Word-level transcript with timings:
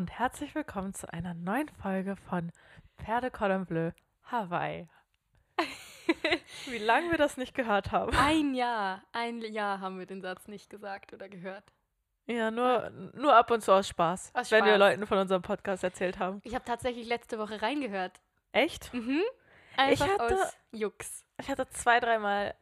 und 0.00 0.10
herzlich 0.18 0.54
willkommen 0.54 0.94
zu 0.94 1.12
einer 1.12 1.34
neuen 1.34 1.68
Folge 1.68 2.16
von 2.16 2.52
Pferde 2.96 3.30
Cordon 3.30 3.66
Bleu 3.66 3.90
Hawaii. 4.24 4.88
Wie 6.70 6.78
lange 6.78 7.10
wir 7.10 7.18
das 7.18 7.36
nicht 7.36 7.54
gehört 7.54 7.92
haben. 7.92 8.16
Ein 8.16 8.54
Jahr, 8.54 9.02
ein 9.12 9.42
Jahr 9.42 9.80
haben 9.80 9.98
wir 9.98 10.06
den 10.06 10.22
Satz 10.22 10.48
nicht 10.48 10.70
gesagt 10.70 11.12
oder 11.12 11.28
gehört. 11.28 11.64
Ja, 12.26 12.50
nur, 12.50 12.88
nur 13.12 13.36
ab 13.36 13.50
und 13.50 13.60
zu 13.60 13.74
aus 13.74 13.88
Spaß, 13.88 14.30
Aus 14.32 14.50
wenn 14.50 14.64
wir. 14.64 14.78
Leuten 14.78 15.06
von 15.06 15.18
unserem 15.18 15.42
Podcast 15.42 15.84
erzählt 15.84 16.18
haben. 16.18 16.40
Ich 16.44 16.54
habe 16.54 16.64
tatsächlich 16.64 17.06
letzte 17.06 17.38
Woche 17.38 17.60
reingehört. 17.60 18.22
Echt? 18.52 18.94
Mhm. 18.94 19.20
Einfach 19.76 20.08
hatte- 20.08 20.34
aus 20.44 20.56
Jux. 20.72 21.26
Ich 21.38 21.50
hatte 21.50 21.68
zwei, 21.68 22.00
dreimal 22.00 22.54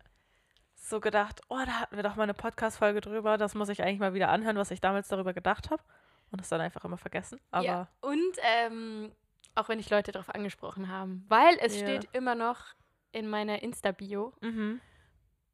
so 0.75 0.98
gedacht, 0.98 1.41
oh, 1.48 1.61
da 1.64 1.83
hatten 1.83 1.95
wir 1.95 2.02
doch 2.02 2.16
mal 2.16 2.25
eine 2.25 2.34
Podcast-Folge 2.34 3.00
drüber. 3.00 3.39
Das 3.39 3.55
muss 3.55 3.69
ich 3.69 3.80
eigentlich 3.80 4.00
mal 4.00 4.12
wieder 4.12 4.28
anhören, 4.28 4.56
was 4.56 4.73
ich 4.73 4.80
damals 4.80 5.06
darüber 5.06 5.34
gedacht 5.34 5.70
habe. 5.70 5.84
Und 6.30 6.41
es 6.41 6.48
dann 6.48 6.60
einfach 6.60 6.84
immer 6.84 6.98
vergessen. 6.98 7.41
Aber 7.50 7.64
ja. 7.64 7.88
Und 8.00 8.36
ähm, 8.42 9.12
auch 9.55 9.69
wenn 9.69 9.78
ich 9.78 9.88
Leute 9.91 10.12
darauf 10.12 10.34
angesprochen 10.34 10.88
haben, 10.88 11.24
weil 11.28 11.56
es 11.60 11.80
Ja. 11.80 11.86
steht 11.86 12.09
immer 12.14 12.34
noch 12.34 12.74
in 13.12 13.28
meiner 13.28 13.62
Insta-Bio 13.62 14.34
mhm. 14.41 14.80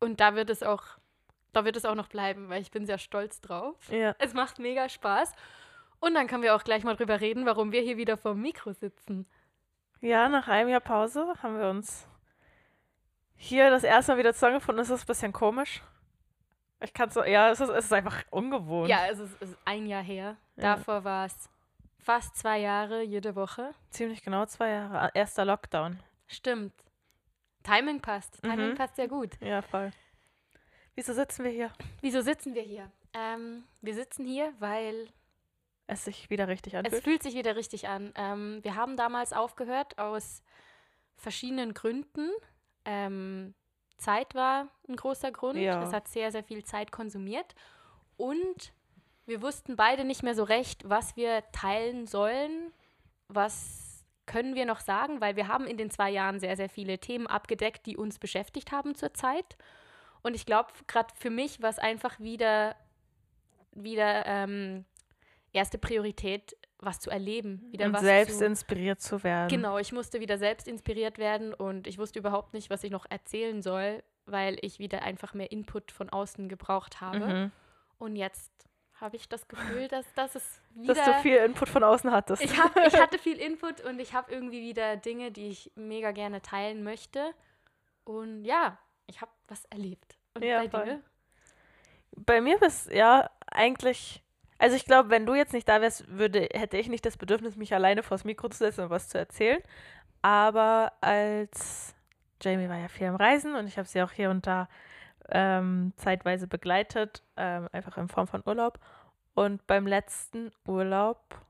und 0.00 0.20
da 0.20 0.34
wird 0.34 0.50
es 0.50 0.62
auch, 0.62 0.82
da 1.52 1.64
wird 1.64 1.76
es 1.76 1.84
auch 1.84 1.94
noch 1.94 2.08
bleiben, 2.08 2.48
weil 2.48 2.60
ich 2.60 2.70
bin 2.72 2.86
sehr 2.86 2.98
stolz 2.98 3.40
drauf. 3.40 3.76
ja. 3.90 4.14
Es 4.18 4.34
macht 4.34 4.58
mega 4.58 4.88
Spaß. 4.88 5.32
Und 6.00 6.14
dann 6.14 6.26
können 6.26 6.42
wir 6.42 6.54
auch 6.54 6.64
gleich 6.64 6.84
mal 6.84 6.96
drüber 6.96 7.20
reden, 7.20 7.46
warum 7.46 7.72
wir 7.72 7.80
hier 7.80 7.96
wieder 7.96 8.16
vor 8.18 8.32
dem 8.32 8.42
Mikro 8.42 8.72
sitzen. 8.72 9.26
Ja, 10.00 10.28
nach 10.28 10.48
einem 10.48 10.68
Jahr 10.68 10.80
Pause 10.80 11.32
haben 11.42 11.58
wir 11.58 11.68
uns 11.70 12.06
hier 13.36 13.70
das 13.70 13.84
erste 13.84 14.12
Mal 14.12 14.18
wieder 14.18 14.34
zusammengefunden. 14.34 14.82
Es 14.82 14.90
ist 14.90 15.04
ein 15.04 15.06
bisschen 15.06 15.32
komisch. 15.32 15.80
Ich 16.82 16.92
kann 16.92 17.10
so, 17.10 17.24
ja, 17.24 17.50
es 17.50 17.60
ist, 17.60 17.70
es 17.70 17.86
ist 17.86 17.92
einfach 17.92 18.22
ungewohnt. 18.30 18.88
Ja, 18.90 19.06
es 19.08 19.18
ist, 19.18 19.34
es 19.40 19.50
ist 19.50 19.58
ein 19.64 19.86
Jahr 19.86 20.02
her. 20.02 20.36
Ja. 20.56 20.76
Davor 20.76 21.04
war 21.04 21.26
es 21.26 21.48
fast 21.98 22.36
zwei 22.36 22.58
Jahre 22.58 23.02
jede 23.02 23.34
Woche. 23.34 23.74
Ziemlich 23.90 24.22
genau 24.22 24.44
zwei 24.46 24.70
Jahre. 24.70 25.10
Erster 25.14 25.44
Lockdown. 25.44 25.98
Stimmt. 26.26 26.74
Timing 27.62 28.00
passt. 28.00 28.42
Timing 28.42 28.70
Mhm. 28.70 28.74
passt 28.74 28.96
sehr 28.96 29.08
gut. 29.08 29.40
Ja, 29.40 29.62
voll. 29.62 29.90
Wieso 30.94 31.12
sitzen 31.14 31.44
wir 31.44 31.50
hier? 31.50 31.72
Wieso 32.02 32.20
sitzen 32.20 32.54
wir 32.54 32.62
hier? 32.62 32.90
Ähm, 33.14 33.64
wir 33.80 33.94
sitzen 33.94 34.26
hier, 34.26 34.52
weil 34.58 35.08
Es 35.86 36.04
sich 36.04 36.28
wieder 36.30 36.46
richtig 36.48 36.74
es 36.74 36.78
anfühlt. 36.80 37.02
fühlt 37.04 37.22
sich 37.22 37.34
wieder 37.34 37.56
richtig 37.56 37.88
an. 37.88 38.12
Ähm, 38.16 38.58
wir 38.62 38.74
haben 38.74 38.96
damals 38.96 39.32
aufgehört 39.32 39.98
aus 39.98 40.42
verschiedenen 41.16 41.72
Gründen. 41.74 42.28
Ähm, 42.84 43.54
Zeit 43.96 44.34
war 44.34 44.68
ein 44.88 44.96
großer 44.96 45.32
Grund. 45.32 45.58
Ja. 45.58 45.82
Es 45.82 45.92
hat 45.92 46.08
sehr, 46.08 46.32
sehr 46.32 46.44
viel 46.44 46.64
Zeit 46.64 46.92
konsumiert. 46.92 47.54
Und 48.16 48.72
wir 49.26 49.42
wussten 49.42 49.76
beide 49.76 50.04
nicht 50.04 50.22
mehr 50.22 50.34
so 50.34 50.44
recht, 50.44 50.88
was 50.88 51.16
wir 51.16 51.42
teilen 51.52 52.06
sollen. 52.06 52.72
Was 53.28 54.04
können 54.26 54.54
wir 54.54 54.66
noch 54.66 54.80
sagen? 54.80 55.20
Weil 55.20 55.36
wir 55.36 55.48
haben 55.48 55.66
in 55.66 55.76
den 55.76 55.90
zwei 55.90 56.10
Jahren 56.10 56.40
sehr, 56.40 56.56
sehr 56.56 56.68
viele 56.68 56.98
Themen 56.98 57.26
abgedeckt, 57.26 57.86
die 57.86 57.96
uns 57.96 58.18
beschäftigt 58.18 58.72
haben 58.72 58.94
zurzeit. 58.94 59.56
Und 60.22 60.34
ich 60.34 60.46
glaube, 60.46 60.70
gerade 60.86 61.14
für 61.18 61.30
mich 61.30 61.62
war 61.62 61.70
es 61.70 61.78
einfach 61.78 62.18
wieder, 62.18 62.76
wieder 63.72 64.24
ähm, 64.26 64.84
erste 65.52 65.78
Priorität, 65.78 66.56
was 66.84 67.00
zu 67.00 67.10
erleben. 67.10 67.66
Wieder 67.70 67.86
Und 67.86 67.94
was 67.94 68.02
selbst 68.02 68.38
zu, 68.38 68.46
inspiriert 68.46 69.00
zu 69.00 69.22
werden. 69.24 69.48
Genau, 69.48 69.78
ich 69.78 69.92
musste 69.92 70.20
wieder 70.20 70.38
selbst 70.38 70.68
inspiriert 70.68 71.18
werden 71.18 71.54
und 71.54 71.86
ich 71.86 71.98
wusste 71.98 72.18
überhaupt 72.18 72.54
nicht, 72.54 72.70
was 72.70 72.84
ich 72.84 72.90
noch 72.90 73.06
erzählen 73.08 73.62
soll, 73.62 74.02
weil 74.26 74.58
ich 74.62 74.78
wieder 74.78 75.02
einfach 75.02 75.34
mehr 75.34 75.50
Input 75.52 75.92
von 75.92 76.10
außen 76.10 76.48
gebraucht 76.48 77.00
habe. 77.00 77.18
Mhm. 77.18 77.52
Und 77.98 78.16
jetzt 78.16 78.52
habe 78.94 79.16
ich 79.16 79.28
das 79.28 79.48
Gefühl, 79.48 79.88
dass, 79.88 80.06
dass 80.14 80.34
es 80.34 80.60
wieder... 80.74 80.94
Dass 80.94 81.04
du 81.04 81.12
viel 81.22 81.36
Input 81.36 81.68
von 81.68 81.82
außen 81.82 82.10
hattest. 82.10 82.42
ich, 82.42 82.58
hab, 82.58 82.76
ich 82.76 82.98
hatte 82.98 83.18
viel 83.18 83.38
Input 83.40 83.80
und 83.82 83.98
ich 83.98 84.14
habe 84.14 84.32
irgendwie 84.32 84.62
wieder 84.62 84.96
Dinge, 84.96 85.32
die 85.32 85.48
ich 85.48 85.72
mega 85.74 86.12
gerne 86.12 86.42
teilen 86.42 86.82
möchte. 86.82 87.34
Und 88.04 88.44
ja, 88.44 88.78
ich 89.06 89.20
habe 89.20 89.32
was 89.48 89.64
erlebt. 89.66 90.16
Und 90.34 90.42
Ja, 90.44 90.60
bei 90.62 90.68
voll. 90.70 90.84
dir? 90.84 91.02
Bei 92.16 92.40
mir 92.40 92.58
bist 92.58 92.90
ja 92.92 93.30
eigentlich. 93.46 94.23
Also 94.58 94.76
ich 94.76 94.84
glaube, 94.84 95.10
wenn 95.10 95.26
du 95.26 95.34
jetzt 95.34 95.52
nicht 95.52 95.68
da 95.68 95.80
wärst, 95.80 96.08
würde, 96.08 96.48
hätte 96.52 96.76
ich 96.76 96.88
nicht 96.88 97.04
das 97.04 97.16
Bedürfnis, 97.16 97.56
mich 97.56 97.74
alleine 97.74 98.02
vors 98.02 98.24
Mikro 98.24 98.48
zu 98.48 98.58
setzen 98.58 98.84
und 98.84 98.90
was 98.90 99.08
zu 99.08 99.18
erzählen. 99.18 99.60
Aber 100.22 100.92
als 101.00 101.94
Jamie 102.40 102.68
war 102.68 102.78
ja 102.78 102.88
viel 102.88 103.08
am 103.08 103.16
Reisen 103.16 103.56
und 103.56 103.66
ich 103.66 103.78
habe 103.78 103.88
sie 103.88 104.02
auch 104.02 104.12
hier 104.12 104.30
und 104.30 104.46
da 104.46 104.68
ähm, 105.30 105.92
zeitweise 105.96 106.46
begleitet, 106.46 107.22
ähm, 107.36 107.68
einfach 107.72 107.96
in 107.96 108.08
Form 108.08 108.26
von 108.26 108.42
Urlaub. 108.46 108.78
Und 109.34 109.66
beim 109.66 109.86
letzten 109.86 110.52
Urlaub 110.66 111.40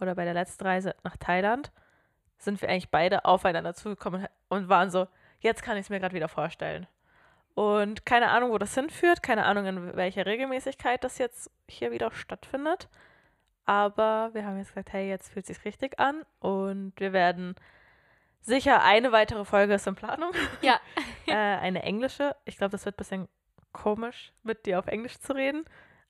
oder 0.00 0.14
bei 0.14 0.24
der 0.24 0.34
letzten 0.34 0.64
Reise 0.64 0.94
nach 1.04 1.16
Thailand 1.16 1.70
sind 2.38 2.60
wir 2.60 2.68
eigentlich 2.68 2.90
beide 2.90 3.24
aufeinander 3.24 3.74
zugekommen 3.74 4.26
und 4.48 4.68
waren 4.68 4.90
so, 4.90 5.06
jetzt 5.40 5.62
kann 5.62 5.76
ich 5.76 5.82
es 5.82 5.90
mir 5.90 6.00
gerade 6.00 6.14
wieder 6.14 6.28
vorstellen. 6.28 6.86
Und 7.58 8.06
keine 8.06 8.28
Ahnung, 8.28 8.52
wo 8.52 8.58
das 8.58 8.72
hinführt, 8.76 9.20
keine 9.20 9.44
Ahnung, 9.44 9.66
in 9.66 9.96
welcher 9.96 10.26
Regelmäßigkeit 10.26 11.02
das 11.02 11.18
jetzt 11.18 11.50
hier 11.68 11.90
wieder 11.90 12.12
stattfindet. 12.12 12.88
Aber 13.64 14.30
wir 14.32 14.46
haben 14.46 14.58
jetzt 14.58 14.68
gesagt, 14.68 14.92
hey, 14.92 15.08
jetzt 15.08 15.32
fühlt 15.32 15.44
sich 15.44 15.64
richtig 15.64 15.98
an 15.98 16.22
und 16.38 16.92
wir 16.98 17.12
werden 17.12 17.56
sicher 18.42 18.84
eine 18.84 19.10
weitere 19.10 19.44
Folge 19.44 19.74
ist 19.74 19.88
in 19.88 19.96
Planung. 19.96 20.30
Ja. 20.62 20.78
äh, 21.26 21.32
eine 21.32 21.82
englische. 21.82 22.36
Ich 22.44 22.58
glaube, 22.58 22.70
das 22.70 22.84
wird 22.84 22.94
ein 22.94 22.98
bisschen 22.98 23.28
komisch, 23.72 24.32
mit 24.44 24.64
dir 24.64 24.78
auf 24.78 24.86
Englisch 24.86 25.18
zu 25.18 25.32
reden. 25.32 25.64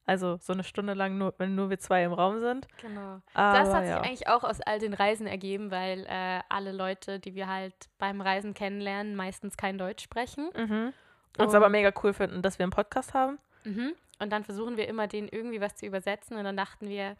Also 0.04 0.36
so 0.36 0.52
eine 0.52 0.64
Stunde 0.64 0.92
lang, 0.92 1.16
nur, 1.16 1.32
wenn 1.38 1.54
nur 1.54 1.70
wir 1.70 1.78
zwei 1.78 2.04
im 2.04 2.12
Raum 2.12 2.40
sind. 2.40 2.68
Genau. 2.82 3.22
Aber 3.32 3.58
Das 3.58 3.72
hat 3.72 3.84
ja. 3.86 3.96
sich 3.96 4.06
eigentlich 4.06 4.28
auch 4.28 4.44
aus 4.44 4.60
all 4.60 4.80
den 4.80 4.92
Reisen 4.92 5.26
ergeben, 5.26 5.70
weil 5.70 6.04
äh, 6.10 6.40
alle 6.50 6.72
Leute, 6.72 7.20
die 7.20 7.34
wir 7.34 7.48
halt 7.48 7.88
beim 7.96 8.20
Reisen 8.20 8.52
kennenlernen, 8.52 9.16
meistens 9.16 9.56
kein 9.56 9.78
Deutsch 9.78 10.04
sprechen. 10.04 10.50
Mhm. 10.54 10.92
Uns 11.36 11.54
aber 11.54 11.68
mega 11.68 11.92
cool 12.02 12.12
finden, 12.12 12.42
dass 12.42 12.58
wir 12.58 12.64
einen 12.64 12.72
Podcast 12.72 13.14
haben. 13.14 13.38
Mhm. 13.64 13.94
Und 14.20 14.30
dann 14.30 14.44
versuchen 14.44 14.76
wir 14.76 14.88
immer, 14.88 15.06
denen 15.06 15.28
irgendwie 15.28 15.60
was 15.60 15.76
zu 15.76 15.86
übersetzen. 15.86 16.36
Und 16.36 16.44
dann 16.44 16.56
dachten 16.56 16.88
wir, 16.88 17.16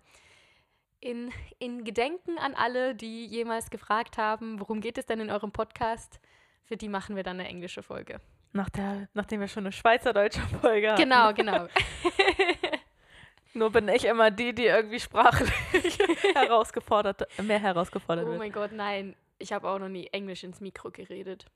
in, 1.00 1.30
in 1.58 1.84
Gedenken 1.84 2.38
an 2.38 2.54
alle, 2.54 2.94
die 2.94 3.26
jemals 3.26 3.70
gefragt 3.70 4.18
haben, 4.18 4.58
worum 4.58 4.80
geht 4.80 4.98
es 4.98 5.06
denn 5.06 5.20
in 5.20 5.30
eurem 5.30 5.52
Podcast, 5.52 6.20
für 6.64 6.76
die 6.76 6.88
machen 6.88 7.14
wir 7.16 7.22
dann 7.22 7.38
eine 7.38 7.48
englische 7.48 7.82
Folge. 7.82 8.20
Nach 8.52 8.68
der, 8.68 9.08
nachdem 9.14 9.40
wir 9.40 9.48
schon 9.48 9.64
eine 9.64 9.72
schweizerdeutsche 9.72 10.40
Folge 10.60 10.90
hatten. 10.92 11.02
Genau, 11.02 11.32
genau. 11.32 11.68
Nur 13.54 13.70
bin 13.70 13.88
ich 13.88 14.04
immer 14.04 14.30
die, 14.30 14.54
die 14.54 14.66
irgendwie 14.66 15.00
sprachlich 15.00 15.50
herausgefordert, 16.34 17.26
mehr 17.42 17.58
herausgefordert 17.60 18.26
Oh 18.26 18.30
wird. 18.30 18.38
mein 18.38 18.52
Gott, 18.52 18.72
nein. 18.72 19.14
Ich 19.38 19.52
habe 19.52 19.68
auch 19.68 19.78
noch 19.78 19.88
nie 19.88 20.08
Englisch 20.08 20.42
ins 20.42 20.60
Mikro 20.60 20.90
geredet. 20.90 21.46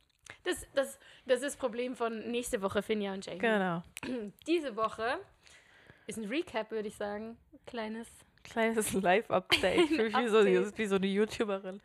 Das, 0.45 0.67
das, 0.75 0.99
das 1.27 1.37
ist 1.37 1.45
das 1.45 1.57
Problem 1.57 1.95
von 1.97 2.31
nächste 2.31 2.61
Woche, 2.63 2.83
Finja 2.83 3.13
und 3.13 3.25
Jamie. 3.25 3.39
Genau. 3.41 3.83
Diese 4.47 4.75
Woche 4.77 5.19
ist 6.07 6.19
ein 6.19 6.25
Recap, 6.27 6.71
würde 6.71 6.89
ich 6.89 6.97
sagen. 6.97 7.37
Kleines. 7.67 8.09
Kleines 8.45 8.93
Live-Update. 9.01 9.91
Wie 9.91 10.29
so, 10.29 10.39
Update. 10.39 10.79
wie 10.79 10.87
so 10.87 10.97
eine 10.97 11.07
YouTuberin. 11.07 11.81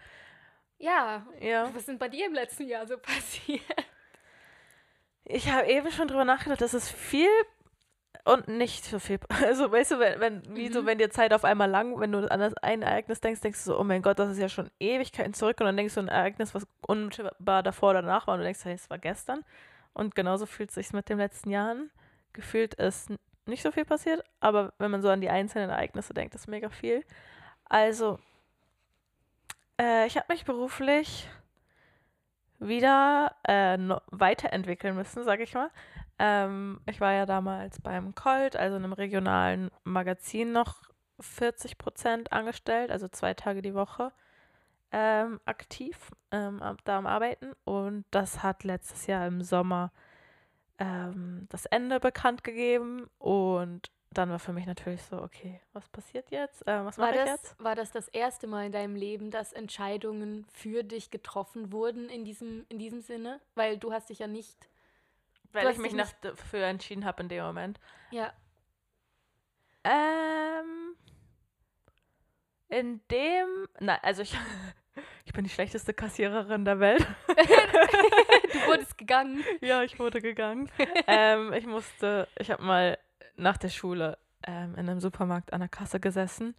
Ja, 0.79 1.25
Ja. 1.39 1.69
was 1.73 1.85
sind 1.85 1.99
bei 1.99 2.09
dir 2.09 2.25
im 2.27 2.33
letzten 2.33 2.67
Jahr 2.67 2.87
so 2.87 2.97
passiert? 3.01 3.61
Ich 5.25 5.51
habe 5.51 5.67
eben 5.67 5.91
schon 5.91 6.07
drüber 6.07 6.23
nachgedacht, 6.25 6.61
das 6.61 6.73
ist 6.73 6.89
viel 6.89 7.29
und 8.25 8.47
nicht 8.47 8.85
so 8.85 8.99
viel. 8.99 9.19
Also, 9.45 9.71
weißt 9.71 9.91
du, 9.91 9.99
wenn, 9.99 10.19
wenn, 10.19 10.55
wie 10.55 10.69
so, 10.69 10.81
Mhm. 10.81 10.85
wenn 10.85 10.97
dir 10.97 11.09
Zeit 11.09 11.33
auf 11.33 11.43
einmal 11.43 11.69
lang, 11.69 11.99
wenn 11.99 12.11
du 12.11 12.29
an 12.29 12.39
das 12.39 12.53
ein 12.55 12.81
Ereignis 12.81 13.21
denkst, 13.21 13.41
denkst 13.41 13.63
du 13.63 13.71
so, 13.71 13.79
oh 13.79 13.83
mein 13.83 14.01
Gott, 14.01 14.19
das 14.19 14.31
ist 14.31 14.39
ja 14.39 14.49
schon 14.49 14.69
Ewigkeiten 14.79 15.33
zurück. 15.33 15.59
Und 15.59 15.65
dann 15.67 15.77
denkst 15.77 15.93
du 15.95 15.99
an 16.01 16.09
ein 16.09 16.15
Ereignis, 16.15 16.53
was 16.55 16.67
unmittelbar 16.81 17.63
davor 17.63 17.91
oder 17.91 18.01
danach 18.01 18.27
war 18.27 18.33
und 18.35 18.39
du 18.39 18.45
denkst, 18.45 18.63
hey, 18.65 18.73
es 18.73 18.89
war 18.89 18.97
gestern. 18.97 19.43
Und 19.93 20.15
genauso 20.15 20.45
fühlt 20.45 20.69
es 20.69 20.75
sich 20.75 20.93
mit 20.93 21.09
dem 21.09 21.17
letzten 21.17 21.49
Jahr 21.49 21.71
an. 21.71 21.89
Gefühlt 22.33 22.75
ist 22.75 23.11
nicht 23.45 23.63
so 23.63 23.71
viel 23.71 23.85
passiert, 23.85 24.23
aber 24.41 24.73
wenn 24.77 24.91
man 24.91 25.01
so 25.01 25.09
an 25.09 25.21
die 25.21 25.29
einzelnen 25.29 25.69
Ereignisse 25.69 26.13
denkt, 26.13 26.35
ist 26.35 26.47
mega 26.47 26.69
viel. 26.69 27.03
Also, 27.65 28.19
äh, 29.79 30.05
ich 30.07 30.17
habe 30.17 30.31
mich 30.31 30.45
beruflich 30.45 31.27
wieder 32.59 33.35
äh, 33.47 33.77
no 33.77 34.01
weiterentwickeln 34.07 34.95
müssen, 34.95 35.23
sage 35.23 35.43
ich 35.43 35.53
mal. 35.53 35.69
Ähm, 36.19 36.81
ich 36.85 36.99
war 36.99 37.13
ja 37.13 37.25
damals 37.25 37.79
beim 37.81 38.15
Colt, 38.15 38.55
also 38.55 38.75
einem 38.75 38.93
regionalen 38.93 39.69
Magazin, 39.83 40.51
noch 40.51 40.81
40 41.19 41.77
Prozent 41.77 42.31
angestellt, 42.31 42.91
also 42.91 43.07
zwei 43.07 43.33
Tage 43.33 43.61
die 43.61 43.73
Woche 43.73 44.11
ähm, 44.91 45.39
aktiv 45.45 46.11
ähm, 46.31 46.61
da 46.83 46.97
am 46.97 47.07
Arbeiten. 47.07 47.53
Und 47.65 48.05
das 48.11 48.43
hat 48.43 48.63
letztes 48.63 49.07
Jahr 49.07 49.27
im 49.27 49.41
Sommer 49.41 49.91
ähm, 50.79 51.47
das 51.49 51.65
Ende 51.65 51.99
bekannt 51.99 52.43
gegeben. 52.43 53.09
Und 53.19 53.91
dann 54.11 54.29
war 54.29 54.39
für 54.39 54.53
mich 54.53 54.65
natürlich 54.65 55.03
so, 55.03 55.21
okay, 55.21 55.59
was 55.73 55.87
passiert 55.89 56.31
jetzt? 56.31 56.65
Äh, 56.67 56.85
was 56.85 56.97
War 56.97 57.07
mache 57.07 57.19
ich 57.19 57.25
das, 57.25 57.41
jetzt? 57.43 57.63
war 57.63 57.75
das 57.75 57.91
das 57.91 58.07
erste 58.07 58.47
Mal 58.47 58.67
in 58.67 58.71
deinem 58.71 58.95
Leben, 58.95 59.31
dass 59.31 59.53
Entscheidungen 59.53 60.45
für 60.53 60.83
dich 60.83 61.11
getroffen 61.11 61.71
wurden 61.71 62.09
in 62.09 62.23
diesem, 62.23 62.65
in 62.69 62.79
diesem 62.79 63.01
Sinne? 63.01 63.41
Weil 63.55 63.77
du 63.77 63.91
hast 63.91 64.09
dich 64.09 64.19
ja 64.19 64.27
nicht. 64.27 64.69
Weil 65.53 65.69
ich 65.71 65.77
mich 65.77 65.93
nach, 65.93 66.11
dafür 66.21 66.65
entschieden 66.65 67.05
habe 67.05 67.23
in 67.23 67.29
dem 67.29 67.43
Moment. 67.43 67.79
Ja. 68.11 68.33
Ähm. 69.83 70.95
In 72.69 73.01
dem, 73.09 73.67
na, 73.79 73.97
also 74.01 74.21
ich, 74.21 74.35
ich 75.25 75.33
bin 75.33 75.45
die 75.45 75.49
schlechteste 75.49 75.93
Kassiererin 75.93 76.65
der 76.65 76.79
Welt. 76.79 77.07
du 77.27 78.67
wurdest 78.67 78.97
gegangen. 78.97 79.43
Ja, 79.61 79.83
ich 79.83 79.97
wurde 79.99 80.21
gegangen. 80.21 80.69
ähm, 81.07 81.53
ich 81.53 81.65
musste, 81.65 82.27
ich 82.37 82.51
habe 82.51 82.63
mal 82.63 82.97
nach 83.35 83.57
der 83.57 83.69
Schule 83.69 84.17
ähm, 84.43 84.73
in 84.75 84.89
einem 84.89 84.99
Supermarkt 84.99 85.53
an 85.53 85.61
der 85.61 85.69
Kasse 85.69 85.99
gesessen. 85.99 86.55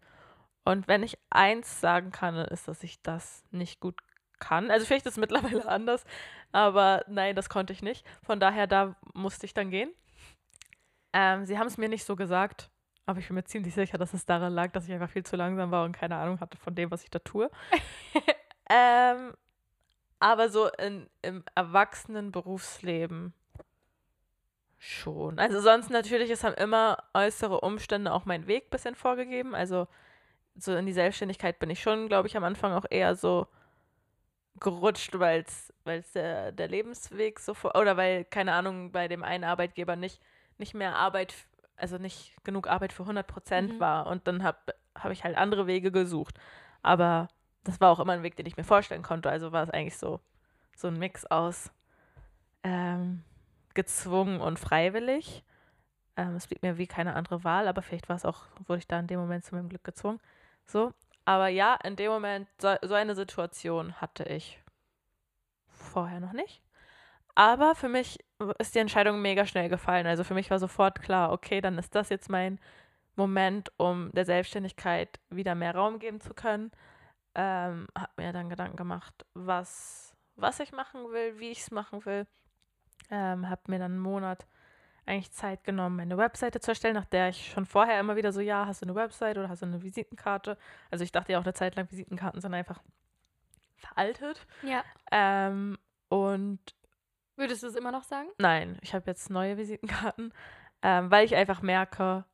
Und 0.64 0.88
wenn 0.88 1.02
ich 1.02 1.18
eins 1.30 1.80
sagen 1.80 2.10
kann, 2.10 2.36
ist, 2.36 2.68
dass 2.68 2.82
ich 2.82 3.02
das 3.02 3.44
nicht 3.50 3.80
gut 3.80 4.00
kann. 4.38 4.70
Also 4.70 4.86
vielleicht 4.86 5.06
ist 5.06 5.12
es 5.12 5.18
mittlerweile 5.18 5.66
anders, 5.68 6.04
aber 6.52 7.04
nein, 7.08 7.36
das 7.36 7.48
konnte 7.48 7.72
ich 7.72 7.82
nicht. 7.82 8.06
Von 8.22 8.40
daher, 8.40 8.66
da 8.66 8.96
musste 9.14 9.46
ich 9.46 9.54
dann 9.54 9.70
gehen. 9.70 9.90
Ähm, 11.12 11.46
sie 11.46 11.58
haben 11.58 11.66
es 11.66 11.78
mir 11.78 11.88
nicht 11.88 12.04
so 12.04 12.16
gesagt, 12.16 12.70
aber 13.06 13.20
ich 13.20 13.28
bin 13.28 13.36
mir 13.36 13.44
ziemlich 13.44 13.74
sicher, 13.74 13.96
dass 13.96 14.12
es 14.12 14.26
daran 14.26 14.52
lag, 14.52 14.70
dass 14.72 14.86
ich 14.86 14.92
einfach 14.92 15.10
viel 15.10 15.24
zu 15.24 15.36
langsam 15.36 15.70
war 15.70 15.84
und 15.84 15.92
keine 15.92 16.16
Ahnung 16.16 16.40
hatte 16.40 16.58
von 16.58 16.74
dem, 16.74 16.90
was 16.90 17.04
ich 17.04 17.10
da 17.10 17.18
tue. 17.18 17.50
ähm, 18.70 19.32
aber 20.20 20.48
so 20.50 20.68
in, 20.68 21.08
im 21.22 21.44
erwachsenen 21.54 22.32
Berufsleben 22.32 23.32
schon. 24.78 25.38
Also 25.38 25.60
sonst 25.60 25.90
natürlich, 25.90 26.30
es 26.30 26.44
haben 26.44 26.54
immer 26.54 26.98
äußere 27.14 27.60
Umstände 27.60 28.12
auch 28.12 28.24
meinen 28.26 28.46
Weg 28.46 28.66
ein 28.66 28.70
bisschen 28.70 28.94
vorgegeben. 28.94 29.54
Also 29.54 29.88
so 30.54 30.74
in 30.74 30.86
die 30.86 30.92
Selbstständigkeit 30.92 31.58
bin 31.58 31.70
ich 31.70 31.80
schon, 31.80 32.08
glaube 32.08 32.28
ich, 32.28 32.36
am 32.36 32.44
Anfang 32.44 32.72
auch 32.72 32.86
eher 32.88 33.14
so 33.14 33.46
gerutscht, 34.60 35.18
weil 35.18 35.44
es 35.84 36.12
der, 36.12 36.52
der 36.52 36.68
Lebensweg 36.68 37.38
so 37.40 37.54
vor, 37.54 37.76
oder 37.76 37.96
weil, 37.96 38.24
keine 38.24 38.52
Ahnung, 38.52 38.92
bei 38.92 39.08
dem 39.08 39.22
einen 39.22 39.44
Arbeitgeber 39.44 39.96
nicht, 39.96 40.20
nicht 40.58 40.74
mehr 40.74 40.96
Arbeit, 40.96 41.34
also 41.76 41.98
nicht 41.98 42.34
genug 42.44 42.68
Arbeit 42.68 42.92
für 42.92 43.02
100 43.02 43.26
Prozent 43.26 43.74
mhm. 43.74 43.80
war. 43.80 44.06
Und 44.06 44.26
dann 44.26 44.42
habe 44.42 44.58
hab 44.94 45.10
ich 45.10 45.24
halt 45.24 45.36
andere 45.36 45.66
Wege 45.66 45.90
gesucht. 45.92 46.38
Aber 46.82 47.28
das 47.64 47.80
war 47.80 47.90
auch 47.90 48.00
immer 48.00 48.12
ein 48.12 48.22
Weg, 48.22 48.36
den 48.36 48.46
ich 48.46 48.56
mir 48.56 48.64
vorstellen 48.64 49.02
konnte. 49.02 49.30
Also 49.30 49.52
war 49.52 49.62
es 49.62 49.70
eigentlich 49.70 49.98
so, 49.98 50.20
so 50.76 50.88
ein 50.88 50.98
Mix 50.98 51.24
aus 51.26 51.70
ähm, 52.62 53.22
gezwungen 53.74 54.40
und 54.40 54.58
freiwillig. 54.58 55.44
Ähm, 56.16 56.34
es 56.34 56.46
blieb 56.46 56.62
mir 56.62 56.78
wie 56.78 56.86
keine 56.86 57.14
andere 57.14 57.44
Wahl, 57.44 57.68
aber 57.68 57.82
vielleicht 57.82 58.08
war 58.08 58.16
es 58.16 58.24
auch, 58.24 58.44
wurde 58.66 58.80
ich 58.80 58.88
da 58.88 58.98
in 58.98 59.06
dem 59.06 59.20
Moment 59.20 59.44
zu 59.44 59.54
meinem 59.54 59.68
Glück 59.68 59.84
gezwungen. 59.84 60.20
So. 60.66 60.92
Aber 61.28 61.48
ja, 61.48 61.74
in 61.84 61.94
dem 61.94 62.10
Moment, 62.10 62.48
so, 62.58 62.74
so 62.80 62.94
eine 62.94 63.14
Situation 63.14 63.92
hatte 64.00 64.24
ich 64.24 64.58
vorher 65.68 66.20
noch 66.20 66.32
nicht. 66.32 66.62
Aber 67.34 67.74
für 67.74 67.90
mich 67.90 68.18
ist 68.58 68.74
die 68.74 68.78
Entscheidung 68.78 69.20
mega 69.20 69.44
schnell 69.44 69.68
gefallen. 69.68 70.06
Also 70.06 70.24
für 70.24 70.32
mich 70.32 70.50
war 70.50 70.58
sofort 70.58 71.02
klar, 71.02 71.30
okay, 71.30 71.60
dann 71.60 71.76
ist 71.76 71.94
das 71.94 72.08
jetzt 72.08 72.30
mein 72.30 72.58
Moment, 73.14 73.70
um 73.76 74.10
der 74.12 74.24
Selbstständigkeit 74.24 75.20
wieder 75.28 75.54
mehr 75.54 75.74
Raum 75.74 75.98
geben 75.98 76.18
zu 76.22 76.32
können. 76.32 76.70
Ähm, 77.34 77.88
habe 77.94 78.12
mir 78.16 78.32
dann 78.32 78.48
Gedanken 78.48 78.78
gemacht, 78.78 79.26
was, 79.34 80.14
was 80.36 80.60
ich 80.60 80.72
machen 80.72 81.12
will, 81.12 81.38
wie 81.38 81.50
ich 81.50 81.60
es 81.60 81.70
machen 81.70 82.06
will. 82.06 82.26
Ähm, 83.10 83.50
habe 83.50 83.60
mir 83.66 83.78
dann 83.78 83.92
einen 83.92 84.00
Monat 84.00 84.46
eigentlich 85.08 85.32
Zeit 85.32 85.64
genommen, 85.64 85.96
meine 85.96 86.18
Webseite 86.18 86.60
zu 86.60 86.70
erstellen, 86.70 86.94
nach 86.94 87.04
der 87.04 87.30
ich 87.30 87.50
schon 87.52 87.66
vorher 87.66 87.98
immer 87.98 88.16
wieder 88.16 88.32
so, 88.32 88.40
ja, 88.40 88.66
hast 88.66 88.82
du 88.82 88.86
eine 88.86 88.94
Webseite 88.94 89.40
oder 89.40 89.48
hast 89.48 89.62
du 89.62 89.66
eine 89.66 89.82
Visitenkarte? 89.82 90.56
Also 90.90 91.04
ich 91.04 91.12
dachte 91.12 91.32
ja 91.32 91.38
auch 91.38 91.44
eine 91.44 91.54
Zeit 91.54 91.76
lang, 91.76 91.90
Visitenkarten 91.90 92.40
sind 92.40 92.54
einfach 92.54 92.82
veraltet. 93.76 94.46
Ja. 94.62 94.84
Ähm, 95.10 95.78
und 96.08 96.60
Würdest 97.38 97.62
du 97.62 97.68
es 97.68 97.76
immer 97.76 97.92
noch 97.92 98.02
sagen? 98.02 98.28
Nein, 98.38 98.78
ich 98.82 98.94
habe 98.94 99.06
jetzt 99.06 99.30
neue 99.30 99.56
Visitenkarten, 99.56 100.34
ähm, 100.82 101.08
weil 101.08 101.24
ich 101.24 101.36
einfach 101.36 101.62
merke, 101.62 102.24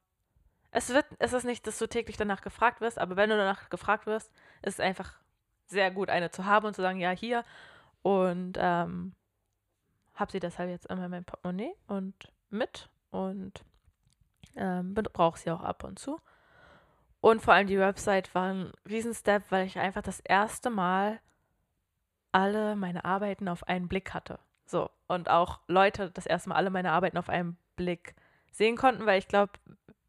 es 0.70 0.88
wird, 0.88 1.04
es 1.18 1.34
ist 1.34 1.44
nicht, 1.44 1.66
dass 1.66 1.78
du 1.78 1.86
täglich 1.86 2.16
danach 2.16 2.40
gefragt 2.40 2.80
wirst, 2.80 2.98
aber 2.98 3.14
wenn 3.14 3.28
du 3.28 3.36
danach 3.36 3.68
gefragt 3.68 4.06
wirst, 4.06 4.32
ist 4.62 4.74
es 4.74 4.80
einfach 4.80 5.20
sehr 5.66 5.90
gut, 5.90 6.08
eine 6.08 6.30
zu 6.30 6.46
haben 6.46 6.66
und 6.66 6.74
zu 6.74 6.80
sagen, 6.80 7.00
ja, 7.00 7.10
hier. 7.10 7.44
Und 8.00 8.56
ähm, 8.58 9.14
habe 10.14 10.32
sie 10.32 10.40
deshalb 10.40 10.70
jetzt 10.70 10.86
immer 10.86 11.04
in 11.04 11.10
meinem 11.10 11.24
Portemonnaie 11.24 11.74
und 11.86 12.14
mit 12.54 12.88
und 13.10 13.64
ähm, 14.56 14.94
brauche 14.94 15.38
sie 15.38 15.50
auch 15.50 15.62
ab 15.62 15.84
und 15.84 15.98
zu. 15.98 16.20
Und 17.20 17.40
vor 17.40 17.54
allem 17.54 17.66
die 17.66 17.78
Website 17.78 18.34
war 18.34 18.52
ein 18.52 18.72
Riesenstep, 18.88 19.44
weil 19.50 19.66
ich 19.66 19.78
einfach 19.78 20.02
das 20.02 20.20
erste 20.20 20.70
Mal 20.70 21.20
alle 22.32 22.76
meine 22.76 23.04
Arbeiten 23.04 23.48
auf 23.48 23.66
einen 23.66 23.88
Blick 23.88 24.12
hatte. 24.12 24.38
So. 24.66 24.90
Und 25.06 25.30
auch 25.30 25.60
Leute 25.68 26.10
das 26.10 26.26
erste 26.26 26.50
Mal 26.50 26.56
alle 26.56 26.70
meine 26.70 26.92
Arbeiten 26.92 27.16
auf 27.16 27.28
einen 27.28 27.56
Blick 27.76 28.14
sehen 28.50 28.76
konnten, 28.76 29.06
weil 29.06 29.18
ich 29.18 29.28
glaube, 29.28 29.52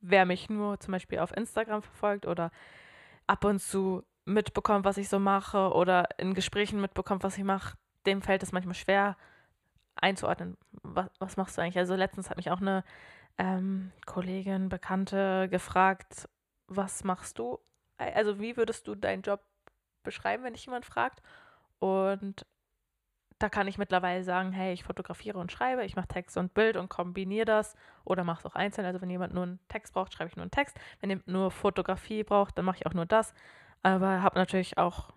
wer 0.01 0.25
mich 0.25 0.49
nur 0.49 0.79
zum 0.79 0.91
Beispiel 0.91 1.19
auf 1.19 1.35
Instagram 1.35 1.81
verfolgt 1.81 2.25
oder 2.25 2.51
ab 3.27 3.43
und 3.45 3.59
zu 3.59 4.03
mitbekommt, 4.25 4.85
was 4.85 4.97
ich 4.97 5.09
so 5.09 5.19
mache 5.19 5.71
oder 5.71 6.07
in 6.17 6.33
Gesprächen 6.33 6.81
mitbekommt, 6.81 7.23
was 7.23 7.37
ich 7.37 7.43
mache, 7.43 7.77
dem 8.05 8.21
fällt 8.21 8.43
es 8.43 8.51
manchmal 8.51 8.75
schwer 8.75 9.17
einzuordnen. 9.95 10.57
Was, 10.83 11.09
was 11.19 11.37
machst 11.37 11.57
du 11.57 11.61
eigentlich? 11.61 11.77
Also 11.77 11.95
letztens 11.95 12.29
hat 12.29 12.37
mich 12.37 12.51
auch 12.51 12.61
eine 12.61 12.83
ähm, 13.37 13.91
Kollegin, 14.05 14.69
Bekannte 14.69 15.47
gefragt, 15.49 16.29
was 16.67 17.03
machst 17.03 17.39
du? 17.39 17.59
Also 17.97 18.39
wie 18.39 18.57
würdest 18.57 18.87
du 18.87 18.95
deinen 18.95 19.21
Job 19.21 19.41
beschreiben, 20.03 20.43
wenn 20.43 20.53
dich 20.53 20.65
jemand 20.65 20.85
fragt? 20.85 21.21
Und 21.79 22.45
da 23.39 23.49
kann 23.49 23.67
ich 23.67 23.77
mittlerweile 23.77 24.23
sagen, 24.23 24.53
hey, 24.53 24.73
ich 24.73 24.83
fotografiere 24.83 25.37
und 25.37 25.51
schreibe, 25.51 25.83
ich 25.83 25.95
mache 25.95 26.07
Text 26.07 26.37
und 26.37 26.53
Bild 26.53 26.77
und 26.77 26.89
kombiniere 26.89 27.45
das 27.45 27.75
oder 28.05 28.23
mache 28.23 28.39
es 28.39 28.45
auch 28.45 28.55
einzeln. 28.55 28.85
Also 28.85 29.01
wenn 29.01 29.09
jemand 29.09 29.33
nur 29.33 29.43
einen 29.43 29.59
Text 29.67 29.93
braucht, 29.93 30.13
schreibe 30.13 30.29
ich 30.29 30.35
nur 30.37 30.43
einen 30.43 30.51
Text. 30.51 30.77
Wenn 31.01 31.09
jemand 31.09 31.27
nur 31.27 31.51
Fotografie 31.51 32.23
braucht, 32.23 32.57
dann 32.57 32.65
mache 32.65 32.77
ich 32.77 32.85
auch 32.85 32.93
nur 32.93 33.05
das. 33.05 33.33
Aber 33.83 34.21
habe 34.21 34.39
natürlich 34.39 34.77
auch 34.77 35.11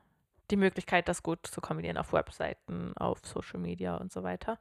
die 0.51 0.57
Möglichkeit, 0.57 1.09
das 1.09 1.23
gut 1.23 1.47
zu 1.47 1.61
kombinieren 1.61 1.97
auf 1.97 2.13
Webseiten, 2.13 2.97
auf 2.97 3.21
Social 3.25 3.61
Media 3.61 3.97
und 3.97 4.13
so 4.13 4.23
weiter. 4.23 4.59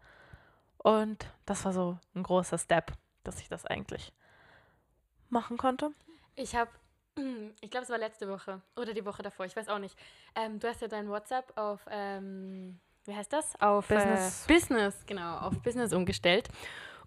Und 0.77 1.25
das 1.45 1.65
war 1.65 1.73
so 1.73 1.97
ein 2.15 2.23
großer 2.23 2.57
Step, 2.57 2.93
dass 3.23 3.39
ich 3.39 3.49
das 3.49 3.65
eigentlich 3.65 4.13
machen 5.29 5.57
konnte. 5.57 5.91
Ich 6.35 6.55
habe, 6.55 6.71
ich 7.61 7.71
glaube, 7.71 7.83
es 7.83 7.89
war 7.89 7.97
letzte 7.97 8.29
Woche 8.29 8.61
oder 8.75 8.93
die 8.93 9.05
Woche 9.05 9.23
davor, 9.23 9.45
ich 9.45 9.55
weiß 9.55 9.69
auch 9.69 9.79
nicht. 9.79 9.97
Ähm, 10.35 10.59
du 10.59 10.67
hast 10.67 10.81
ja 10.81 10.87
dein 10.87 11.09
WhatsApp 11.09 11.57
auf 11.57 11.81
ähm, 11.89 12.79
wie 13.07 13.15
heißt 13.15 13.31
das? 13.31 13.59
Auf 13.61 13.87
Business. 13.87 14.45
Äh, 14.45 14.53
Business, 14.53 14.95
genau, 15.05 15.37
auf 15.37 15.57
Business 15.61 15.93
umgestellt. 15.93 16.49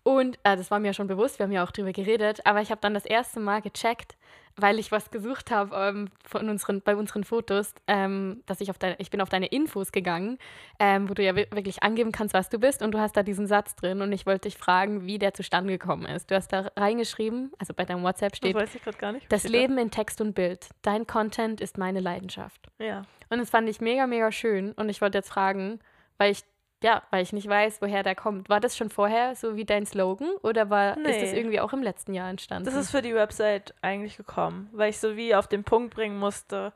Und 0.02 0.38
äh, 0.44 0.56
das 0.56 0.70
war 0.70 0.78
mir 0.78 0.94
schon 0.94 1.06
bewusst, 1.06 1.38
wir 1.38 1.44
haben 1.44 1.52
ja 1.52 1.62
auch 1.62 1.70
drüber 1.70 1.92
geredet, 1.92 2.40
aber 2.46 2.62
ich 2.62 2.70
habe 2.70 2.80
dann 2.80 2.94
das 2.94 3.04
erste 3.04 3.38
Mal 3.38 3.60
gecheckt, 3.60 4.16
weil 4.57 4.78
ich 4.78 4.92
was 4.92 5.11
gesucht 5.11 5.50
habe 5.50 5.75
ähm, 5.75 6.09
von 6.25 6.49
unseren, 6.49 6.83
bei 6.83 6.97
unseren 6.97 7.25
Fotos, 7.25 7.75
ähm, 7.87 8.42
dass 8.47 8.61
ich 8.61 8.71
auf 8.71 8.78
deine, 8.78 8.97
ich 8.99 9.11
bin 9.11 9.21
auf 9.21 9.28
deine 9.28 9.47
Infos 9.47 9.92
gegangen, 9.92 10.38
ähm, 10.78 11.09
wo 11.09 11.14
du 11.14 11.23
ja 11.23 11.35
wirklich 11.35 11.83
angeben 11.83 12.12
kannst, 12.12 12.35
was 12.35 12.49
du 12.49 12.59
bist 12.59 12.83
und 12.83 12.92
du 12.92 12.99
hast 12.99 13.16
da 13.16 13.23
diesen 13.23 13.47
Satz 13.47 13.75
drin 13.76 14.02
und 14.02 14.12
ich 14.12 14.26
wollte 14.26 14.49
dich 14.49 14.57
fragen, 14.57 15.07
wie 15.07 15.19
der 15.19 15.35
zustande 15.35 15.76
gekommen 15.76 16.07
ist. 16.07 16.30
Du 16.30 16.35
hast 16.35 16.52
da 16.52 16.71
reingeschrieben, 16.76 17.52
also 17.59 17.75
bei 17.75 17.85
deinem 17.85 18.02
WhatsApp 18.02 18.37
steht, 18.37 18.54
das, 18.54 18.62
weiß 18.62 18.75
ich 18.75 18.99
gar 18.99 19.12
nicht, 19.12 19.30
das 19.33 19.45
Leben 19.45 19.78
in 19.78 19.90
Text 19.90 20.21
und 20.21 20.35
Bild, 20.35 20.69
dein 20.83 21.07
Content 21.07 21.61
ist 21.61 21.78
meine 21.78 22.00
Leidenschaft. 22.00 22.69
Ja. 22.78 23.02
Und 23.28 23.38
das 23.38 23.50
fand 23.50 23.69
ich 23.69 23.80
mega, 23.80 24.07
mega 24.07 24.33
schön 24.33 24.73
und 24.73 24.88
ich 24.88 25.00
wollte 25.00 25.19
jetzt 25.19 25.30
fragen, 25.30 25.80
weil 26.19 26.33
ich 26.33 26.42
ja, 26.82 27.02
weil 27.10 27.22
ich 27.22 27.32
nicht 27.32 27.49
weiß, 27.49 27.82
woher 27.82 28.02
der 28.02 28.14
kommt. 28.14 28.49
War 28.49 28.60
das 28.60 28.76
schon 28.76 28.90
vorher 28.90 29.34
so 29.34 29.56
wie 29.56 29.64
dein 29.64 29.84
Slogan 29.87 30.30
oder 30.42 30.70
war, 30.70 30.96
nee. 30.96 31.10
ist 31.10 31.22
das 31.22 31.32
irgendwie 31.32 31.60
auch 31.60 31.72
im 31.72 31.82
letzten 31.82 32.14
Jahr 32.14 32.30
entstanden? 32.30 32.64
Das 32.64 32.75
ist 32.75 32.90
für 32.90 33.02
die 33.02 33.14
Website 33.14 33.75
eigentlich 33.82 34.16
gekommen, 34.16 34.68
weil 34.72 34.90
ich 34.90 34.99
so 34.99 35.16
wie 35.16 35.34
auf 35.34 35.46
den 35.46 35.64
Punkt 35.64 35.94
bringen 35.94 36.18
musste, 36.18 36.72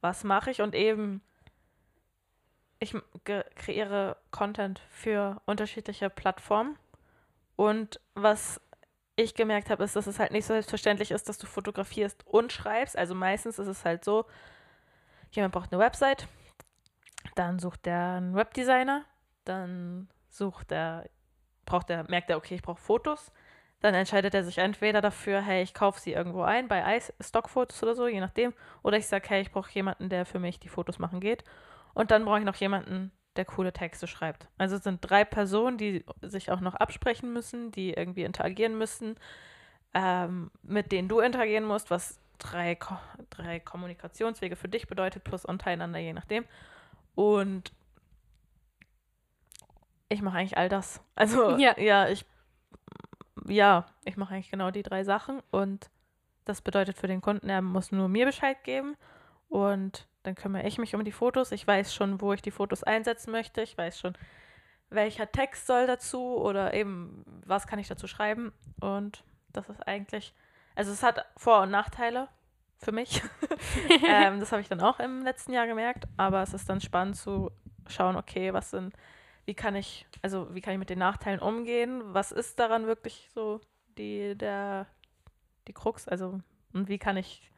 was 0.00 0.24
mache 0.24 0.50
ich 0.50 0.60
und 0.60 0.74
eben 0.74 1.22
ich 2.78 2.94
kreiere 3.54 4.18
Content 4.30 4.82
für 4.90 5.40
unterschiedliche 5.46 6.10
Plattformen 6.10 6.76
und 7.56 8.00
was 8.14 8.60
ich 9.16 9.34
gemerkt 9.34 9.70
habe, 9.70 9.82
ist, 9.82 9.96
dass 9.96 10.06
es 10.06 10.18
halt 10.18 10.32
nicht 10.32 10.44
so 10.44 10.52
selbstverständlich 10.52 11.10
ist, 11.10 11.28
dass 11.28 11.38
du 11.38 11.46
fotografierst 11.46 12.26
und 12.26 12.52
schreibst. 12.52 12.98
Also 12.98 13.14
meistens 13.14 13.58
ist 13.58 13.66
es 13.66 13.84
halt 13.86 14.04
so, 14.04 14.26
jemand 15.30 15.54
braucht 15.54 15.72
eine 15.72 15.80
Website, 15.80 16.28
dann 17.36 17.58
sucht 17.58 17.86
er 17.86 18.14
einen 18.16 18.34
Webdesigner, 18.34 19.04
dann 19.44 20.08
sucht 20.28 20.72
er, 20.72 21.08
braucht 21.64 21.90
er, 21.90 22.08
merkt 22.10 22.30
er, 22.30 22.36
okay, 22.36 22.56
ich 22.56 22.62
brauche 22.62 22.80
Fotos. 22.80 23.32
Dann 23.80 23.94
entscheidet 23.94 24.34
er 24.34 24.42
sich 24.42 24.58
entweder 24.58 25.02
dafür, 25.02 25.42
hey, 25.42 25.62
ich 25.62 25.74
kaufe 25.74 26.00
sie 26.00 26.12
irgendwo 26.12 26.42
ein, 26.42 26.66
bei 26.66 26.98
Stockfotos 27.20 27.82
oder 27.82 27.94
so, 27.94 28.08
je 28.08 28.20
nachdem. 28.20 28.54
Oder 28.82 28.96
ich 28.96 29.06
sage, 29.06 29.28
hey, 29.28 29.42
ich 29.42 29.52
brauche 29.52 29.70
jemanden, 29.72 30.08
der 30.08 30.24
für 30.24 30.38
mich 30.38 30.58
die 30.58 30.70
Fotos 30.70 30.98
machen 30.98 31.20
geht. 31.20 31.44
Und 31.92 32.10
dann 32.10 32.24
brauche 32.24 32.38
ich 32.38 32.44
noch 32.44 32.56
jemanden, 32.56 33.12
der 33.36 33.44
coole 33.44 33.72
Texte 33.72 34.06
schreibt. 34.06 34.48
Also 34.56 34.76
es 34.76 34.84
sind 34.84 35.00
drei 35.02 35.24
Personen, 35.24 35.76
die 35.76 36.04
sich 36.22 36.50
auch 36.50 36.60
noch 36.60 36.74
absprechen 36.74 37.34
müssen, 37.34 37.70
die 37.70 37.92
irgendwie 37.92 38.24
interagieren 38.24 38.78
müssen, 38.78 39.16
ähm, 39.92 40.50
mit 40.62 40.90
denen 40.90 41.08
du 41.08 41.20
interagieren 41.20 41.64
musst, 41.64 41.90
was 41.90 42.18
drei, 42.38 42.78
drei 43.28 43.60
Kommunikationswege 43.60 44.56
für 44.56 44.68
dich 44.68 44.88
bedeutet, 44.88 45.22
plus 45.22 45.44
untereinander, 45.44 45.98
je 45.98 46.14
nachdem. 46.14 46.46
Und 47.16 47.72
ich 50.08 50.22
mache 50.22 50.38
eigentlich 50.38 50.56
all 50.56 50.68
das. 50.68 51.00
Also, 51.16 51.56
ja, 51.58 51.76
ja 51.80 52.08
ich, 52.08 52.24
ja, 53.48 53.86
ich 54.04 54.16
mache 54.16 54.34
eigentlich 54.34 54.50
genau 54.50 54.70
die 54.70 54.84
drei 54.84 55.02
Sachen 55.02 55.42
und 55.50 55.90
Das 56.46 56.62
bedeutet 56.62 56.96
für 56.96 57.08
den 57.08 57.20
Kunden, 57.20 57.48
er 57.48 57.60
muss 57.60 57.90
nur 57.90 58.08
mir 58.08 58.24
Bescheid 58.24 58.62
geben 58.62 58.96
und 59.48 60.06
dann 60.22 60.36
kümmere 60.36 60.66
ich 60.66 60.78
mich 60.78 60.94
um 60.94 61.04
die 61.04 61.12
Fotos. 61.12 61.50
Ich 61.50 61.66
weiß 61.66 61.92
schon, 61.92 62.20
wo 62.20 62.32
ich 62.32 62.40
die 62.40 62.52
Fotos 62.52 62.84
einsetzen 62.84 63.32
möchte. 63.32 63.62
Ich 63.62 63.76
weiß 63.76 63.98
schon, 63.98 64.16
welcher 64.88 65.30
Text 65.30 65.66
soll 65.66 65.88
dazu 65.88 66.36
oder 66.36 66.72
eben, 66.72 67.24
was 67.44 67.66
kann 67.66 67.80
ich 67.80 67.88
dazu 67.88 68.06
schreiben. 68.06 68.52
Und 68.80 69.24
das 69.52 69.68
ist 69.68 69.86
eigentlich, 69.88 70.34
also 70.76 70.92
es 70.92 71.02
hat 71.02 71.26
Vor- 71.36 71.62
und 71.62 71.70
Nachteile 71.72 72.28
für 72.78 72.92
mich. 72.92 73.22
ähm, 74.08 74.40
das 74.40 74.52
habe 74.52 74.62
ich 74.62 74.68
dann 74.68 74.80
auch 74.80 75.00
im 75.00 75.22
letzten 75.22 75.52
Jahr 75.52 75.66
gemerkt. 75.66 76.04
Aber 76.16 76.42
es 76.42 76.54
ist 76.54 76.68
dann 76.68 76.80
spannend 76.80 77.16
zu 77.16 77.50
schauen, 77.88 78.16
okay, 78.16 78.52
was 78.52 78.70
sind, 78.70 78.94
wie 79.44 79.54
kann 79.54 79.76
ich, 79.76 80.06
also 80.22 80.54
wie 80.54 80.60
kann 80.60 80.72
ich 80.72 80.78
mit 80.78 80.90
den 80.90 80.98
Nachteilen 80.98 81.40
umgehen? 81.40 82.02
Was 82.06 82.32
ist 82.32 82.58
daran 82.58 82.86
wirklich 82.86 83.28
so 83.34 83.60
die, 83.98 84.36
der, 84.36 84.86
die 85.68 85.72
Krux? 85.72 86.08
Also, 86.08 86.40
und 86.72 86.88
wie 86.88 86.98
kann 86.98 87.16
ich 87.16 87.50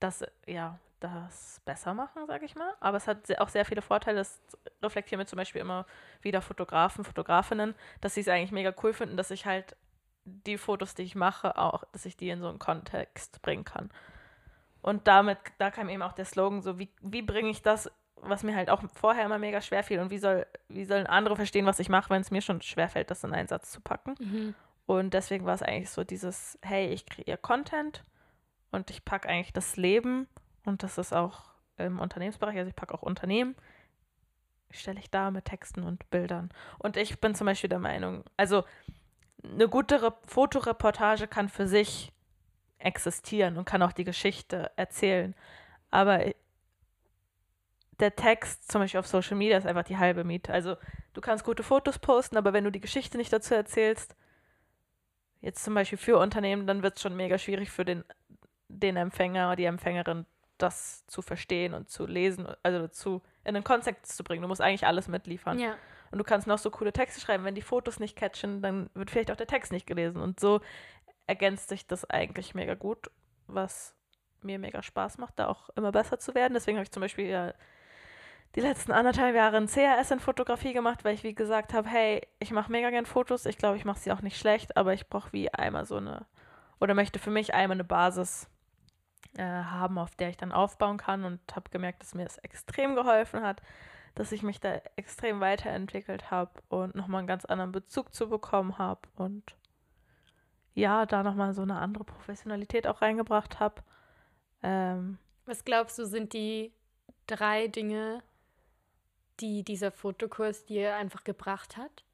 das, 0.00 0.24
ja, 0.46 0.78
das 1.00 1.60
besser 1.64 1.92
machen, 1.92 2.26
sage 2.26 2.46
ich 2.46 2.54
mal. 2.54 2.72
Aber 2.80 2.96
es 2.96 3.06
hat 3.06 3.38
auch 3.38 3.50
sehr 3.50 3.64
viele 3.64 3.82
Vorteile. 3.82 4.18
Das 4.18 4.40
reflektieren 4.82 5.18
mir 5.18 5.26
zum 5.26 5.36
Beispiel 5.36 5.60
immer 5.60 5.86
wieder 6.22 6.40
Fotografen, 6.40 7.04
Fotografinnen, 7.04 7.74
dass 8.00 8.14
sie 8.14 8.20
es 8.20 8.28
eigentlich 8.28 8.52
mega 8.52 8.74
cool 8.82 8.94
finden, 8.94 9.16
dass 9.16 9.30
ich 9.30 9.44
halt 9.44 9.76
die 10.24 10.56
Fotos, 10.56 10.94
die 10.94 11.02
ich 11.02 11.14
mache, 11.14 11.58
auch, 11.58 11.84
dass 11.92 12.06
ich 12.06 12.16
die 12.16 12.30
in 12.30 12.40
so 12.40 12.48
einen 12.48 12.58
Kontext 12.58 13.42
bringen 13.42 13.64
kann. 13.64 13.90
Und 14.84 15.08
damit, 15.08 15.38
da 15.56 15.70
kam 15.70 15.88
eben 15.88 16.02
auch 16.02 16.12
der 16.12 16.26
Slogan 16.26 16.60
so, 16.60 16.78
wie, 16.78 16.92
wie 17.00 17.22
bringe 17.22 17.48
ich 17.48 17.62
das, 17.62 17.90
was 18.16 18.42
mir 18.42 18.54
halt 18.54 18.68
auch 18.68 18.82
vorher 18.92 19.24
immer 19.24 19.38
mega 19.38 19.62
schwer 19.62 19.82
fiel 19.82 19.98
und 19.98 20.10
wie, 20.10 20.18
soll, 20.18 20.46
wie 20.68 20.84
sollen 20.84 21.06
andere 21.06 21.36
verstehen, 21.36 21.64
was 21.64 21.78
ich 21.78 21.88
mache, 21.88 22.10
wenn 22.10 22.20
es 22.20 22.30
mir 22.30 22.42
schon 22.42 22.60
schwer 22.60 22.90
fällt, 22.90 23.10
das 23.10 23.24
in 23.24 23.32
einen 23.32 23.48
Satz 23.48 23.70
zu 23.70 23.80
packen. 23.80 24.14
Mhm. 24.18 24.54
Und 24.84 25.14
deswegen 25.14 25.46
war 25.46 25.54
es 25.54 25.62
eigentlich 25.62 25.88
so 25.88 26.04
dieses, 26.04 26.58
hey, 26.60 26.88
ich 26.88 27.06
kreiere 27.06 27.38
Content 27.38 28.04
und 28.72 28.90
ich 28.90 29.06
packe 29.06 29.26
eigentlich 29.26 29.54
das 29.54 29.78
Leben 29.78 30.28
und 30.66 30.82
das 30.82 30.98
ist 30.98 31.14
auch 31.14 31.44
im 31.78 31.98
Unternehmensbereich, 31.98 32.58
also 32.58 32.68
ich 32.68 32.76
packe 32.76 32.92
auch 32.92 33.02
Unternehmen, 33.02 33.56
stelle 34.70 34.98
ich 34.98 35.10
da 35.10 35.30
mit 35.30 35.46
Texten 35.46 35.82
und 35.82 36.10
Bildern. 36.10 36.50
Und 36.78 36.98
ich 36.98 37.22
bin 37.22 37.34
zum 37.34 37.46
Beispiel 37.46 37.70
der 37.70 37.78
Meinung, 37.78 38.22
also 38.36 38.64
eine 39.42 39.66
gute 39.66 40.02
Re 40.02 40.12
Fotoreportage 40.26 41.26
kann 41.26 41.48
für 41.48 41.66
sich 41.66 42.12
existieren 42.78 43.56
und 43.56 43.64
kann 43.64 43.82
auch 43.82 43.92
die 43.92 44.04
Geschichte 44.04 44.70
erzählen. 44.76 45.34
Aber 45.90 46.20
der 48.00 48.16
Text 48.16 48.70
zum 48.70 48.80
Beispiel 48.80 49.00
auf 49.00 49.06
Social 49.06 49.36
Media 49.36 49.56
ist 49.56 49.66
einfach 49.66 49.84
die 49.84 49.98
halbe 49.98 50.24
Miete. 50.24 50.52
Also 50.52 50.76
du 51.12 51.20
kannst 51.20 51.44
gute 51.44 51.62
Fotos 51.62 51.98
posten, 51.98 52.36
aber 52.36 52.52
wenn 52.52 52.64
du 52.64 52.72
die 52.72 52.80
Geschichte 52.80 53.16
nicht 53.16 53.32
dazu 53.32 53.54
erzählst, 53.54 54.16
jetzt 55.40 55.62
zum 55.62 55.74
Beispiel 55.74 55.98
für 55.98 56.18
Unternehmen, 56.18 56.66
dann 56.66 56.82
wird 56.82 56.96
es 56.96 57.02
schon 57.02 57.16
mega 57.16 57.38
schwierig 57.38 57.70
für 57.70 57.84
den, 57.84 58.04
den 58.68 58.96
Empfänger 58.96 59.48
oder 59.48 59.56
die 59.56 59.64
Empfängerin 59.64 60.26
das 60.58 61.04
zu 61.06 61.20
verstehen 61.20 61.74
und 61.74 61.88
zu 61.88 62.06
lesen, 62.06 62.46
also 62.62 62.88
zu 62.88 63.22
in 63.44 63.54
den 63.54 63.64
Kontext 63.64 64.16
zu 64.16 64.24
bringen. 64.24 64.42
Du 64.42 64.48
musst 64.48 64.60
eigentlich 64.60 64.86
alles 64.86 65.08
mitliefern. 65.08 65.58
Ja. 65.58 65.76
Und 66.10 66.18
du 66.18 66.24
kannst 66.24 66.46
noch 66.46 66.58
so 66.58 66.70
coole 66.70 66.92
Texte 66.92 67.20
schreiben. 67.20 67.44
Wenn 67.44 67.56
die 67.56 67.62
Fotos 67.62 67.98
nicht 67.98 68.16
catchen, 68.16 68.62
dann 68.62 68.88
wird 68.94 69.10
vielleicht 69.10 69.30
auch 69.30 69.36
der 69.36 69.48
Text 69.48 69.72
nicht 69.72 69.86
gelesen. 69.86 70.20
Und 70.20 70.38
so 70.38 70.60
ergänzt 71.26 71.68
sich 71.68 71.86
das 71.86 72.08
eigentlich 72.08 72.54
mega 72.54 72.74
gut, 72.74 73.10
was 73.46 73.94
mir 74.42 74.58
mega 74.58 74.82
Spaß 74.82 75.18
macht, 75.18 75.38
da 75.38 75.48
auch 75.48 75.70
immer 75.70 75.92
besser 75.92 76.18
zu 76.18 76.34
werden. 76.34 76.54
Deswegen 76.54 76.76
habe 76.76 76.84
ich 76.84 76.92
zum 76.92 77.00
Beispiel 77.00 77.26
ja 77.26 77.54
die 78.54 78.60
letzten 78.60 78.92
anderthalb 78.92 79.34
Jahre 79.34 79.56
ein 79.56 79.66
CRS 79.66 80.10
in 80.10 80.20
Fotografie 80.20 80.72
gemacht, 80.72 81.04
weil 81.04 81.14
ich 81.14 81.24
wie 81.24 81.34
gesagt 81.34 81.74
habe, 81.74 81.88
hey, 81.88 82.26
ich 82.38 82.52
mache 82.52 82.70
mega 82.70 82.90
gern 82.90 83.06
Fotos. 83.06 83.46
Ich 83.46 83.58
glaube, 83.58 83.76
ich 83.76 83.84
mache 83.84 83.98
sie 83.98 84.12
auch 84.12 84.22
nicht 84.22 84.38
schlecht, 84.38 84.76
aber 84.76 84.92
ich 84.92 85.08
brauche 85.08 85.32
wie 85.32 85.52
einmal 85.52 85.86
so 85.86 85.96
eine 85.96 86.26
oder 86.80 86.94
möchte 86.94 87.18
für 87.18 87.30
mich 87.30 87.54
einmal 87.54 87.76
eine 87.76 87.84
Basis 87.84 88.48
äh, 89.36 89.42
haben, 89.42 89.98
auf 89.98 90.14
der 90.16 90.28
ich 90.28 90.36
dann 90.36 90.52
aufbauen 90.52 90.98
kann 90.98 91.24
und 91.24 91.40
habe 91.54 91.70
gemerkt, 91.70 92.02
dass 92.02 92.14
mir 92.14 92.24
das 92.24 92.38
extrem 92.38 92.94
geholfen 92.94 93.42
hat, 93.42 93.62
dass 94.14 94.32
ich 94.32 94.42
mich 94.42 94.60
da 94.60 94.74
extrem 94.96 95.40
weiterentwickelt 95.40 96.30
habe 96.30 96.50
und 96.68 96.94
nochmal 96.94 97.20
einen 97.20 97.26
ganz 97.28 97.44
anderen 97.44 97.72
Bezug 97.72 98.14
zu 98.14 98.28
bekommen 98.28 98.78
habe 98.78 99.00
und 99.16 99.56
ja, 100.74 101.06
da 101.06 101.22
nochmal 101.22 101.54
so 101.54 101.62
eine 101.62 101.76
andere 101.76 102.04
Professionalität 102.04 102.86
auch 102.86 103.02
reingebracht 103.02 103.60
habe. 103.60 103.82
Ähm, 104.62 105.18
Was 105.46 105.64
glaubst 105.64 105.98
du, 105.98 106.06
sind 106.06 106.32
die 106.32 106.72
drei 107.26 107.68
Dinge, 107.68 108.22
die 109.40 109.62
dieser 109.62 109.90
Fotokurs 109.90 110.64
dir 110.64 110.96
einfach 110.96 111.24
gebracht 111.24 111.76
hat? 111.76 112.04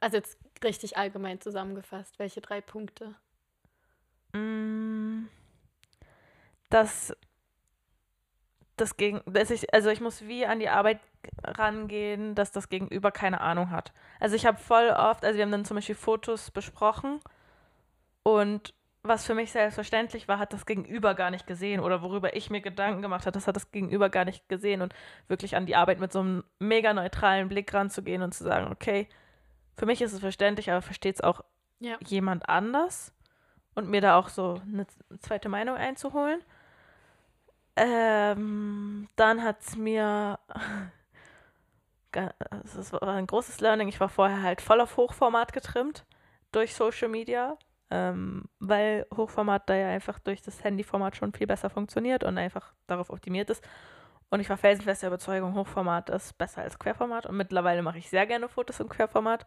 Also 0.00 0.16
jetzt 0.16 0.38
richtig 0.62 0.96
allgemein 0.96 1.40
zusammengefasst, 1.40 2.18
welche 2.18 2.40
drei 2.40 2.60
Punkte? 2.60 3.14
Mm 4.32 4.90
dass 6.70 7.14
das 8.76 8.96
gegen, 8.96 9.20
dass 9.26 9.50
ich, 9.50 9.74
also 9.74 9.90
ich 9.90 10.00
muss 10.00 10.22
wie 10.22 10.46
an 10.46 10.58
die 10.58 10.70
Arbeit 10.70 11.00
rangehen, 11.44 12.34
dass 12.34 12.50
das 12.50 12.70
Gegenüber 12.70 13.10
keine 13.10 13.42
Ahnung 13.42 13.70
hat. 13.70 13.92
Also 14.20 14.36
ich 14.36 14.46
habe 14.46 14.56
voll 14.56 14.88
oft, 14.88 15.24
also 15.24 15.36
wir 15.36 15.44
haben 15.44 15.52
dann 15.52 15.66
zum 15.66 15.74
Beispiel 15.74 15.94
Fotos 15.94 16.50
besprochen 16.50 17.20
und 18.22 18.74
was 19.02 19.24
für 19.24 19.34
mich 19.34 19.50
selbstverständlich 19.52 20.28
war, 20.28 20.38
hat 20.38 20.52
das 20.52 20.66
Gegenüber 20.66 21.14
gar 21.14 21.30
nicht 21.30 21.46
gesehen 21.46 21.80
oder 21.80 22.02
worüber 22.02 22.36
ich 22.36 22.50
mir 22.50 22.60
Gedanken 22.60 23.00
gemacht 23.00 23.24
habe, 23.24 23.32
das 23.32 23.46
hat 23.46 23.56
das 23.56 23.70
Gegenüber 23.70 24.10
gar 24.10 24.26
nicht 24.26 24.48
gesehen 24.48 24.82
und 24.82 24.94
wirklich 25.26 25.56
an 25.56 25.64
die 25.64 25.76
Arbeit 25.76 26.00
mit 26.00 26.12
so 26.12 26.20
einem 26.20 26.44
mega 26.58 26.92
neutralen 26.92 27.48
Blick 27.48 27.72
ranzugehen 27.72 28.22
und 28.22 28.34
zu 28.34 28.44
sagen, 28.44 28.70
okay, 28.70 29.08
für 29.76 29.86
mich 29.86 30.02
ist 30.02 30.12
es 30.12 30.20
verständlich, 30.20 30.70
aber 30.70 30.82
versteht 30.82 31.14
es 31.16 31.20
auch 31.22 31.42
ja. 31.78 31.96
jemand 32.00 32.48
anders 32.48 33.14
und 33.74 33.88
mir 33.88 34.02
da 34.02 34.18
auch 34.18 34.28
so 34.28 34.60
eine 34.66 34.86
zweite 35.20 35.48
Meinung 35.48 35.76
einzuholen. 35.76 36.42
Ähm, 37.76 39.08
dann 39.16 39.42
hat 39.42 39.60
es 39.66 39.76
mir, 39.76 40.38
das 42.12 42.92
war 42.92 43.14
ein 43.14 43.26
großes 43.26 43.60
Learning, 43.60 43.88
ich 43.88 44.00
war 44.00 44.10
vorher 44.10 44.42
halt 44.42 44.60
voll 44.60 44.82
auf 44.82 44.98
Hochformat 44.98 45.54
getrimmt 45.54 46.04
durch 46.52 46.74
Social 46.74 47.08
Media, 47.08 47.56
ähm, 47.90 48.44
weil 48.58 49.06
Hochformat 49.14 49.68
da 49.68 49.74
ja 49.74 49.88
einfach 49.88 50.18
durch 50.18 50.42
das 50.42 50.62
Handyformat 50.62 51.16
schon 51.16 51.32
viel 51.32 51.46
besser 51.46 51.70
funktioniert 51.70 52.24
und 52.24 52.38
einfach 52.38 52.72
darauf 52.86 53.10
optimiert 53.10 53.50
ist. 53.50 53.62
Und 54.30 54.40
ich 54.40 54.48
war 54.48 54.56
felsenfest 54.56 55.02
der 55.02 55.08
Überzeugung, 55.08 55.54
Hochformat 55.54 56.08
ist 56.10 56.38
besser 56.38 56.62
als 56.62 56.78
Querformat. 56.78 57.26
Und 57.26 57.36
mittlerweile 57.36 57.82
mache 57.82 57.98
ich 57.98 58.08
sehr 58.08 58.26
gerne 58.26 58.48
Fotos 58.48 58.78
im 58.78 58.88
Querformat. 58.88 59.44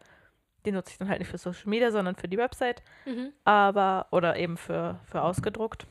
Die 0.65 0.71
nutze 0.71 0.91
ich 0.91 0.97
dann 0.97 1.09
halt 1.09 1.19
nicht 1.19 1.29
für 1.29 1.37
Social 1.37 1.69
Media, 1.69 1.89
sondern 1.91 2.15
für 2.15 2.27
die 2.27 2.37
Website. 2.37 2.83
Mhm. 3.05 3.31
Aber, 3.45 4.07
oder 4.11 4.35
eben 4.35 4.57
für, 4.57 4.99
für 5.05 5.21
ausgedruckt, 5.21 5.87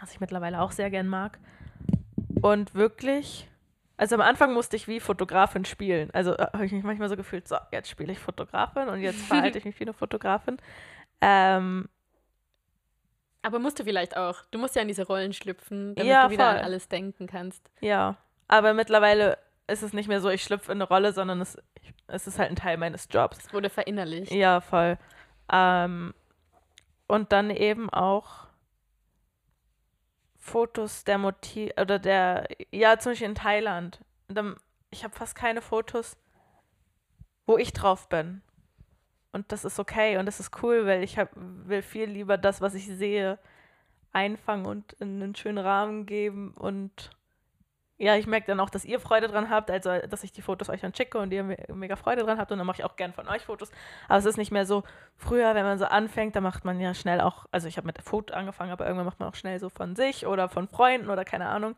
was 0.00 0.12
ich 0.12 0.20
mittlerweile 0.20 0.60
auch 0.60 0.72
sehr 0.72 0.90
gern 0.90 1.08
mag. 1.08 1.38
Und 2.42 2.74
wirklich, 2.74 3.48
also 3.96 4.14
am 4.14 4.20
Anfang 4.20 4.52
musste 4.52 4.76
ich 4.76 4.86
wie 4.86 5.00
Fotografin 5.00 5.64
spielen. 5.64 6.10
Also 6.12 6.36
äh, 6.36 6.46
habe 6.52 6.66
ich 6.66 6.72
mich 6.72 6.84
manchmal 6.84 7.08
so 7.08 7.16
gefühlt, 7.16 7.48
so, 7.48 7.56
jetzt 7.72 7.88
spiele 7.88 8.12
ich 8.12 8.18
Fotografin 8.18 8.88
und 8.88 9.00
jetzt 9.00 9.20
verhalte 9.26 9.56
ich 9.56 9.64
mich 9.64 9.80
wie 9.80 9.84
eine 9.84 9.94
Fotografin. 9.94 10.58
Ähm, 11.20 11.88
aber 13.42 13.58
musst 13.58 13.78
du 13.78 13.84
vielleicht 13.84 14.16
auch. 14.16 14.42
Du 14.50 14.58
musst 14.58 14.74
ja 14.74 14.82
in 14.82 14.88
diese 14.88 15.06
Rollen 15.06 15.32
schlüpfen, 15.32 15.94
damit 15.94 16.10
ja, 16.10 16.26
du 16.26 16.32
wieder 16.32 16.50
voll. 16.50 16.58
an 16.58 16.64
alles 16.64 16.88
denken 16.88 17.26
kannst. 17.26 17.70
Ja, 17.80 18.16
aber 18.48 18.74
mittlerweile 18.74 19.38
ist 19.68 19.82
es 19.82 19.92
nicht 19.92 20.08
mehr 20.08 20.20
so, 20.20 20.28
ich 20.30 20.42
schlüpfe 20.42 20.72
in 20.72 20.78
eine 20.78 20.88
Rolle, 20.88 21.12
sondern 21.12 21.40
es, 21.40 21.56
es 22.06 22.26
ist 22.26 22.38
halt 22.38 22.50
ein 22.50 22.56
Teil 22.56 22.76
meines 22.76 23.08
Jobs. 23.10 23.38
Es 23.38 23.52
wurde 23.52 23.70
verinnerlicht. 23.70 24.32
Ja, 24.32 24.60
voll. 24.60 24.98
Ähm, 25.52 26.14
und 27.06 27.32
dann 27.32 27.50
eben 27.50 27.90
auch 27.90 28.46
Fotos 30.38 31.04
der 31.04 31.18
Motiv 31.18 31.72
oder 31.80 31.98
der, 31.98 32.48
ja, 32.70 32.98
zum 32.98 33.12
Beispiel 33.12 33.28
in 33.28 33.34
Thailand. 33.34 34.00
ich 34.90 35.04
habe 35.04 35.14
fast 35.14 35.34
keine 35.34 35.60
Fotos, 35.60 36.16
wo 37.46 37.58
ich 37.58 37.72
drauf 37.72 38.08
bin. 38.08 38.42
Und 39.36 39.52
das 39.52 39.66
ist 39.66 39.78
okay 39.78 40.16
und 40.16 40.24
das 40.24 40.40
ist 40.40 40.62
cool, 40.62 40.86
weil 40.86 41.02
ich 41.02 41.18
hab, 41.18 41.28
will 41.34 41.82
viel 41.82 42.08
lieber 42.08 42.38
das, 42.38 42.62
was 42.62 42.74
ich 42.74 42.86
sehe, 42.86 43.38
einfangen 44.12 44.64
und 44.64 44.94
in 44.94 45.22
einen 45.22 45.34
schönen 45.34 45.58
Rahmen 45.58 46.06
geben 46.06 46.54
und 46.56 47.10
ja, 47.98 48.16
ich 48.16 48.26
merke 48.26 48.46
dann 48.46 48.60
auch, 48.60 48.70
dass 48.70 48.86
ihr 48.86 48.98
Freude 48.98 49.28
dran 49.28 49.50
habt, 49.50 49.70
also 49.70 49.90
dass 50.08 50.24
ich 50.24 50.32
die 50.32 50.40
Fotos 50.40 50.70
euch 50.70 50.80
dann 50.80 50.94
schicke 50.94 51.18
und 51.18 51.32
ihr 51.32 51.44
mega 51.68 51.96
Freude 51.96 52.24
dran 52.24 52.38
habt 52.38 52.50
und 52.50 52.58
dann 52.58 52.66
mache 52.66 52.80
ich 52.80 52.84
auch 52.84 52.96
gern 52.96 53.12
von 53.12 53.28
euch 53.28 53.44
Fotos. 53.44 53.70
Aber 54.08 54.18
es 54.18 54.24
ist 54.24 54.38
nicht 54.38 54.50
mehr 54.50 54.64
so, 54.64 54.84
früher, 55.16 55.54
wenn 55.54 55.64
man 55.64 55.78
so 55.78 55.84
anfängt, 55.84 56.34
da 56.34 56.40
macht 56.40 56.64
man 56.64 56.80
ja 56.80 56.94
schnell 56.94 57.20
auch, 57.20 57.46
also 57.52 57.68
ich 57.68 57.76
habe 57.76 57.86
mit 57.86 58.00
Foto 58.02 58.32
angefangen, 58.34 58.70
aber 58.70 58.86
irgendwann 58.86 59.06
macht 59.06 59.20
man 59.20 59.28
auch 59.28 59.34
schnell 59.34 59.58
so 59.60 59.68
von 59.68 59.96
sich 59.96 60.26
oder 60.26 60.48
von 60.48 60.66
Freunden 60.66 61.10
oder 61.10 61.26
keine 61.26 61.48
Ahnung. 61.48 61.74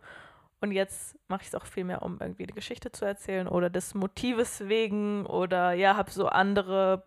Und 0.60 0.72
jetzt 0.72 1.16
mache 1.28 1.42
ich 1.42 1.48
es 1.48 1.54
auch 1.54 1.66
viel 1.66 1.84
mehr, 1.84 2.02
um 2.02 2.18
irgendwie 2.20 2.46
die 2.46 2.54
Geschichte 2.54 2.90
zu 2.90 3.04
erzählen 3.04 3.46
oder 3.48 3.68
des 3.68 3.94
Motives 3.94 4.68
wegen 4.68 5.26
oder 5.26 5.72
ja, 5.72 5.96
habe 5.96 6.10
so 6.10 6.26
andere, 6.26 7.04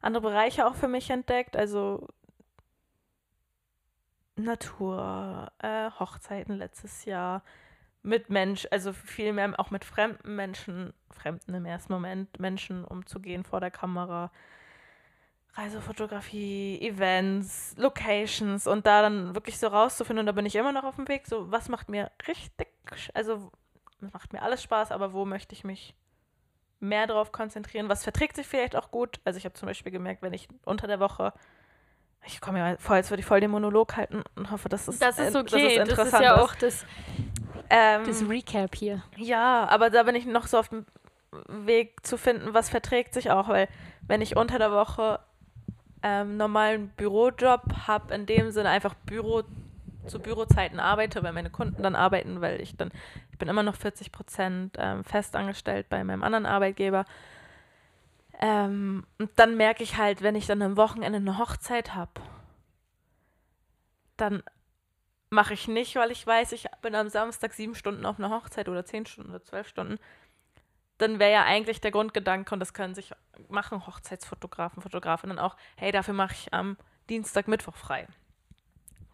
andere 0.00 0.22
Bereiche 0.22 0.66
auch 0.66 0.74
für 0.74 0.88
mich 0.88 1.10
entdeckt. 1.10 1.56
Also 1.56 2.08
Natur, 4.36 5.50
äh, 5.58 5.90
Hochzeiten 5.98 6.56
letztes 6.56 7.04
Jahr 7.04 7.42
mit 8.02 8.30
Mensch, 8.30 8.68
also 8.70 8.92
viel 8.92 9.32
mehr 9.32 9.58
auch 9.58 9.70
mit 9.70 9.84
fremden 9.84 10.36
Menschen, 10.36 10.92
fremden 11.10 11.54
im 11.54 11.64
ersten 11.64 11.92
Moment, 11.92 12.38
Menschen 12.38 12.84
umzugehen 12.84 13.44
vor 13.44 13.60
der 13.60 13.70
Kamera. 13.70 14.30
Reisefotografie, 15.54 16.78
Events, 16.82 17.74
Locations 17.78 18.66
und 18.66 18.86
da 18.86 19.00
dann 19.00 19.34
wirklich 19.34 19.58
so 19.58 19.68
rauszufinden. 19.68 20.20
Und 20.20 20.26
da 20.26 20.32
bin 20.32 20.44
ich 20.44 20.54
immer 20.54 20.72
noch 20.72 20.84
auf 20.84 20.96
dem 20.96 21.08
Weg. 21.08 21.26
So, 21.26 21.50
was 21.50 21.70
macht 21.70 21.88
mir 21.88 22.10
richtig, 22.28 22.68
also 23.14 23.50
macht 24.12 24.34
mir 24.34 24.42
alles 24.42 24.62
Spaß, 24.62 24.92
aber 24.92 25.14
wo 25.14 25.24
möchte 25.24 25.54
ich 25.54 25.64
mich 25.64 25.94
mehr 26.80 27.06
drauf 27.06 27.32
konzentrieren? 27.32 27.88
Was 27.88 28.04
verträgt 28.04 28.36
sich 28.36 28.46
vielleicht 28.46 28.76
auch 28.76 28.90
gut? 28.90 29.20
Also 29.24 29.38
ich 29.38 29.44
habe 29.44 29.54
zum 29.54 29.66
Beispiel 29.66 29.92
gemerkt, 29.92 30.22
wenn 30.22 30.32
ich 30.32 30.48
unter 30.64 30.86
der 30.86 31.00
Woche 31.00 31.32
ich 32.26 32.40
komme 32.40 32.58
mir 32.58 32.76
vor, 32.78 32.96
als 32.96 33.10
würde 33.10 33.20
ich 33.20 33.26
voll 33.26 33.40
den 33.40 33.50
Monolog 33.50 33.96
halten 33.96 34.22
und 34.34 34.50
hoffe, 34.50 34.68
dass 34.68 34.88
es 34.88 34.98
das 34.98 35.18
ist 35.18 35.36
okay. 35.36 35.76
Das 35.76 35.88
ist, 35.88 35.98
das 35.98 36.08
ist 36.08 36.20
ja 36.20 36.42
auch 36.42 36.54
das, 36.54 36.84
ähm, 37.70 38.04
das 38.04 38.28
Recap 38.28 38.74
hier. 38.74 39.02
Ja, 39.16 39.66
aber 39.68 39.90
da 39.90 40.02
bin 40.02 40.14
ich 40.14 40.26
noch 40.26 40.46
so 40.46 40.58
auf 40.58 40.68
dem 40.68 40.86
Weg 41.48 42.04
zu 42.04 42.16
finden, 42.18 42.54
was 42.54 42.68
verträgt 42.68 43.14
sich 43.14 43.30
auch, 43.30 43.48
weil 43.48 43.68
wenn 44.02 44.20
ich 44.20 44.36
unter 44.36 44.58
der 44.58 44.72
Woche 44.72 45.20
ähm, 46.02 46.36
normalen 46.36 46.88
Bürojob 46.90 47.62
habe, 47.86 48.14
in 48.14 48.26
dem 48.26 48.50
Sinne 48.50 48.70
einfach 48.70 48.94
Büro 48.94 49.42
zu 50.06 50.20
Bürozeiten 50.20 50.80
arbeite, 50.80 51.22
weil 51.22 51.32
meine 51.32 51.50
Kunden 51.50 51.82
dann 51.82 51.96
arbeiten, 51.96 52.40
weil 52.40 52.60
ich 52.60 52.76
dann, 52.76 52.90
ich 53.32 53.38
bin 53.38 53.48
immer 53.48 53.62
noch 53.62 53.76
40 53.76 54.12
Prozent 54.12 54.76
ähm, 54.78 55.04
festangestellt 55.04 55.88
bei 55.88 56.02
meinem 56.04 56.22
anderen 56.22 56.46
Arbeitgeber. 56.46 57.04
Ähm, 58.40 59.06
und 59.18 59.30
dann 59.36 59.56
merke 59.56 59.82
ich 59.82 59.96
halt, 59.96 60.22
wenn 60.22 60.34
ich 60.34 60.46
dann 60.46 60.62
am 60.62 60.76
Wochenende 60.76 61.18
eine 61.18 61.38
Hochzeit 61.38 61.94
habe, 61.94 62.20
dann 64.16 64.42
mache 65.30 65.54
ich 65.54 65.68
nicht, 65.68 65.96
weil 65.96 66.10
ich 66.10 66.26
weiß, 66.26 66.52
ich 66.52 66.66
bin 66.82 66.94
am 66.94 67.08
Samstag 67.08 67.52
sieben 67.52 67.74
Stunden 67.74 68.06
auf 68.06 68.18
einer 68.18 68.30
Hochzeit 68.30 68.68
oder 68.68 68.84
zehn 68.84 69.06
Stunden 69.06 69.30
oder 69.30 69.42
zwölf 69.42 69.68
Stunden 69.68 69.98
dann 70.98 71.18
wäre 71.18 71.32
ja 71.32 71.44
eigentlich 71.44 71.80
der 71.80 71.90
Grundgedanke, 71.90 72.54
und 72.54 72.60
das 72.60 72.74
können 72.74 72.94
sich 72.94 73.12
machen 73.48 73.86
Hochzeitsfotografen, 73.86 74.82
Fotografinnen 74.82 75.38
auch, 75.38 75.56
hey, 75.76 75.92
dafür 75.92 76.14
mache 76.14 76.34
ich 76.34 76.54
am 76.54 76.76
Dienstag, 77.08 77.48
Mittwoch 77.48 77.76
frei. 77.76 78.08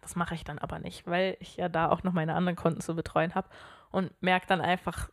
Das 0.03 0.15
mache 0.15 0.35
ich 0.35 0.43
dann 0.43 0.59
aber 0.59 0.79
nicht, 0.79 1.07
weil 1.07 1.37
ich 1.39 1.55
ja 1.55 1.69
da 1.69 1.89
auch 1.89 2.03
noch 2.03 2.13
meine 2.13 2.35
anderen 2.35 2.57
Kunden 2.57 2.81
zu 2.81 2.93
betreuen 2.93 3.35
habe 3.35 3.47
und 3.89 4.11
merke 4.21 4.45
dann 4.47 4.61
einfach, 4.61 5.09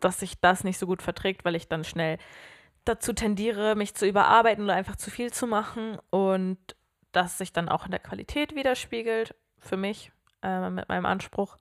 dass 0.00 0.20
sich 0.20 0.38
das 0.40 0.64
nicht 0.64 0.78
so 0.78 0.86
gut 0.86 1.02
verträgt, 1.02 1.44
weil 1.44 1.54
ich 1.54 1.66
dann 1.66 1.82
schnell 1.82 2.18
dazu 2.84 3.12
tendiere, 3.14 3.74
mich 3.74 3.94
zu 3.94 4.06
überarbeiten 4.06 4.64
oder 4.64 4.74
einfach 4.74 4.96
zu 4.96 5.10
viel 5.10 5.32
zu 5.32 5.46
machen 5.46 5.98
und 6.10 6.58
das 7.12 7.38
sich 7.38 7.52
dann 7.52 7.68
auch 7.68 7.86
in 7.86 7.90
der 7.90 8.00
Qualität 8.00 8.54
widerspiegelt, 8.54 9.34
für 9.58 9.76
mich, 9.76 10.12
äh, 10.42 10.68
mit 10.70 10.88
meinem 10.88 11.06
Anspruch. 11.06 11.56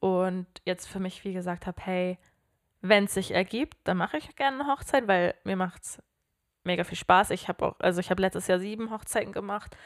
Und 0.00 0.46
jetzt 0.64 0.88
für 0.88 0.98
mich, 0.98 1.24
wie 1.24 1.32
gesagt, 1.32 1.66
habe, 1.66 1.80
hey, 1.82 2.18
wenn 2.80 3.04
es 3.04 3.14
sich 3.14 3.32
ergibt, 3.32 3.76
dann 3.84 3.98
mache 3.98 4.16
ich 4.16 4.34
gerne 4.34 4.60
eine 4.60 4.72
Hochzeit, 4.72 5.06
weil 5.06 5.34
mir 5.44 5.56
macht 5.56 5.82
es 5.84 6.02
mega 6.64 6.84
viel 6.84 6.98
Spaß. 6.98 7.30
Ich 7.30 7.48
habe 7.48 7.66
auch, 7.66 7.80
also 7.80 8.00
ich 8.00 8.10
habe 8.10 8.20
letztes 8.20 8.46
Jahr 8.46 8.58
sieben 8.58 8.90
Hochzeiten 8.90 9.32
gemacht, 9.32 9.76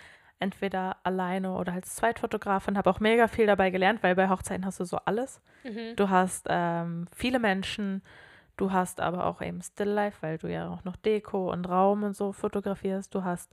entweder 0.41 0.97
alleine 1.03 1.55
oder 1.55 1.73
als 1.73 1.95
Zweitfotografin, 1.95 2.77
habe 2.77 2.91
auch 2.91 3.01
mega 3.01 3.29
viel 3.29 3.47
dabei 3.47 3.71
gelernt, 3.71 4.03
weil 4.03 4.15
bei 4.15 4.29
Hochzeiten 4.29 4.67
hast 4.67 4.81
du 4.81 4.85
so 4.85 4.99
alles. 5.05 5.41
Mhm. 5.63 5.97
Du 5.97 6.11
hast 6.11 6.47
ähm, 6.49 7.07
viele 7.15 7.39
Menschen, 7.39 8.03
du 8.57 8.73
hast 8.73 9.01
aber 9.01 9.27
auch 9.27 9.41
eben 9.41 9.63
Stilllife, 9.63 10.19
weil 10.21 10.39
du 10.39 10.49
ja 10.49 10.69
auch 10.69 10.85
noch 10.85 10.97
Deko 10.97 11.53
und 11.53 11.69
Raum 11.69 12.03
und 12.03 12.17
so 12.17 12.33
fotografierst. 12.33 13.15
Du 13.15 13.25
hast 13.25 13.53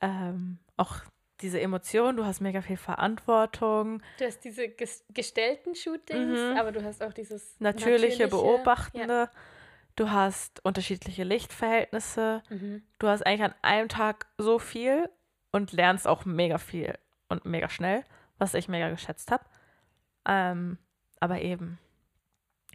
ähm, 0.00 0.58
auch 0.76 1.00
diese 1.40 1.60
Emotion, 1.60 2.16
du 2.16 2.24
hast 2.24 2.40
mega 2.40 2.62
viel 2.62 2.76
Verantwortung. 2.76 4.02
Du 4.18 4.24
hast 4.24 4.40
diese 4.40 4.68
ges 4.68 5.04
gestellten 5.12 5.74
Shootings, 5.74 6.38
mhm. 6.38 6.56
aber 6.56 6.72
du 6.72 6.82
hast 6.82 7.02
auch 7.02 7.12
dieses 7.12 7.56
natürliche, 7.58 8.08
natürliche 8.08 8.28
Beobachtende. 8.28 9.14
Ja. 9.14 9.30
Du 9.96 10.10
hast 10.10 10.64
unterschiedliche 10.64 11.24
Lichtverhältnisse. 11.24 12.42
Mhm. 12.50 12.82
Du 12.98 13.08
hast 13.08 13.24
eigentlich 13.24 13.44
an 13.44 13.54
einem 13.62 13.88
Tag 13.88 14.26
so 14.38 14.58
viel 14.58 15.08
und 15.56 15.72
lernst 15.72 16.06
auch 16.06 16.24
mega 16.24 16.58
viel 16.58 16.94
und 17.28 17.44
mega 17.46 17.68
schnell, 17.68 18.04
was 18.38 18.54
ich 18.54 18.68
mega 18.68 18.90
geschätzt 18.90 19.30
habe. 19.30 19.44
Ähm, 20.26 20.78
aber 21.18 21.40
eben, 21.40 21.78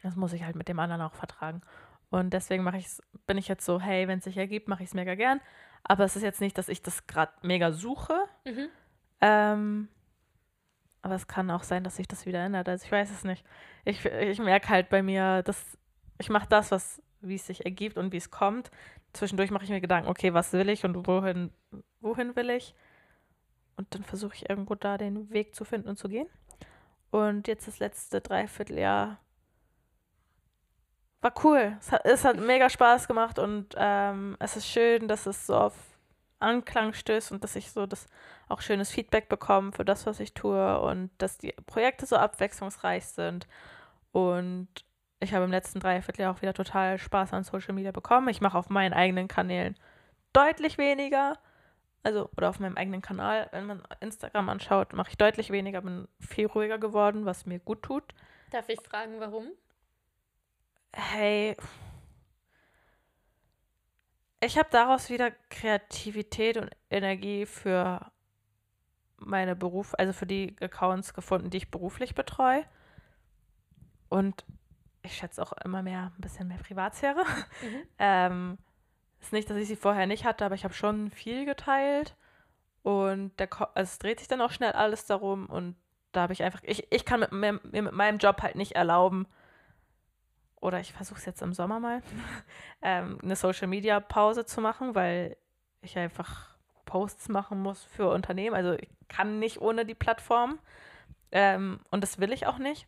das 0.01 0.15
muss 0.15 0.33
ich 0.33 0.43
halt 0.43 0.55
mit 0.55 0.67
dem 0.67 0.79
anderen 0.79 1.01
auch 1.01 1.13
vertragen. 1.13 1.61
Und 2.09 2.33
deswegen 2.33 2.63
mache 2.63 2.77
ich 2.77 2.87
bin 3.27 3.37
ich 3.37 3.47
jetzt 3.47 3.65
so, 3.65 3.79
hey, 3.79 4.07
wenn 4.07 4.17
es 4.17 4.25
sich 4.25 4.37
ergibt, 4.37 4.67
mache 4.67 4.83
ich 4.83 4.89
es 4.89 4.95
mega 4.95 5.15
gern. 5.15 5.39
Aber 5.83 6.03
es 6.03 6.15
ist 6.15 6.23
jetzt 6.23 6.41
nicht, 6.41 6.57
dass 6.57 6.69
ich 6.69 6.81
das 6.81 7.07
gerade 7.07 7.31
mega 7.43 7.71
suche. 7.71 8.15
Mhm. 8.45 8.67
Ähm, 9.21 9.87
aber 11.03 11.15
es 11.15 11.27
kann 11.27 11.51
auch 11.51 11.63
sein, 11.63 11.83
dass 11.83 11.95
sich 11.95 12.07
das 12.07 12.25
wieder 12.25 12.43
ändert. 12.43 12.67
Also 12.67 12.85
ich 12.85 12.91
weiß 12.91 13.11
es 13.11 13.23
nicht. 13.23 13.45
Ich, 13.85 14.03
ich 14.05 14.39
merke 14.39 14.69
halt 14.69 14.89
bei 14.89 15.01
mir, 15.01 15.43
dass 15.43 15.77
ich 16.17 16.29
mache 16.29 16.47
das, 16.49 16.71
was 16.71 17.01
wie 17.21 17.35
es 17.35 17.45
sich 17.45 17.65
ergibt 17.65 17.97
und 17.97 18.11
wie 18.11 18.17
es 18.17 18.31
kommt. 18.31 18.71
Zwischendurch 19.13 19.51
mache 19.51 19.63
ich 19.63 19.69
mir 19.69 19.81
Gedanken, 19.81 20.09
okay, 20.09 20.33
was 20.33 20.53
will 20.53 20.69
ich 20.69 20.85
und 20.85 21.07
wohin, 21.07 21.51
wohin 21.99 22.35
will 22.35 22.49
ich? 22.49 22.73
Und 23.75 23.93
dann 23.93 24.03
versuche 24.03 24.35
ich 24.35 24.49
irgendwo 24.49 24.75
da 24.75 24.97
den 24.97 25.29
Weg 25.31 25.55
zu 25.55 25.65
finden 25.65 25.89
und 25.89 25.97
zu 25.97 26.07
gehen. 26.07 26.27
Und 27.09 27.47
jetzt 27.47 27.67
das 27.67 27.79
letzte 27.79 28.21
Dreivierteljahr 28.21 29.19
war 31.21 31.33
cool. 31.43 31.77
Es 31.79 31.91
hat, 31.91 32.05
es 32.05 32.25
hat 32.25 32.37
mega 32.37 32.69
Spaß 32.69 33.07
gemacht 33.07 33.37
und 33.37 33.75
ähm, 33.77 34.37
es 34.39 34.55
ist 34.55 34.67
schön, 34.67 35.07
dass 35.07 35.25
es 35.25 35.45
so 35.45 35.55
auf 35.55 35.75
Anklang 36.39 36.93
stößt 36.93 37.31
und 37.31 37.43
dass 37.43 37.55
ich 37.55 37.71
so 37.71 37.85
das 37.85 38.07
auch 38.49 38.61
schönes 38.61 38.89
Feedback 38.89 39.29
bekomme 39.29 39.71
für 39.71 39.85
das, 39.85 40.05
was 40.05 40.19
ich 40.19 40.33
tue 40.33 40.79
und 40.81 41.11
dass 41.19 41.37
die 41.37 41.53
Projekte 41.67 42.05
so 42.05 42.15
abwechslungsreich 42.15 43.05
sind. 43.05 43.47
Und 44.11 44.67
ich 45.21 45.33
habe 45.33 45.45
im 45.45 45.51
letzten 45.51 45.79
Dreivierteljahr 45.79 46.33
auch 46.33 46.41
wieder 46.41 46.53
total 46.53 46.97
Spaß 46.97 47.33
an 47.33 47.43
Social 47.43 47.73
Media 47.73 47.91
bekommen. 47.91 48.27
Ich 48.27 48.41
mache 48.41 48.57
auf 48.57 48.69
meinen 48.69 48.93
eigenen 48.93 49.27
Kanälen 49.27 49.75
deutlich 50.33 50.77
weniger. 50.77 51.37
Also, 52.03 52.29
oder 52.35 52.49
auf 52.49 52.59
meinem 52.59 52.77
eigenen 52.77 53.01
Kanal, 53.01 53.47
wenn 53.51 53.67
man 53.67 53.83
Instagram 53.99 54.49
anschaut, 54.49 54.93
mache 54.93 55.11
ich 55.11 55.17
deutlich 55.17 55.51
weniger, 55.51 55.81
bin 55.81 56.07
viel 56.19 56.47
ruhiger 56.47 56.79
geworden, 56.79 57.25
was 57.25 57.45
mir 57.45 57.59
gut 57.59 57.83
tut. 57.83 58.03
Darf 58.49 58.67
ich 58.69 58.81
fragen, 58.81 59.19
warum? 59.19 59.51
hey, 60.93 61.55
ich 64.39 64.57
habe 64.57 64.69
daraus 64.71 65.09
wieder 65.09 65.31
Kreativität 65.49 66.57
und 66.57 66.71
Energie 66.89 67.45
für 67.45 68.11
meine 69.17 69.55
Beruf, 69.55 69.93
also 69.97 70.13
für 70.13 70.25
die 70.25 70.55
Accounts 70.59 71.13
gefunden, 71.13 71.49
die 71.49 71.57
ich 71.57 71.71
beruflich 71.71 72.15
betreue. 72.15 72.65
Und 74.09 74.45
ich 75.03 75.15
schätze 75.15 75.41
auch 75.41 75.53
immer 75.63 75.81
mehr 75.81 76.11
ein 76.15 76.21
bisschen 76.21 76.47
mehr 76.47 76.57
Privatsphäre. 76.57 77.23
Mhm. 77.61 77.81
ähm, 77.99 78.57
ist 79.19 79.33
nicht, 79.33 79.49
dass 79.49 79.57
ich 79.57 79.67
sie 79.67 79.75
vorher 79.75 80.07
nicht 80.07 80.25
hatte, 80.25 80.45
aber 80.45 80.55
ich 80.55 80.63
habe 80.63 80.73
schon 80.73 81.11
viel 81.11 81.45
geteilt. 81.45 82.15
Und 82.83 83.39
der 83.39 83.49
also 83.75 83.89
es 83.89 83.99
dreht 83.99 84.19
sich 84.19 84.27
dann 84.27 84.41
auch 84.41 84.51
schnell 84.51 84.71
alles 84.71 85.05
darum. 85.05 85.45
Und 85.45 85.75
da 86.11 86.21
habe 86.21 86.33
ich 86.33 86.43
einfach, 86.43 86.61
ich, 86.63 86.91
ich 86.91 87.05
kann 87.05 87.19
mit, 87.19 87.31
mir, 87.31 87.59
mit 87.63 87.91
meinem 87.91 88.17
Job 88.17 88.41
halt 88.41 88.55
nicht 88.55 88.73
erlauben, 88.73 89.27
oder 90.61 90.79
ich 90.79 90.93
versuche 90.93 91.17
es 91.17 91.25
jetzt 91.25 91.41
im 91.41 91.53
Sommer 91.53 91.79
mal, 91.79 92.01
ähm, 92.81 93.17
eine 93.21 93.35
Social 93.35 93.67
Media 93.67 93.99
Pause 93.99 94.45
zu 94.45 94.61
machen, 94.61 94.95
weil 94.95 95.35
ich 95.81 95.97
einfach 95.97 96.55
Posts 96.85 97.29
machen 97.29 97.61
muss 97.61 97.83
für 97.83 98.09
Unternehmen. 98.09 98.55
Also 98.55 98.73
ich 98.73 98.89
kann 99.09 99.39
nicht 99.39 99.59
ohne 99.59 99.85
die 99.85 99.95
Plattform. 99.95 100.59
Ähm, 101.31 101.79
und 101.89 102.03
das 102.03 102.19
will 102.19 102.31
ich 102.31 102.45
auch 102.45 102.59
nicht. 102.59 102.87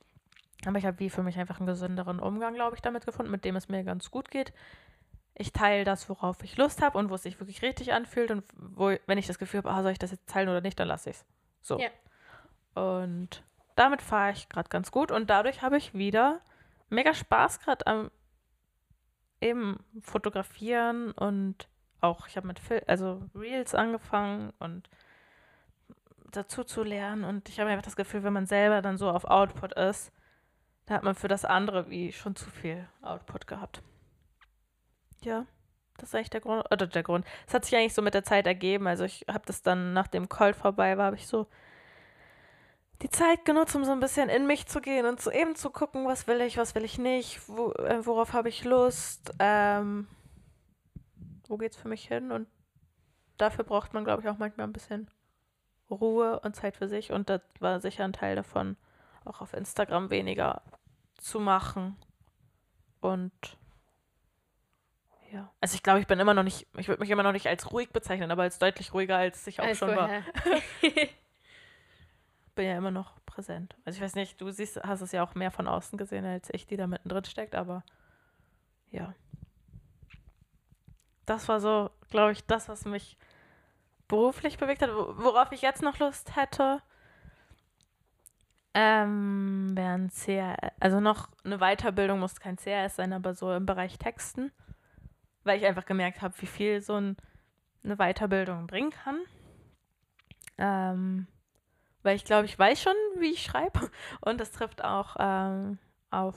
Aber 0.66 0.78
ich 0.78 0.86
habe 0.86 1.00
wie 1.00 1.10
für 1.10 1.24
mich 1.24 1.38
einfach 1.38 1.60
einen 1.60 1.68
gesünderen 1.68 2.20
Umgang, 2.20 2.54
glaube 2.54 2.76
ich, 2.76 2.82
damit 2.82 3.06
gefunden, 3.06 3.32
mit 3.32 3.46
dem 3.46 3.56
es 3.56 3.70
mir 3.70 3.84
ganz 3.84 4.12
gut 4.12 4.32
geht. 4.32 4.54
Ich 5.36 5.52
teile 5.52 5.84
das, 5.84 6.08
worauf 6.10 6.44
ich 6.44 6.58
Lust 6.58 6.82
habe 6.82 6.98
und 6.98 7.10
wo 7.10 7.16
es 7.16 7.24
sich 7.24 7.40
wirklich 7.40 7.62
richtig 7.62 7.94
anfühlt. 7.94 8.32
Und 8.32 8.44
wo, 8.56 8.96
wenn 9.08 9.18
ich 9.18 9.28
das 9.28 9.40
Gefühl 9.40 9.60
habe, 9.60 9.72
ah, 9.72 9.82
soll 9.82 9.92
ich 9.92 10.00
das 10.00 10.12
jetzt 10.12 10.30
teilen 10.30 10.50
oder 10.50 10.62
nicht, 10.62 10.80
dann 10.80 10.88
lasse 10.88 11.10
ich 11.10 11.18
es. 11.18 11.26
So. 11.62 11.80
Ja. 11.80 11.90
Und 12.76 13.44
damit 13.76 14.02
fahre 14.02 14.32
ich 14.32 14.50
gerade 14.50 14.70
ganz 14.70 14.92
gut. 14.92 15.12
Und 15.12 15.30
dadurch 15.30 15.62
habe 15.62 15.78
ich 15.78 15.94
wieder 15.94 16.42
mega 16.90 17.14
Spaß 17.14 17.60
gerade 17.60 17.88
am 17.88 18.12
eben 19.44 19.78
fotografieren 20.02 21.12
und 21.12 21.68
auch, 22.02 22.28
ich 22.28 22.38
habe 22.38 22.48
mit 22.48 22.60
Fil 22.60 22.82
also 22.88 23.22
Reels 23.36 23.76
angefangen 23.76 24.54
und 24.60 24.90
dazu 26.32 26.64
zu 26.64 26.84
lernen 26.84 27.24
und 27.24 27.50
ich 27.50 27.60
habe 27.60 27.70
einfach 27.70 27.84
das 27.84 27.96
Gefühl, 27.96 28.24
wenn 28.24 28.34
man 28.34 28.46
selber 28.46 28.82
dann 28.82 28.98
so 28.98 29.10
auf 29.10 29.26
Output 29.26 29.74
ist, 29.74 30.12
da 30.86 30.96
hat 30.96 31.04
man 31.04 31.16
für 31.16 31.28
das 31.28 31.46
andere 31.46 31.90
wie 31.90 32.12
schon 32.12 32.36
zu 32.36 32.50
viel 32.50 32.88
Output 33.02 33.48
gehabt. 33.48 33.82
Ja, 35.22 35.46
das 35.98 36.10
ist 36.10 36.16
eigentlich 36.16 36.30
der 36.32 36.42
Grund, 36.42 36.66
oder 36.72 36.88
der 36.88 37.04
Grund. 37.04 37.26
Es 37.48 37.54
hat 37.54 37.66
sich 37.66 37.76
eigentlich 37.76 37.94
so 37.94 38.02
mit 38.02 38.14
der 38.14 38.24
Zeit 38.24 38.48
ergeben, 38.48 38.88
also 38.88 39.06
ich 39.06 39.26
habe 39.30 39.46
das 39.46 39.62
dann, 39.62 39.94
nachdem 39.94 40.28
Cold 40.28 40.56
vorbei 40.56 40.98
war, 40.98 41.06
habe 41.08 41.16
ich 41.16 41.28
so 41.28 41.48
die 43.02 43.10
Zeit 43.10 43.44
genutzt, 43.46 43.76
um 43.76 43.84
so 43.84 43.92
ein 43.92 44.00
bisschen 44.00 44.30
in 44.30 44.48
mich 44.48 44.68
zu 44.68 44.80
gehen 44.80 45.06
und 45.06 45.20
zu 45.20 45.30
eben 45.30 45.56
zu 45.56 45.70
gucken, 45.70 46.06
was 46.06 46.28
will 46.28 46.42
ich, 46.42 46.58
was 46.58 46.74
will 46.74 46.86
ich 46.86 46.98
nicht, 46.98 47.48
wo, 47.48 47.72
äh, 47.74 48.06
worauf 48.06 48.34
habe 48.34 48.50
ich 48.50 48.64
Lust, 48.64 49.34
ähm, 49.40 50.08
wo 51.48 51.58
geht's 51.58 51.78
für 51.78 51.90
mich 51.90 52.08
hin 52.08 52.32
und 52.32 52.48
dafür 53.38 53.66
braucht 53.66 53.94
man, 53.94 54.06
glaube 54.06 54.22
ich, 54.22 54.30
auch 54.30 54.38
manchmal 54.38 54.68
ein 54.68 54.74
bisschen 54.74 55.10
Ruhe 55.90 56.40
und 56.40 56.56
Zeit 56.56 56.78
für 56.78 56.88
sich 56.88 57.12
und 57.12 57.30
das 57.30 57.42
war 57.60 57.80
sicher 57.82 58.06
ein 58.06 58.14
Teil 58.14 58.36
davon, 58.36 58.78
auch 59.26 59.42
auf 59.42 59.54
Instagram 59.54 60.10
weniger 60.10 60.62
zu 61.16 61.40
machen 61.40 61.96
und 63.02 63.32
ja. 65.32 65.52
Also 65.62 65.76
ich 65.76 65.84
glaube, 65.84 66.00
ich 66.00 66.08
bin 66.08 66.20
immer 66.20 66.34
noch 66.36 66.44
nicht, 66.44 66.68
ich 66.78 66.88
würde 66.88 67.00
mich 67.02 67.10
immer 67.10 67.24
noch 67.24 67.32
nicht 67.32 67.48
als 67.48 67.72
ruhig 67.72 67.90
bezeichnen, 67.92 68.30
aber 68.32 68.44
als 68.44 68.60
deutlich 68.60 68.94
ruhiger, 68.94 69.18
als 69.18 69.46
ich 69.48 69.60
auch 69.62 69.66
Als 69.66 69.78
schon 69.80 69.90
war. 69.96 70.08
vorher. 70.10 70.24
Bin 72.56 72.68
ja 72.68 72.78
immer 72.78 72.92
noch 72.92 73.16
präsent. 73.26 73.76
Also 73.84 73.98
ich 73.98 74.04
weiß 74.04 74.14
nicht, 74.14 74.40
du 74.40 74.52
siehst, 74.52 74.80
hast 74.84 75.02
es 75.02 75.12
ja 75.12 75.24
auch 75.24 75.34
mehr 75.34 75.50
von 75.50 75.68
außen 75.68 75.98
gesehen, 75.98 76.24
als 76.24 76.50
ich, 76.54 76.68
die 76.68 76.78
da 76.78 76.86
mittendrin 76.86 77.26
steckt, 77.26 77.56
aber 77.56 77.84
ja. 78.92 79.16
Das 81.26 81.48
war 81.48 81.60
so, 81.60 81.90
glaube 82.12 82.32
ich, 82.34 82.46
das, 82.46 82.70
was 82.70 82.86
mich 82.86 83.18
beruflich 84.08 84.58
bewegt 84.60 84.84
hat. 84.84 84.92
Wo- 84.92 85.16
Worauf 85.18 85.52
ich 85.52 85.64
jetzt 85.64 85.82
noch 85.82 85.98
Lust 85.98 86.36
hätte, 86.36 86.84
ähm, 88.74 89.72
wären 89.76 90.10
CRS, 90.10 90.72
also 90.80 91.00
noch 91.00 91.30
eine 91.44 91.60
Weiterbildung 91.60 92.20
muss 92.20 92.40
kein 92.40 92.58
CRS 92.58 92.96
sein, 92.96 93.14
aber 93.14 93.34
so 93.34 93.54
im 93.54 93.66
Bereich 93.66 93.98
Texten, 94.00 94.52
weil 95.44 95.60
ich 95.60 95.66
einfach 95.66 95.86
gemerkt 95.86 96.22
habe, 96.22 96.34
wie 96.40 96.48
viel 96.48 96.82
so 96.82 96.96
ein, 96.96 97.18
eine 97.84 97.98
Weiterbildung 97.98 98.66
bringen 98.68 98.92
kann. 98.92 99.20
Ähm, 100.58 101.28
weil 102.02 102.16
ich 102.16 102.26
glaube, 102.26 102.46
ich 102.46 102.58
weiß 102.58 102.82
schon, 102.82 102.96
wie 103.18 103.32
ich 103.32 103.44
schreibe. 103.44 103.92
Und 104.22 104.40
das 104.40 104.52
trifft 104.52 104.84
auch 104.84 105.16
ähm, 105.20 105.78
auf, 106.10 106.36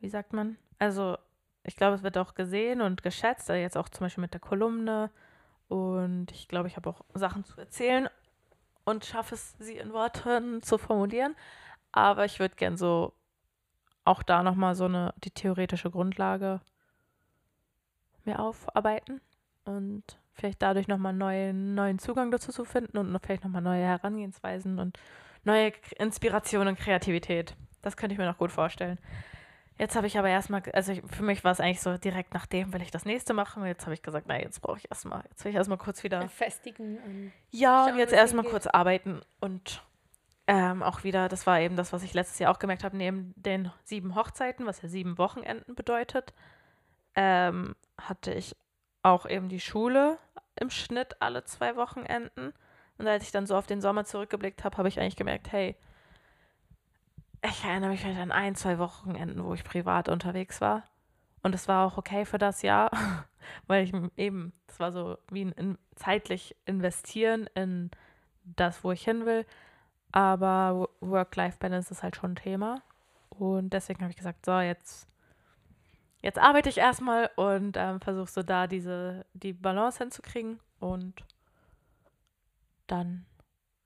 wie 0.00 0.08
sagt 0.08 0.32
man, 0.32 0.58
also 0.78 1.16
ich 1.62 1.76
glaube, 1.76 1.94
es 1.94 2.02
wird 2.02 2.18
auch 2.18 2.34
gesehen 2.34 2.82
und 2.82 3.02
geschätzt, 3.02 3.48
also 3.48 3.58
jetzt 3.58 3.78
auch 3.78 3.88
zum 3.88 4.04
Beispiel 4.04 4.20
mit 4.20 4.34
der 4.34 4.40
Kolumne. 4.40 5.10
Und 5.68 6.30
ich 6.30 6.46
glaube, 6.46 6.68
ich 6.68 6.76
habe 6.76 6.90
auch 6.90 7.00
Sachen 7.14 7.44
zu 7.44 7.58
erzählen 7.58 8.08
und 8.84 9.04
schaffe 9.04 9.34
es, 9.34 9.54
sie 9.58 9.76
in 9.76 9.92
Worten 9.92 10.62
zu 10.62 10.78
formulieren. 10.78 11.34
Aber 11.92 12.24
ich 12.24 12.40
würde 12.40 12.56
gern 12.56 12.76
so 12.76 13.14
auch 14.04 14.22
da 14.22 14.42
nochmal 14.42 14.74
so 14.74 14.84
eine, 14.84 15.14
die 15.24 15.30
theoretische 15.30 15.90
Grundlage 15.90 16.60
mir 18.24 18.38
aufarbeiten 18.40 19.20
und 19.64 20.02
vielleicht 20.32 20.62
dadurch 20.62 20.88
nochmal 20.88 21.10
einen 21.10 21.18
neuen, 21.18 21.74
neuen 21.74 21.98
Zugang 21.98 22.30
dazu 22.30 22.52
zu 22.52 22.64
finden 22.64 22.98
und 22.98 23.18
vielleicht 23.24 23.44
nochmal 23.44 23.62
neue 23.62 23.84
Herangehensweisen 23.84 24.78
und 24.78 24.98
neue 25.44 25.72
Inspiration 25.98 26.66
und 26.66 26.78
Kreativität. 26.78 27.56
Das 27.82 27.96
könnte 27.96 28.14
ich 28.14 28.18
mir 28.18 28.26
noch 28.26 28.38
gut 28.38 28.50
vorstellen. 28.50 28.98
Jetzt 29.76 29.96
habe 29.96 30.06
ich 30.06 30.18
aber 30.18 30.28
erstmal, 30.28 30.62
also 30.72 30.92
ich, 30.92 31.02
für 31.10 31.24
mich 31.24 31.42
war 31.42 31.50
es 31.50 31.60
eigentlich 31.60 31.80
so 31.80 31.96
direkt 31.98 32.32
nach 32.32 32.46
dem, 32.46 32.72
will 32.72 32.82
ich 32.82 32.92
das 32.92 33.04
nächste 33.04 33.34
machen. 33.34 33.64
Jetzt 33.66 33.84
habe 33.84 33.94
ich 33.94 34.02
gesagt, 34.02 34.26
na, 34.28 34.40
jetzt 34.40 34.60
brauche 34.62 34.78
ich 34.78 34.88
erstmal, 34.88 35.24
jetzt 35.30 35.44
will 35.44 35.50
ich 35.50 35.56
erstmal 35.56 35.78
kurz 35.78 36.04
wieder 36.04 36.28
Festigen 36.28 36.98
und 36.98 37.32
ja, 37.50 37.86
und 37.86 37.98
jetzt 37.98 38.12
erstmal 38.12 38.44
kurz 38.44 38.68
arbeiten 38.68 39.20
und 39.40 39.82
ähm, 40.46 40.82
auch 40.82 41.02
wieder, 41.02 41.28
das 41.28 41.46
war 41.46 41.60
eben 41.60 41.74
das, 41.74 41.92
was 41.92 42.02
ich 42.02 42.14
letztes 42.14 42.38
Jahr 42.38 42.52
auch 42.52 42.58
gemerkt 42.58 42.84
habe, 42.84 42.96
neben 42.96 43.32
den 43.36 43.72
sieben 43.82 44.14
Hochzeiten, 44.14 44.66
was 44.66 44.82
ja 44.82 44.88
sieben 44.88 45.18
Wochenenden 45.18 45.74
bedeutet, 45.74 46.34
ähm, 47.16 47.74
hatte 47.98 48.32
ich 48.32 48.54
auch 49.02 49.26
eben 49.26 49.48
die 49.48 49.60
Schule 49.60 50.18
im 50.56 50.70
Schnitt 50.70 51.20
alle 51.20 51.44
zwei 51.44 51.76
Wochenenden. 51.76 52.52
Und 52.98 53.08
als 53.08 53.24
ich 53.24 53.32
dann 53.32 53.46
so 53.46 53.56
auf 53.56 53.66
den 53.66 53.80
Sommer 53.80 54.04
zurückgeblickt 54.04 54.64
habe, 54.64 54.76
habe 54.76 54.88
ich 54.88 55.00
eigentlich 55.00 55.16
gemerkt, 55.16 55.50
hey, 55.50 55.76
ich 57.44 57.64
erinnere 57.64 57.90
mich 57.90 58.00
vielleicht 58.00 58.20
an 58.20 58.32
ein, 58.32 58.54
zwei 58.54 58.78
Wochenenden, 58.78 59.44
wo 59.44 59.54
ich 59.54 59.64
privat 59.64 60.08
unterwegs 60.08 60.60
war. 60.60 60.84
Und 61.42 61.54
es 61.54 61.68
war 61.68 61.86
auch 61.86 61.98
okay 61.98 62.24
für 62.24 62.38
das 62.38 62.62
Jahr, 62.62 62.90
weil 63.66 63.84
ich 63.84 63.92
eben, 64.16 64.52
das 64.66 64.80
war 64.80 64.92
so 64.92 65.18
wie 65.30 65.44
ein 65.44 65.52
in, 65.52 65.78
zeitlich 65.94 66.56
investieren 66.64 67.48
in 67.54 67.90
das, 68.44 68.82
wo 68.82 68.92
ich 68.92 69.04
hin 69.04 69.26
will. 69.26 69.44
Aber 70.12 70.88
Wo- 71.00 71.08
Work-Life-Balance 71.10 71.92
ist 71.92 72.02
halt 72.02 72.16
schon 72.16 72.32
ein 72.32 72.36
Thema. 72.36 72.82
Und 73.30 73.72
deswegen 73.72 74.00
habe 74.00 74.10
ich 74.10 74.16
gesagt, 74.16 74.46
so, 74.46 74.58
jetzt, 74.60 75.08
jetzt 76.22 76.38
arbeite 76.38 76.68
ich 76.68 76.78
erstmal 76.78 77.30
und 77.36 77.76
ähm, 77.76 78.00
versuche 78.00 78.30
so 78.30 78.42
da 78.42 78.66
diese, 78.66 79.26
die 79.34 79.52
Balance 79.52 79.98
hinzukriegen. 79.98 80.60
Und 80.78 81.24
dann 82.86 83.26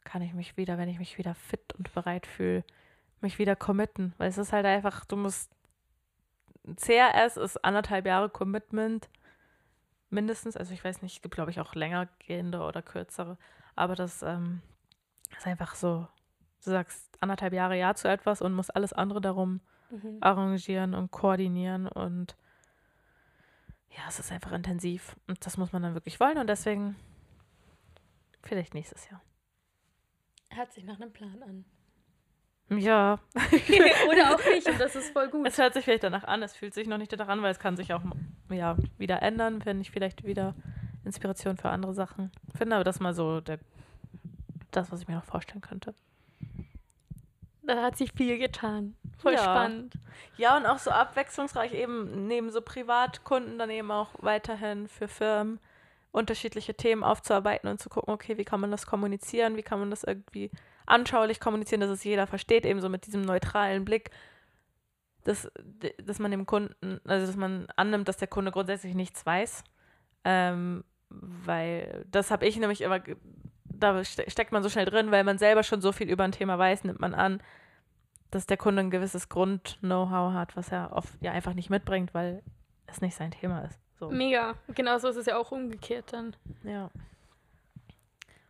kann 0.05 0.23
ich 0.23 0.35
mich 0.35 0.57
wieder, 0.57 0.79
wenn 0.79 0.89
ich 0.89 0.99
mich 0.99 1.19
wieder 1.19 1.35
fit 1.35 1.75
und 1.75 1.93
bereit 1.93 2.27
fühle, 2.27 2.65
mich 3.23 3.39
wieder 3.39 3.57
committen. 3.57 4.15
Weil 4.19 4.29
es 4.29 4.39
ist 4.39 4.53
halt 4.53 4.67
einfach, 4.67 5.05
du 5.05 5.17
musst 5.17 5.51
CRS 6.77 7.37
ist 7.37 7.65
anderthalb 7.65 8.07
Jahre 8.07 8.29
Commitment 8.29 9.09
mindestens. 10.11 10.57
Also 10.57 10.75
ich 10.75 10.85
weiß 10.85 11.03
nicht, 11.03 11.17
es 11.17 11.23
gibt 11.23 11.35
glaube 11.35 11.51
ich 11.51 11.61
auch 11.61 11.75
länger 11.75 12.09
gehende 12.19 12.61
oder 12.61 12.83
kürzere. 12.83 13.39
Aber 13.75 13.95
das 13.95 14.23
ähm, 14.23 14.61
ist 15.37 15.47
einfach 15.47 15.75
so, 15.75 16.07
du 16.65 16.71
sagst 16.71 17.17
anderthalb 17.21 17.53
Jahre 17.53 17.79
Ja 17.79 17.95
zu 17.95 18.09
etwas 18.09 18.43
und 18.43 18.53
musst 18.53 18.75
alles 18.75 18.93
andere 18.93 19.21
darum 19.21 19.61
Mhm. 19.91 20.19
arrangieren 20.21 20.95
und 20.95 21.11
koordinieren 21.11 21.87
und 21.89 22.37
ja, 23.89 24.03
es 24.07 24.19
ist 24.19 24.31
einfach 24.31 24.53
intensiv 24.53 25.17
und 25.29 25.45
das 25.47 25.57
muss 25.57 25.73
man 25.73 25.83
dann 25.83 25.95
wirklich 25.95 26.21
wollen 26.21 26.37
und 26.37 26.47
deswegen 26.47 26.95
vielleicht 28.43 28.75
nächstes 28.75 29.09
Jahr. 29.09 29.23
Hört 30.51 30.73
sich 30.75 30.85
nach 30.85 31.01
einem 31.01 31.11
Plan 31.13 31.43
an. 31.43 31.65
Ja, 32.71 33.19
Oder 34.11 34.35
auch 34.35 34.45
nicht, 34.45 34.69
und 34.69 34.79
das 34.79 34.95
ist 34.95 35.13
voll 35.13 35.29
gut. 35.29 35.47
es 35.47 35.57
hört 35.57 35.73
sich 35.73 35.85
vielleicht 35.85 36.05
danach 36.05 36.25
an, 36.25 36.43
es 36.43 36.55
fühlt 36.55 36.75
sich 36.75 36.87
noch 36.87 36.99
nicht 36.99 37.11
danach 37.13 37.29
an, 37.29 37.41
weil 37.43 37.51
es 37.51 37.59
kann 37.59 37.77
sich 37.77 37.95
auch 37.95 38.03
ja, 38.51 38.77
wieder 38.99 39.23
ändern, 39.23 39.65
wenn 39.65 39.81
ich 39.81 39.91
vielleicht 39.91 40.25
wieder 40.25 40.55
Inspiration 41.05 41.57
für 41.57 41.71
andere 41.71 41.95
Sachen 41.95 42.31
finde, 42.57 42.77
aber 42.77 42.85
das 42.85 42.97
ist 42.97 43.01
mal 43.01 43.15
so 43.15 43.41
der, 43.41 43.59
das, 44.71 44.93
was 44.93 45.01
ich 45.01 45.09
mir 45.09 45.15
noch 45.15 45.25
vorstellen 45.25 45.63
könnte. 45.63 45.95
Da 47.63 47.83
hat 47.83 47.97
sich 47.97 48.13
viel 48.13 48.39
getan. 48.39 48.95
Voll 49.19 49.35
Ja. 49.35 49.43
spannend. 49.43 49.95
Ja, 50.37 50.57
und 50.57 50.67
auch 50.67 50.79
so 50.79 50.91
abwechslungsreich 50.91 51.73
eben 51.75 52.27
neben 52.29 52.51
so 52.51 52.61
Privatkunden 52.61 53.59
dann 53.59 53.71
eben 53.71 53.91
auch 53.91 54.09
weiterhin 54.19 54.89
für 54.89 55.09
Firmen 55.09 55.59
unterschiedliche 56.13 56.75
Themen 56.75 57.03
aufzuarbeiten 57.05 57.69
und 57.69 57.81
zu 57.81 57.89
gucken, 57.89 58.13
okay, 58.13 58.39
wie 58.39 58.45
kann 58.45 58.61
man 58.61 58.71
das 58.71 58.87
kommunizieren, 58.87 59.57
wie 59.57 59.63
kann 59.63 59.79
man 59.79 59.91
das 59.91 60.05
irgendwie 60.05 60.51
anschaulich 60.89 61.41
kommunizieren, 61.41 61.81
dass 61.81 61.91
es 61.91 62.05
jeder 62.05 62.27
versteht, 62.27 62.67
eben 62.67 62.81
so 62.81 62.89
mit 62.89 63.07
diesem 63.07 63.23
neutralen 63.23 63.85
Blick, 63.85 64.11
dass, 65.25 65.51
dass 66.03 66.19
man 66.19 66.31
dem 66.31 66.47
Kunden, 66.47 67.01
also 67.05 67.27
dass 67.27 67.37
man 67.37 67.67
annimmt, 67.77 68.09
dass 68.09 68.17
der 68.17 68.29
Kunde 68.29 68.51
grundsätzlich 68.51 68.95
nichts 68.95 69.25
weiß. 69.27 69.65
Ähm, 70.25 70.85
weil 71.11 72.05
das 72.11 72.31
habe 72.31 72.47
ich 72.47 72.59
nämlich 72.59 72.81
immer, 72.81 73.01
da 73.65 74.05
ste- 74.05 74.31
steckt 74.31 74.53
man 74.53 74.63
so 74.63 74.69
schnell 74.69 74.85
drin, 74.85 75.11
weil 75.11 75.25
man 75.25 75.39
selber 75.39 75.63
schon 75.63 75.81
so 75.81 75.93
viel 75.93 76.11
über 76.11 76.25
ein 76.25 76.33
Thema 76.33 76.59
weiß, 76.59 76.85
nimmt 76.85 77.01
man 77.01 77.15
an, 77.15 77.43
dass 78.31 78.47
der 78.47 78.59
Kunde 78.59 78.81
ein 78.81 78.91
gewisses 78.91 79.29
Grund-Know-how 79.29 80.35
hat, 80.35 80.57
was 80.57 80.71
er 80.71 80.93
oft 80.93 81.15
ja 81.23 81.33
einfach 81.33 81.55
nicht 81.55 81.71
mitbringt, 81.71 82.13
weil 82.13 82.43
es 82.87 83.01
nicht 83.01 83.17
sein 83.17 83.31
Thema 83.31 83.63
ist. 83.63 83.79
So. 83.99 84.11
Mega. 84.11 84.55
Genauso 84.75 85.09
ist 85.09 85.17
es 85.17 85.27
ja 85.27 85.37
auch 85.39 85.51
umgekehrt 85.51 86.13
dann. 86.13 86.37
Ja. 86.63 86.91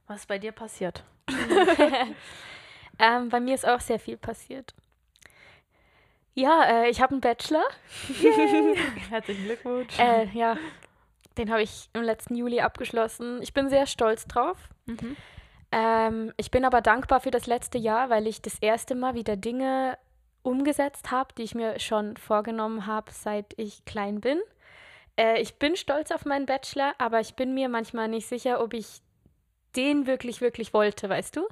Was 0.07 0.21
ist 0.21 0.27
bei 0.27 0.39
dir 0.39 0.53
passiert? 0.53 1.05
Ähm, 2.99 3.29
bei 3.29 3.41
mir 3.41 3.55
ist 3.55 3.67
auch 3.67 3.81
sehr 3.81 3.99
viel 3.99 4.17
passiert. 4.17 4.75
Ja, 6.35 6.65
äh, 6.65 6.91
ich 6.91 7.01
habe 7.01 7.13
einen 7.13 7.21
Bachelor. 7.21 7.65
Herzlichen 9.11 9.45
Glückwunsch. 9.45 9.99
Äh, 9.99 10.27
ja, 10.33 10.57
den 11.37 11.51
habe 11.51 11.63
ich 11.63 11.89
im 11.93 12.03
letzten 12.03 12.35
Juli 12.35 12.61
abgeschlossen. 12.61 13.41
Ich 13.43 13.55
bin 13.55 13.69
sehr 13.69 13.87
stolz 13.87 14.27
drauf. 14.27 14.57
Mhm. 14.87 15.17
Ähm, 15.71 16.33
ich 16.37 16.51
bin 16.51 16.65
aber 16.65 16.81
dankbar 16.81 17.21
für 17.21 17.31
das 17.31 17.47
letzte 17.47 17.79
Jahr, 17.79 18.11
weil 18.11 18.27
ich 18.27 18.43
das 18.43 18.59
erste 18.59 18.95
Mal 18.95 19.15
wieder 19.15 19.37
Dinge 19.37 19.99
umgesetzt 20.43 21.11
habe, 21.11 21.35
die 21.37 21.43
ich 21.43 21.55
mir 21.55 21.79
schon 21.79 22.17
vorgenommen 22.17 22.87
habe, 22.87 23.13
seit 23.13 23.53
ich 23.57 23.85
klein 23.85 24.21
bin. 24.21 24.41
Äh, 25.17 25.41
ich 25.41 25.59
bin 25.59 25.77
stolz 25.77 26.11
auf 26.11 26.25
meinen 26.25 26.47
Bachelor, 26.47 26.95
aber 26.99 27.21
ich 27.21 27.35
bin 27.35 27.55
mir 27.55 27.69
manchmal 27.69 28.09
nicht 28.09 28.27
sicher, 28.27 28.63
ob 28.63 28.75
ich 28.75 29.03
den 29.79 30.07
wirklich, 30.07 30.43
wirklich 30.43 30.75
wollte, 30.75 31.09
weißt 31.09 31.37
du? 31.37 31.49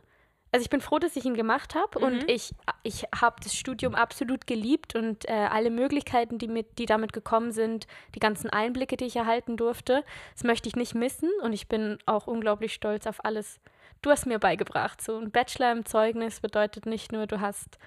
Also 0.53 0.63
ich 0.63 0.71
bin 0.71 0.81
froh, 0.81 0.99
dass 0.99 1.17
ich 1.17 1.25
ihn 1.25 1.35
gemacht 1.35 1.75
habe 1.75 1.99
Mhm. 1.99 2.05
und 2.05 2.31
ich, 2.31 2.55
ich 2.83 3.05
habe 3.21 3.37
das 3.43 3.55
Studium 3.55 3.95
absolut 3.95 4.47
geliebt 4.47 4.95
und 4.95 5.29
äh, 5.29 5.33
alle 5.33 5.71
Möglichkeiten, 5.71 6.39
die, 6.39 6.49
mit, 6.49 6.79
die 6.79 6.87
damit 6.87 7.13
gekommen 7.13 7.53
sind, 7.53 7.87
die 8.15 8.21
ganzen 8.21 8.49
Einblicke, 8.51 8.97
die 8.97 9.07
ich 9.07 9.17
erhalten 9.17 9.57
durfte, 9.57 10.05
das 10.35 10.45
möchte 10.45 10.69
ich 10.69 10.77
nicht 10.77 10.95
missen 10.95 11.31
und 11.43 11.53
ich 11.53 11.69
bin 11.69 11.99
auch 12.07 12.27
unglaublich 12.27 12.73
stolz 12.75 13.07
auf 13.07 13.25
alles, 13.25 13.61
du 14.03 14.11
hast 14.11 14.27
mir 14.27 14.39
beigebracht. 14.39 15.01
So 15.03 15.19
ein 15.19 15.31
Bachelor 15.31 15.73
im 15.73 15.85
Zeugnis 15.85 16.41
bedeutet 16.41 16.87
nicht 16.87 17.13
nur, 17.13 17.27
du 17.27 17.41
hast 17.41 17.79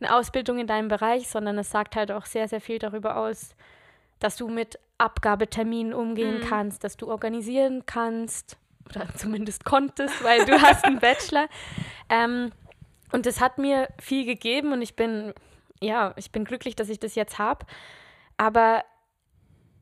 eine 0.00 0.14
Ausbildung 0.14 0.58
in 0.58 0.66
deinem 0.66 0.88
Bereich, 0.88 1.28
sondern 1.28 1.56
es 1.58 1.70
sagt 1.70 1.96
halt 1.96 2.10
auch 2.10 2.26
sehr, 2.26 2.48
sehr 2.48 2.60
viel 2.60 2.78
darüber 2.80 3.16
aus, 3.16 3.54
dass 4.18 4.36
du 4.36 4.48
mit 4.48 4.78
Abgabeterminen 4.98 5.94
umgehen 5.94 6.36
Mhm. 6.36 6.40
kannst, 6.40 6.84
dass 6.84 6.96
du 6.96 7.08
organisieren 7.08 7.84
kannst 7.86 8.58
oder 8.88 9.06
zumindest 9.16 9.64
konntest, 9.64 10.22
weil 10.22 10.44
du 10.44 10.60
hast 10.60 10.84
einen 10.84 10.98
Bachelor. 10.98 11.48
Ähm, 12.08 12.52
und 13.12 13.26
das 13.26 13.40
hat 13.40 13.58
mir 13.58 13.88
viel 14.00 14.24
gegeben 14.24 14.72
und 14.72 14.82
ich 14.82 14.96
bin, 14.96 15.32
ja, 15.80 16.12
ich 16.16 16.32
bin 16.32 16.44
glücklich, 16.44 16.74
dass 16.74 16.88
ich 16.88 16.98
das 16.98 17.14
jetzt 17.14 17.38
habe. 17.38 17.64
Aber 18.36 18.82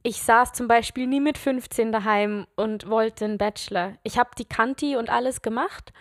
ich 0.02 0.22
saß 0.22 0.52
zum 0.52 0.68
Beispiel 0.68 1.06
nie 1.06 1.20
mit 1.20 1.38
15 1.38 1.92
daheim 1.92 2.46
und 2.56 2.88
wollte 2.88 3.24
einen 3.24 3.38
Bachelor. 3.38 3.94
Ich 4.02 4.18
habe 4.18 4.30
die 4.36 4.44
Kanti 4.44 4.96
und 4.96 5.10
alles 5.10 5.42
gemacht, 5.42 5.92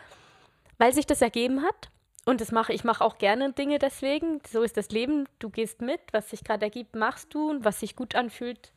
weil 0.78 0.94
sich 0.94 1.06
das 1.06 1.22
ergeben 1.22 1.62
hat. 1.64 1.90
und 2.26 2.40
das 2.40 2.52
mache 2.52 2.72
ich 2.74 2.84
mache 2.84 3.04
auch 3.04 3.18
gerne 3.18 3.54
Dinge 3.54 3.80
deswegen. 3.80 4.42
So 4.48 4.62
ist 4.62 4.78
das 4.78 4.90
Leben. 4.90 5.28
Du 5.40 5.50
gehst 5.50 5.82
mit, 5.82 6.02
was 6.12 6.30
sich 6.30 6.44
gerade 6.44 6.66
ergibt, 6.66 6.96
machst 6.96 7.34
du 7.34 7.50
und 7.50 7.66
was 7.66 7.80
sich 7.80 7.96
gut 7.96 8.16
anfühlt, 8.16 8.72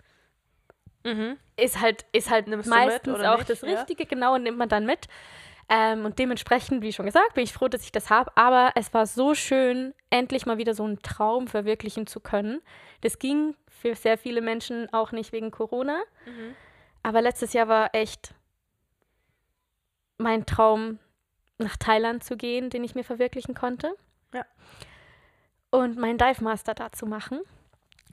Mhm. 1.04 1.36
ist 1.56 1.80
halt, 1.80 2.04
ist 2.12 2.30
halt 2.30 2.48
Nimmst 2.48 2.68
mit 2.68 2.76
meistens 2.76 3.14
oder 3.14 3.34
auch 3.34 3.38
nicht, 3.38 3.50
das 3.50 3.60
ja? 3.60 3.68
Richtige, 3.68 4.06
genau, 4.06 4.34
und 4.34 4.42
nimmt 4.42 4.58
man 4.58 4.68
dann 4.68 4.86
mit. 4.86 5.06
Ähm, 5.68 6.04
und 6.04 6.18
dementsprechend, 6.18 6.82
wie 6.82 6.92
schon 6.92 7.06
gesagt, 7.06 7.34
bin 7.34 7.44
ich 7.44 7.52
froh, 7.52 7.68
dass 7.68 7.84
ich 7.84 7.92
das 7.92 8.10
habe. 8.10 8.30
Aber 8.36 8.72
es 8.74 8.92
war 8.92 9.06
so 9.06 9.34
schön, 9.34 9.94
endlich 10.10 10.46
mal 10.46 10.58
wieder 10.58 10.74
so 10.74 10.84
einen 10.84 11.00
Traum 11.02 11.46
verwirklichen 11.46 12.06
zu 12.06 12.20
können. 12.20 12.60
Das 13.00 13.18
ging 13.18 13.54
für 13.68 13.94
sehr 13.94 14.18
viele 14.18 14.40
Menschen 14.40 14.92
auch 14.92 15.12
nicht 15.12 15.32
wegen 15.32 15.50
Corona. 15.50 16.02
Mhm. 16.26 16.54
Aber 17.02 17.22
letztes 17.22 17.52
Jahr 17.52 17.68
war 17.68 17.94
echt 17.94 18.34
mein 20.18 20.46
Traum, 20.46 20.98
nach 21.58 21.76
Thailand 21.76 22.24
zu 22.24 22.36
gehen, 22.36 22.68
den 22.70 22.82
ich 22.84 22.94
mir 22.94 23.04
verwirklichen 23.04 23.54
konnte. 23.54 23.96
Ja. 24.32 24.44
Und 25.70 25.96
meinen 25.96 26.18
Dive 26.18 26.42
Master 26.42 26.74
da 26.74 26.92
zu 26.92 27.06
machen. 27.06 27.40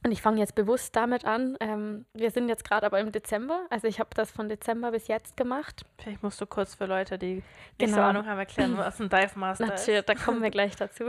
Und 0.03 0.11
ich 0.11 0.21
fange 0.21 0.39
jetzt 0.39 0.55
bewusst 0.55 0.95
damit 0.95 1.25
an. 1.25 1.55
Ähm, 1.59 2.05
wir 2.13 2.31
sind 2.31 2.49
jetzt 2.49 2.63
gerade 2.63 2.87
aber 2.87 2.99
im 2.99 3.11
Dezember. 3.11 3.67
Also 3.69 3.87
ich 3.87 3.99
habe 3.99 4.09
das 4.15 4.31
von 4.31 4.49
Dezember 4.49 4.91
bis 4.91 5.07
jetzt 5.07 5.37
gemacht. 5.37 5.83
Vielleicht 5.99 6.23
musst 6.23 6.41
du 6.41 6.47
kurz 6.47 6.73
für 6.73 6.85
Leute, 6.87 7.19
die 7.19 7.35
nicht 7.35 7.43
so 7.79 7.85
Genau. 7.85 8.01
Ahnung 8.01 8.25
haben, 8.25 8.39
erklären, 8.39 8.75
was 8.77 8.99
ein 8.99 9.09
Dive 9.09 9.37
Master 9.37 9.67
Natürlich, 9.67 9.99
ist. 9.99 10.09
da 10.09 10.15
kommen 10.15 10.41
wir 10.41 10.49
gleich 10.49 10.75
dazu. 10.75 11.03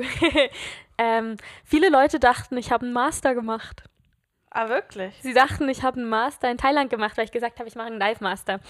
ähm, 0.98 1.36
viele 1.64 1.88
Leute 1.88 2.20
dachten, 2.20 2.56
ich 2.58 2.70
habe 2.70 2.84
einen 2.84 2.92
Master 2.92 3.34
gemacht. 3.34 3.84
Ah, 4.54 4.68
wirklich? 4.68 5.14
Sie 5.22 5.32
dachten, 5.32 5.66
ich 5.70 5.82
habe 5.82 5.98
einen 5.98 6.10
Master 6.10 6.50
in 6.50 6.58
Thailand 6.58 6.90
gemacht, 6.90 7.16
weil 7.16 7.24
ich 7.24 7.32
gesagt 7.32 7.58
habe, 7.58 7.68
ich 7.70 7.74
mache 7.74 7.86
einen 7.86 7.98
Dive 7.98 8.22
Master. 8.22 8.60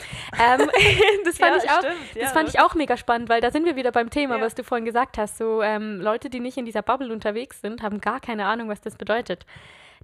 Ähm, 0.41 0.71
das 1.25 1.39
fand, 1.39 1.57
ja, 1.57 1.65
ich, 1.65 1.71
auch, 1.71 1.79
stimmt, 1.79 2.15
ja, 2.15 2.23
das 2.23 2.33
fand 2.33 2.49
ich 2.49 2.61
auch 2.61 2.75
mega 2.77 2.97
spannend, 2.97 3.29
weil 3.29 3.41
da 3.41 3.51
sind 3.51 3.65
wir 3.65 3.75
wieder 3.75 3.91
beim 3.91 4.09
Thema, 4.09 4.37
Ja. 4.37 4.43
was 4.43 4.55
du 4.55 4.63
vorhin 4.63 4.85
gesagt 4.85 5.19
hast. 5.19 5.39
So 5.39 5.61
ähm, 5.63 6.01
Leute, 6.01 6.31
die 6.31 6.39
nicht 6.39 6.57
in 6.57 6.65
dieser 6.65 6.83
Bubble 6.83 7.13
unterwegs 7.13 7.61
sind, 7.61 7.83
haben 7.83 8.01
gar 8.01 8.21
keine 8.21 8.47
Ahnung, 8.47 8.69
was 8.69 8.81
das 8.81 8.95
bedeutet. 8.95 9.45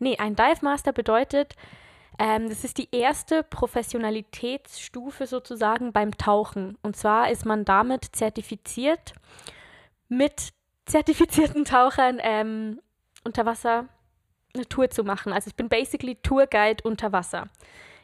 Nee, 0.00 0.16
ein 0.18 0.36
Dive 0.36 0.58
Master 0.62 0.92
bedeutet, 0.92 1.54
ähm, 2.18 2.48
das 2.48 2.64
ist 2.64 2.78
die 2.78 2.88
erste 2.92 3.42
Professionalitätsstufe 3.44 5.26
sozusagen 5.26 5.92
beim 5.92 6.16
Tauchen. 6.16 6.76
Und 6.82 6.96
zwar 6.96 7.30
ist 7.30 7.46
man 7.46 7.64
damit 7.64 8.04
zertifiziert, 8.16 9.12
mit 10.08 10.52
zertifizierten 10.86 11.64
Tauchern 11.64 12.18
ähm, 12.20 12.80
unter 13.24 13.46
Wasser 13.46 13.86
eine 14.54 14.66
Tour 14.66 14.90
zu 14.90 15.04
machen. 15.04 15.32
Also 15.32 15.48
ich 15.48 15.54
bin 15.54 15.68
basically 15.68 16.16
Tourguide 16.16 16.82
unter 16.82 17.12
Wasser. 17.12 17.48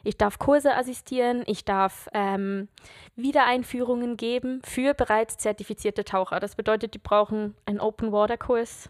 Ich 0.03 0.17
darf 0.17 0.37
Kurse 0.37 0.75
assistieren, 0.75 1.43
ich 1.47 1.65
darf 1.65 2.07
ähm, 2.13 2.69
Wiedereinführungen 3.15 4.17
geben 4.17 4.61
für 4.63 4.93
bereits 4.93 5.37
zertifizierte 5.37 6.05
Taucher. 6.05 6.39
Das 6.39 6.55
bedeutet, 6.55 6.93
die 6.93 6.99
brauchen 6.99 7.55
einen 7.65 7.79
Open 7.79 8.11
Water 8.11 8.37
Kurs. 8.37 8.89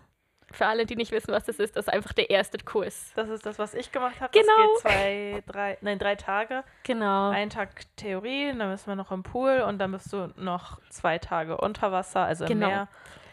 Für 0.51 0.67
alle, 0.67 0.85
die 0.85 0.95
nicht 0.95 1.11
wissen, 1.11 1.33
was 1.33 1.43
das 1.43 1.59
ist, 1.59 1.75
das 1.75 1.87
ist 1.87 1.93
einfach 1.93 2.13
der 2.13 2.29
erste 2.29 2.57
Kurs. 2.59 3.11
Das 3.15 3.29
ist 3.29 3.45
das, 3.45 3.59
was 3.59 3.73
ich 3.73 3.91
gemacht 3.91 4.21
habe. 4.21 4.31
Genau. 4.31 4.73
Das 4.75 4.83
geht 4.83 4.91
zwei, 4.91 5.43
drei, 5.47 5.77
nein, 5.81 5.99
drei 5.99 6.15
Tage. 6.15 6.63
Genau. 6.83 7.29
Ein 7.29 7.49
Tag 7.49 7.81
Theorie, 7.97 8.53
dann 8.55 8.71
bist 8.71 8.87
wir 8.87 8.95
noch 8.95 9.11
im 9.11 9.23
Pool 9.23 9.61
und 9.67 9.79
dann 9.79 9.91
bist 9.91 10.13
du 10.13 10.31
noch 10.37 10.79
zwei 10.89 11.17
Tage 11.17 11.57
unter 11.57 11.91
Wasser, 11.91 12.21
also 12.21 12.45
im 12.45 12.49
Genau. 12.49 12.67
Meer. 12.67 12.87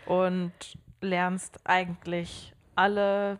Und 0.06 0.52
lernst 1.00 1.60
eigentlich 1.64 2.54
alle 2.74 3.38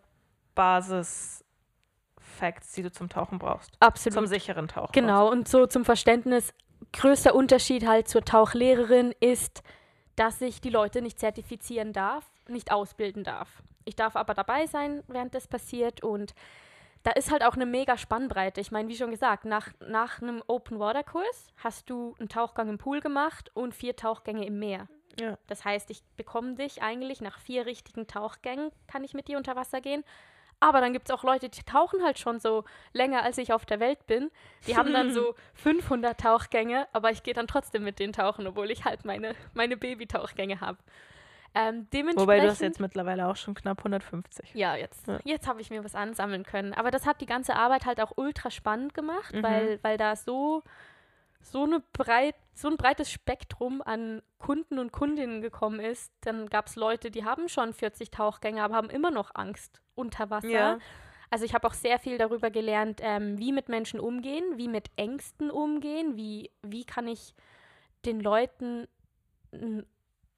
Basis-Facts, 0.55 2.73
die 2.73 2.83
du 2.83 2.93
zum 2.93 3.09
Tauchen 3.09 3.39
brauchst. 3.39 3.73
Absolut. 3.81 4.15
Zum 4.15 4.27
sicheren 4.27 4.69
Tauchen. 4.69 4.93
Genau, 4.93 5.31
und 5.31 5.49
so 5.49 5.67
zum 5.67 5.85
Verständnis, 5.85 6.55
größter 6.93 7.35
Unterschied 7.35 7.87
halt 7.87 8.09
zur 8.09 8.25
Tauchlehrerin 8.25 9.15
ist, 9.21 9.63
dass 10.17 10.41
ich 10.41 10.61
die 10.61 10.71
Leute 10.71 11.01
nicht 11.01 11.19
zertifizieren 11.19 11.93
darf, 11.93 12.25
nicht 12.49 12.73
ausbilden 12.73 13.25
darf. 13.25 13.63
Ich 13.85 13.97
darf 13.97 14.17
aber 14.17 14.35
dabei 14.35 14.67
sein, 14.67 15.03
während 15.09 15.35
das 15.35 15.49
passiert 15.49 16.03
und 16.03 16.35
da 17.03 17.11
ist 17.11 17.33
halt 17.33 17.43
auch 17.43 17.55
eine 17.55 17.67
mega 17.67 17.97
Spannbreite. 17.97 18.61
Ich 18.61 18.71
meine, 18.71 18.89
wie 18.89 18.97
schon 18.97 19.11
gesagt, 19.11 19.45
nach, 19.45 19.69
nach 19.81 20.23
einem 20.23 20.43
Open-Water-Kurs 20.47 21.49
hast 21.57 21.91
du 21.91 22.15
einen 22.19 22.29
Tauchgang 22.29 22.69
im 22.69 22.79
Pool 22.79 23.01
gemacht 23.01 23.51
und 23.55 23.75
vier 23.75 23.97
Tauchgänge 23.97 24.47
im 24.47 24.59
Meer. 24.59 24.87
Ja. 25.21 25.37
Das 25.49 25.65
heißt, 25.65 25.91
ich 25.91 26.03
bekomme 26.17 26.55
dich 26.55 26.83
eigentlich 26.83 27.21
nach 27.21 27.39
vier 27.41 27.67
richtigen 27.67 28.07
Tauchgängen, 28.07 28.71
kann 28.87 29.05
ich 29.05 29.15
mit 29.15 29.29
dir 29.29 29.37
unter 29.37 29.57
Wasser 29.57 29.81
gehen. 29.81 30.05
Aber 30.61 30.81
dann 30.81 30.93
gibt 30.93 31.09
es 31.09 31.15
auch 31.15 31.25
Leute, 31.25 31.49
die 31.49 31.65
tauchen 31.65 32.05
halt 32.05 32.21
schon 32.21 32.39
so 32.39 32.63
länger, 32.93 33.25
als 33.25 33.37
ich 33.37 33.53
auf 33.53 33.67
der 33.67 33.81
Welt 33.81 34.07
bin. 34.07 34.31
Die 34.69 34.77
haben 34.77 34.93
dann 34.93 35.13
so 35.13 35.35
500 35.55 36.21
Tauchgänge, 36.21 36.87
aber 36.93 37.11
ich 37.11 37.25
gehe 37.25 37.35
dann 37.35 37.49
trotzdem 37.49 37.83
mit 37.83 37.99
denen 37.99 38.13
tauchen, 38.13 38.47
obwohl 38.47 38.71
ich 38.71 38.85
halt 38.85 39.05
meine, 39.05 39.35
meine 39.55 39.77
Baby-Tauchgänge 39.77 40.61
habe. 40.61 40.79
Ähm, 41.55 41.87
Wobei 42.15 42.41
du 42.41 42.49
hast 42.49 42.61
jetzt 42.63 42.81
mittlerweile 42.81 43.29
auch 43.29 43.37
schon 43.37 43.55
knapp 43.55 43.79
150. 43.79 44.55
ja, 44.55 44.75
jetzt, 44.77 45.07
Ja. 45.07 45.19
jetzt 45.25 45.47
habe 45.47 45.61
ich 45.61 45.69
mir 45.71 45.85
was 45.85 45.95
ansammeln 45.95 46.45
können. 46.45 46.73
Aber 46.73 46.91
das 46.91 47.05
hat 47.07 47.21
die 47.21 47.27
ganze 47.27 47.57
Arbeit 47.57 47.85
halt 47.85 48.01
auch 48.01 48.13
ultra 48.17 48.51
spannend 48.51 48.95
gemacht, 48.95 49.35
Mhm. 49.35 49.43
weil, 49.43 49.79
weil 49.83 49.99
da 49.99 50.17
so, 50.17 50.63
so, 51.41 51.65
eine 51.65 51.81
breit, 51.93 52.37
so 52.55 52.69
ein 52.69 52.77
breites 52.77 53.11
Spektrum 53.11 53.83
an 53.83 54.23
Kunden 54.39 54.79
und 54.79 54.93
Kundinnen 54.93 55.43
gekommen 55.43 55.81
ist. 55.81 56.13
Dann 56.23 56.49
gab 56.49 56.69
es 56.69 56.77
Leute, 56.77 57.11
die 57.11 57.25
haben 57.25 57.49
schon 57.49 57.75
40 57.75 58.11
Tauchgänge, 58.11 58.63
aber 58.63 58.75
haben 58.77 58.91
immer 58.91 59.11
noch 59.11 59.35
Angst 59.35 59.83
unter 59.95 60.31
Wasser. 60.31 60.49
Ja. 60.49 60.79
Also 61.31 61.45
ich 61.45 61.55
habe 61.55 61.67
auch 61.67 61.75
sehr 61.75 61.99
viel 61.99 62.19
darüber 62.19 62.51
gelernt, 62.51 63.01
ähm, 63.03 63.39
wie 63.39 63.53
mit 63.53 63.69
Menschen 63.69 64.01
umgehen, 64.01 64.45
wie 64.57 64.69
mit 64.69 64.91
Ängsten 64.97 65.51
umgehen, 65.51 66.17
wie, 66.17 66.51
wie 66.63 66.85
kann 66.85 67.09
ich 67.09 67.35
den 68.05 68.21
Leuten 68.21 68.87
ein 69.53 69.85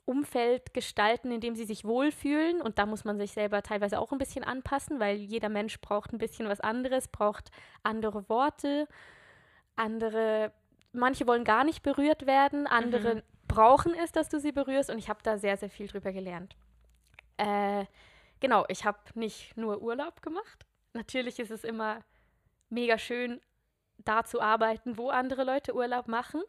Umfeld 0.07 0.75
gestalten, 0.75 1.33
in 1.33 1.41
dem 1.41 1.55
sie 1.55 1.65
sich 1.65 1.85
wohlfühlen. 1.85 2.61
Und 2.61 2.79
da 2.79 2.87
muss 2.87 3.05
man 3.05 3.19
sich 3.19 3.33
selber 3.33 3.63
teilweise 3.63 3.99
auch 3.99 4.13
ein 4.13 4.19
bisschen 4.19 4.45
anpassen, 4.45 5.01
weil 5.01 5.17
jeder 5.17 5.49
Mensch 5.49 5.81
braucht 5.81 6.13
ein 6.13 6.19
bisschen 6.19 6.49
was 6.49 6.61
anderes, 6.61 7.09
braucht 7.09 7.51
andere 7.83 8.29
Worte, 8.29 8.87
andere, 9.77 10.53
manche 10.93 11.27
wollen 11.27 11.45
gar 11.45 11.65
nicht 11.65 11.83
berührt 11.83 12.27
werden, 12.27 12.67
andere 12.67 13.17
Mhm. 13.17 13.23
brauchen 13.49 13.95
es, 13.95 14.13
dass 14.13 14.29
du 14.29 14.39
sie 14.39 14.53
berührst. 14.53 14.91
Und 14.91 14.99
ich 14.99 15.09
habe 15.09 15.21
da 15.23 15.39
sehr, 15.39 15.57
sehr 15.57 15.71
viel 15.71 15.87
drüber 15.89 16.13
gelernt. 16.13 16.57
Äh, 17.37 17.87
genau, 18.41 18.65
ich 18.69 18.85
habe 18.85 18.99
nicht 19.15 19.57
nur 19.57 19.83
Urlaub 19.83 20.23
gemacht. 20.23 20.67
Natürlich 20.93 21.39
ist 21.39 21.51
es 21.51 21.65
immer 21.65 22.01
mega 22.69 22.99
schön, 22.99 23.41
da 23.99 24.25
zu 24.25 24.41
arbeiten, 24.41 24.99
wo 24.99 25.09
andere 25.09 25.45
Leute 25.45 25.75
Urlaub 25.75 26.09
machen. 26.09 26.43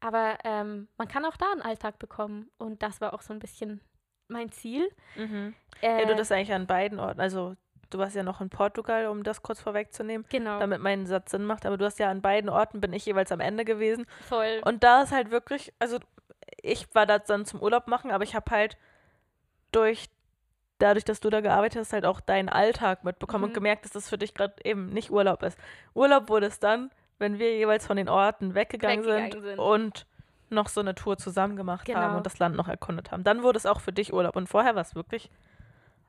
Aber 0.00 0.38
ähm, 0.44 0.88
man 0.96 1.08
kann 1.08 1.24
auch 1.24 1.36
da 1.36 1.46
einen 1.52 1.62
Alltag 1.62 1.98
bekommen. 1.98 2.50
Und 2.58 2.82
das 2.82 3.00
war 3.00 3.14
auch 3.14 3.22
so 3.22 3.32
ein 3.32 3.38
bisschen 3.40 3.80
mein 4.28 4.52
Ziel. 4.52 4.88
Mhm. 5.16 5.54
Äh, 5.80 6.02
Ja, 6.02 6.06
du 6.06 6.14
das 6.14 6.30
eigentlich 6.30 6.52
an 6.52 6.66
beiden 6.66 7.00
Orten. 7.00 7.20
Also, 7.20 7.56
du 7.90 7.98
warst 7.98 8.14
ja 8.14 8.22
noch 8.22 8.40
in 8.40 8.50
Portugal, 8.50 9.06
um 9.06 9.22
das 9.24 9.42
kurz 9.42 9.60
vorwegzunehmen, 9.60 10.26
genau, 10.28 10.58
damit 10.60 10.80
mein 10.80 11.06
Satz 11.06 11.30
Sinn 11.30 11.44
macht. 11.44 11.64
Aber 11.66 11.76
du 11.78 11.84
hast 11.84 11.98
ja 11.98 12.10
an 12.10 12.20
beiden 12.22 12.50
Orten, 12.50 12.80
bin 12.80 12.92
ich 12.92 13.06
jeweils 13.06 13.32
am 13.32 13.40
Ende 13.40 13.64
gewesen. 13.64 14.06
voll. 14.28 14.60
Und 14.64 14.84
da 14.84 15.02
ist 15.02 15.12
halt 15.12 15.30
wirklich, 15.30 15.72
also 15.78 15.98
ich 16.62 16.94
war 16.94 17.06
da 17.06 17.18
dann 17.18 17.44
zum 17.46 17.60
Urlaub 17.62 17.86
machen, 17.88 18.10
aber 18.10 18.24
ich 18.24 18.34
habe 18.34 18.50
halt 18.50 18.76
durch, 19.72 20.08
dadurch, 20.78 21.04
dass 21.04 21.20
du 21.20 21.30
da 21.30 21.40
gearbeitet 21.40 21.80
hast, 21.80 21.92
halt 21.92 22.04
auch 22.04 22.20
deinen 22.20 22.48
Alltag 22.48 23.04
mitbekommen 23.04 23.42
Mhm. 23.44 23.48
und 23.48 23.54
gemerkt, 23.54 23.84
dass 23.84 23.92
das 23.92 24.08
für 24.08 24.18
dich 24.18 24.34
gerade 24.34 24.54
eben 24.64 24.90
nicht 24.90 25.10
Urlaub 25.10 25.42
ist. 25.42 25.58
Urlaub 25.94 26.28
wurde 26.28 26.46
es 26.46 26.60
dann, 26.60 26.90
wenn 27.18 27.38
wir 27.38 27.56
jeweils 27.56 27.86
von 27.86 27.96
den 27.96 28.08
Orten 28.08 28.54
weggegangen, 28.54 29.00
Weggegangen 29.04 29.32
sind, 29.32 29.42
sind. 29.42 29.58
und 29.58 30.06
noch 30.50 30.68
so 30.68 30.80
eine 30.80 30.94
Tour 30.94 31.18
zusammen 31.18 31.56
gemacht 31.56 31.88
haben 31.88 32.02
Genau. 32.06 32.16
und 32.16 32.24
das 32.26 32.38
Land 32.38 32.56
noch 32.56 32.68
erkundet 32.68 33.12
haben. 33.12 33.22
Dann 33.24 33.42
wurde 33.42 33.58
es 33.58 33.66
auch 33.66 33.80
für 33.80 33.92
dich 33.92 34.12
Urlaub. 34.14 34.34
Und 34.36 34.48
vorher 34.48 34.74
war 34.74 34.82
es 34.82 34.94
wirklich 34.94 35.30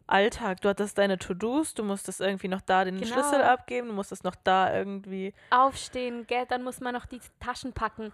Alltag. 0.08 0.62
Du 0.62 0.69
hattest 0.69 0.98
deine 0.98 1.17
To-Dos, 1.19 1.74
du 1.76 1.84
musstest 1.84 2.19
irgendwie 2.22 2.48
noch 2.48 2.62
da 2.62 2.84
den 2.86 2.98
Genau. 2.98 3.12
Schlüssel 3.13 3.41
abgeben, 3.43 3.88
du 3.89 3.93
musstest 3.93 4.24
noch 4.24 4.36
da 4.43 4.74
irgendwie. 4.76 5.34
Aufstehen, 5.52 6.26
gell, 6.26 6.45
dann 6.48 6.63
muss 6.63 6.80
man 6.80 6.93
noch 6.93 7.06
die 7.06 7.19
Taschen 7.39 7.74
packen. 7.74 8.12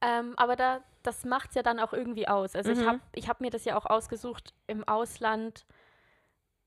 Ähm, 0.00 0.34
aber 0.36 0.56
da, 0.56 0.80
das 1.02 1.24
macht 1.24 1.50
es 1.50 1.54
ja 1.56 1.62
dann 1.62 1.80
auch 1.80 1.92
irgendwie 1.92 2.28
aus. 2.28 2.54
Also 2.54 2.70
ich 2.72 2.78
Mhm. 2.80 2.86
habe 2.86 3.00
ich 3.14 3.28
hab 3.28 3.40
mir 3.40 3.50
das 3.50 3.64
ja 3.64 3.76
auch 3.76 3.86
ausgesucht, 3.86 4.52
im 4.66 4.86
Ausland 4.86 5.64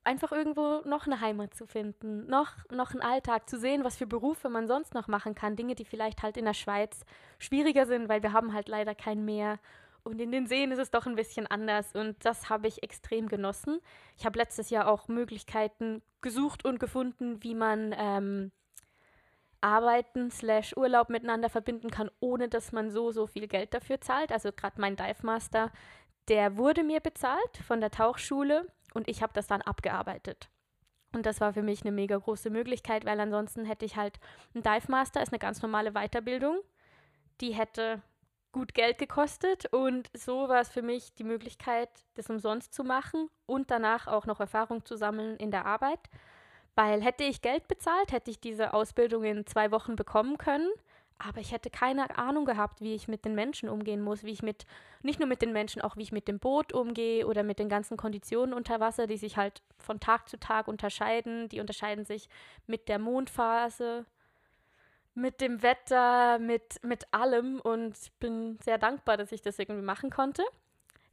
einfach 0.05 0.31
irgendwo 0.31 0.81
noch 0.85 1.07
eine 1.07 1.19
Heimat 1.19 1.53
zu 1.53 1.65
finden, 1.65 2.27
noch, 2.27 2.51
noch 2.71 2.91
einen 2.91 3.01
Alltag 3.01 3.49
zu 3.49 3.59
sehen, 3.59 3.83
was 3.83 3.97
für 3.97 4.07
Berufe 4.07 4.49
man 4.49 4.67
sonst 4.67 4.93
noch 4.93 5.07
machen 5.07 5.35
kann. 5.35 5.55
Dinge, 5.55 5.75
die 5.75 5.85
vielleicht 5.85 6.23
halt 6.23 6.37
in 6.37 6.45
der 6.45 6.53
Schweiz 6.53 7.05
schwieriger 7.39 7.85
sind, 7.85 8.07
weil 8.07 8.23
wir 8.23 8.33
haben 8.33 8.53
halt 8.53 8.69
leider 8.69 8.95
kein 8.95 9.25
Meer. 9.25 9.59
Und 10.03 10.21
in 10.21 10.31
den 10.31 10.45
Seen 10.45 10.71
ist 10.71 10.79
es 10.79 10.91
doch 10.91 11.07
ein 11.07 11.15
bisschen 11.15 11.47
anders 11.47 11.95
und 11.95 12.23
das 12.23 12.49
habe 12.49 12.67
ich 12.67 12.83
extrem 12.83 13.27
genossen. 13.27 13.79
Ich 14.15 14.25
habe 14.25 14.37
letztes 14.37 14.69
Jahr 14.69 14.87
auch 14.87 15.07
Möglichkeiten 15.07 16.03
gesucht 16.21 16.63
und 16.63 16.79
gefunden, 16.79 17.41
wie 17.43 17.55
man 17.55 17.95
ähm, 17.97 18.51
Arbeiten 19.61 20.29
slash 20.29 20.77
Urlaub 20.77 21.09
miteinander 21.09 21.49
verbinden 21.49 21.89
kann, 21.89 22.11
ohne 22.19 22.49
dass 22.49 22.71
man 22.71 22.91
so, 22.91 23.11
so 23.11 23.25
viel 23.25 23.47
Geld 23.47 23.73
dafür 23.73 23.99
zahlt. 23.99 24.31
Also 24.31 24.51
gerade 24.51 24.79
mein 24.79 24.95
Dive 24.95 25.25
Master, 25.25 25.71
der 26.27 26.55
wurde 26.55 26.83
mir 26.83 26.99
bezahlt 26.99 27.57
von 27.65 27.81
der 27.81 27.89
Tauchschule 27.89 28.67
und 28.95 29.08
ich 29.08 29.21
habe 29.21 29.34
das 29.34 29.45
dann 29.45 29.62
abgearbeitet. 29.62 30.49
Und 31.13 31.25
das 31.25 31.39
war 31.39 31.53
für 31.53 31.62
mich 31.62 31.81
eine 31.81 31.91
mega 31.91 32.17
große 32.17 32.49
Möglichkeit, 32.49 33.05
weil 33.05 33.19
ansonsten 33.19 33.65
hätte 33.65 33.86
ich 33.86 33.95
halt 33.95 34.19
ein 34.53 34.63
Dive 34.63 34.89
Master, 34.91 35.21
ist 35.21 35.31
eine 35.31 35.39
ganz 35.39 35.62
normale 35.62 35.91
Weiterbildung. 35.91 36.60
Die 37.41 37.53
hätte 37.53 38.01
gut 38.51 38.73
Geld 38.73 38.97
gekostet 38.97 39.65
und 39.73 40.10
so 40.13 40.47
war 40.47 40.62
es 40.62 40.69
für 40.69 40.81
mich 40.81 41.13
die 41.15 41.25
Möglichkeit, 41.25 41.89
das 42.13 42.29
umsonst 42.29 42.73
zu 42.73 42.86
machen 42.86 43.29
und 43.45 43.69
danach 43.69 44.08
auch 44.08 44.25
noch 44.25 44.39
Erfahrung 44.39 44.86
zu 44.86 44.95
sammeln 44.95 45.36
in 45.38 45.51
der 45.51 45.65
Arbeit. 45.65 45.99
Weil 46.73 47.01
hätte 47.01 47.23
ich 47.23 47.41
Geld 47.41 47.67
bezahlt, 47.67 48.12
hätte 48.12 48.31
ich 48.31 48.39
diese 48.39 48.73
Ausbildung 48.73 49.23
in 49.23 49.45
zwei 49.45 49.71
Wochen 49.71 49.95
bekommen 49.95 50.38
können. 50.38 50.69
Aber 51.17 51.39
ich 51.39 51.51
hätte 51.51 51.69
keine 51.69 52.17
Ahnung 52.17 52.45
gehabt, 52.45 52.82
wie 52.82 52.93
ich 52.93 53.08
mit 53.08 53.23
den 53.23 53.36
Menschen 53.36 53.69
umgehen 53.69 54.01
muss, 54.01 54.23
wie 54.23 54.32
ich 54.32 54.43
mit, 54.43 54.65
nicht 55.01 55.19
nur 55.19 55.30
mit 55.30 55.41
den 55.41 55.54
Menschen, 55.54 55.82
auch 55.82 55.95
wie 55.95 56.01
ich 56.01 56.12
mit 56.12 56.28
dem 56.28 56.39
Boot 56.39 56.73
umgehe 56.73 57.25
oder 57.25 57.43
mit 57.43 57.58
den 57.58 57.69
ganzen 57.69 57.95
Konditionen 57.95 58.54
unter 58.54 58.80
Wasser, 58.80 59.08
die 59.08 59.17
sich 59.17 59.38
halt 59.38 59.62
von 59.78 59.99
Tag 59.99 60.28
zu 60.28 60.38
Tag 60.38 60.67
unterscheiden. 60.67 61.47
Die 61.49 61.62
unterscheiden 61.62 62.04
sich 62.06 62.28
mit 62.67 62.89
der 62.89 62.99
Mondphase, 62.99 64.06
mit 65.13 65.39
dem 65.39 65.63
Wetter, 65.63 66.38
mit, 66.39 66.84
mit 66.84 67.13
allem 67.13 67.62
und 67.62 67.97
ich 67.97 68.12
bin 68.13 68.60
sehr 68.62 68.78
dankbar, 68.78 69.15
dass 69.15 69.32
ich 69.32 69.41
das 69.41 69.58
irgendwie 69.58 69.82
machen 69.82 70.10
konnte. 70.10 70.43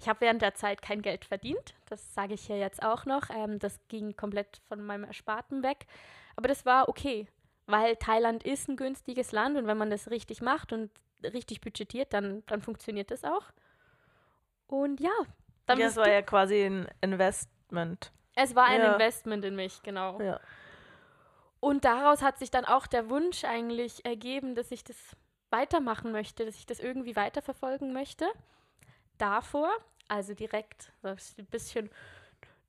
Ich 0.01 0.09
habe 0.09 0.23
während 0.23 0.43
der 0.43 0.55
Zeit 0.55 0.83
kein 0.83 1.01
Geld 1.01 1.25
verdient, 1.25 1.75
das 1.88 2.12
sage 2.12 2.35
ich 2.35 2.43
hier 2.43 2.59
jetzt 2.59 2.83
auch 2.83 3.07
noch. 3.07 3.31
Ähm, 3.31 3.61
das 3.61 3.79
ging 3.87 4.17
komplett 4.17 4.61
von 4.67 4.83
meinem 4.83 5.05
Ersparten 5.05 5.62
weg. 5.62 5.87
Aber 6.35 6.49
das 6.49 6.67
war 6.67 6.88
okay, 6.88 7.29
weil 7.66 7.96
Thailand 7.96 8.42
ist 8.44 8.68
ein 8.68 8.77
günstiges 8.77 9.33
Land 9.33 9.57
und 9.57 9.66
wenn 9.66 9.79
man 9.79 9.90
das 9.90 10.11
richtig 10.11 10.40
macht 10.42 10.72
und 10.72 10.90
richtig 11.22 11.61
budgetiert, 11.61 12.12
dann, 12.12 12.42
dann 12.46 12.61
funktioniert 12.62 13.11
das 13.11 13.25
auch. 13.25 13.44
Und 14.66 15.01
ja, 15.01 15.11
dann 15.66 15.79
Ja, 15.79 15.87
es 15.87 15.96
war 15.96 16.09
ja 16.09 16.22
quasi 16.22 16.64
ein 16.64 16.88
Investment. 17.01 18.12
es 18.35 18.55
war 18.55 18.64
ein 18.66 18.81
Ja. 18.81 18.92
Investment 18.94 19.44
in 19.44 19.55
mich, 19.57 19.83
genau. 19.83 20.20
Ja. 20.20 20.40
Und 21.61 21.85
daraus 21.85 22.22
hat 22.22 22.38
sich 22.38 22.51
dann 22.51 22.64
auch 22.64 22.87
der 22.88 23.09
Wunsch 23.09 23.44
eigentlich 23.44 24.05
ergeben, 24.05 24.55
dass 24.57 24.72
ich 24.72 24.83
das 24.83 24.96
weitermachen 25.51 26.11
möchte, 26.11 26.44
dass 26.44 26.57
ich 26.57 26.66
das 26.66 26.81
irgendwie 26.81 27.14
weiterverfolgen 27.14 27.92
möchte. 27.92 28.27
Davor, 29.18 29.70
also 30.09 30.35
direkt, 30.35 30.92
ein 31.03 31.16
bisschen 31.51 31.90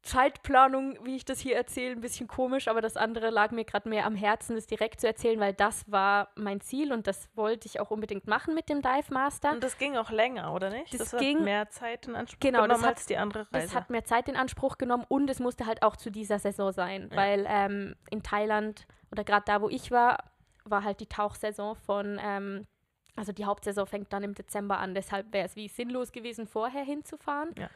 Zeitplanung, 0.03 0.97
wie 1.05 1.15
ich 1.15 1.23
das 1.25 1.39
hier 1.39 1.55
erzähle, 1.55 1.93
ein 1.95 2.01
bisschen 2.01 2.27
komisch, 2.27 2.67
aber 2.67 2.81
das 2.81 2.97
andere 2.97 3.29
lag 3.29 3.51
mir 3.51 3.63
gerade 3.63 3.87
mehr 3.87 4.05
am 4.05 4.15
Herzen, 4.15 4.55
das 4.55 4.67
direkt 4.67 4.99
zu 5.01 5.07
erzählen, 5.07 5.39
weil 5.39 5.53
das 5.53 5.89
war 5.89 6.27
mein 6.35 6.59
Ziel 6.61 6.91
und 6.91 7.07
das 7.07 7.29
wollte 7.35 7.67
ich 7.67 7.79
auch 7.79 7.89
unbedingt 7.89 8.27
machen 8.27 8.53
mit 8.53 8.67
dem 8.69 8.81
Dive 8.81 9.13
Master. 9.13 9.51
Und 9.51 9.63
das 9.63 9.77
ging 9.77 9.95
auch 9.97 10.11
länger, 10.11 10.53
oder 10.53 10.69
nicht? 10.69 10.93
Das 10.99 11.13
hat 11.13 11.19
ging- 11.21 11.43
mehr 11.43 11.69
Zeit 11.69 12.07
in 12.07 12.15
Anspruch 12.15 12.39
Genau, 12.41 12.59
das 12.59 12.67
genommen 12.67 12.83
hat- 12.85 12.95
als 12.97 13.05
die 13.05 13.17
andere 13.17 13.47
Reise. 13.51 13.67
Das 13.67 13.75
hat 13.75 13.89
mehr 13.89 14.03
Zeit 14.03 14.27
in 14.27 14.35
Anspruch 14.35 14.77
genommen 14.77 15.05
und 15.07 15.29
es 15.29 15.39
musste 15.39 15.65
halt 15.65 15.81
auch 15.83 15.95
zu 15.95 16.11
dieser 16.11 16.37
Saison 16.37 16.71
sein, 16.73 17.07
Ja. 17.09 17.15
weil 17.17 17.45
ähm, 17.47 17.95
in 18.11 18.21
Thailand 18.23 18.85
oder 19.11 19.23
gerade 19.23 19.43
da, 19.45 19.61
wo 19.61 19.69
ich 19.69 19.89
war, 19.89 20.17
war 20.65 20.83
halt 20.83 20.99
die 20.99 21.07
Tauchsaison 21.07 21.75
von, 21.75 22.19
ähm, 22.21 22.67
also 23.15 23.31
die 23.31 23.45
Hauptsaison 23.45 23.87
fängt 23.87 24.11
dann 24.11 24.23
im 24.23 24.33
Dezember 24.35 24.79
an, 24.79 24.95
deshalb 24.95 25.31
wäre 25.31 25.45
es 25.45 25.55
wie 25.55 25.67
sinnlos 25.69 26.11
gewesen, 26.11 26.45
vorher 26.45 26.83
hinzufahren. 26.83 27.53
Ja. 27.57 27.69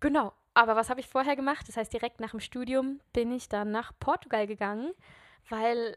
Genau, 0.00 0.32
aber 0.56 0.74
was 0.76 0.90
habe 0.90 1.00
ich 1.00 1.08
vorher 1.08 1.36
gemacht? 1.36 1.68
Das 1.68 1.76
heißt, 1.76 1.92
direkt 1.92 2.20
nach 2.20 2.30
dem 2.30 2.40
Studium 2.40 3.00
bin 3.12 3.30
ich 3.32 3.48
dann 3.48 3.70
nach 3.70 3.92
Portugal 4.00 4.46
gegangen, 4.46 4.92
weil 5.48 5.96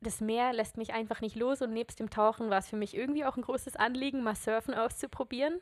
das 0.00 0.20
Meer 0.20 0.52
lässt 0.52 0.76
mich 0.76 0.92
einfach 0.92 1.20
nicht 1.20 1.36
los 1.36 1.62
und 1.62 1.72
nebst 1.72 1.98
dem 1.98 2.10
Tauchen 2.10 2.50
war 2.50 2.58
es 2.58 2.68
für 2.68 2.76
mich 2.76 2.94
irgendwie 2.96 3.24
auch 3.24 3.36
ein 3.36 3.42
großes 3.42 3.76
Anliegen, 3.76 4.22
mal 4.22 4.36
Surfen 4.36 4.74
auszuprobieren. 4.74 5.58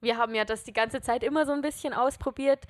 Wir 0.00 0.18
haben 0.18 0.34
ja 0.34 0.44
das 0.44 0.64
die 0.64 0.72
ganze 0.72 1.00
Zeit 1.00 1.22
immer 1.24 1.46
so 1.46 1.52
ein 1.52 1.62
bisschen 1.62 1.94
ausprobiert. 1.94 2.64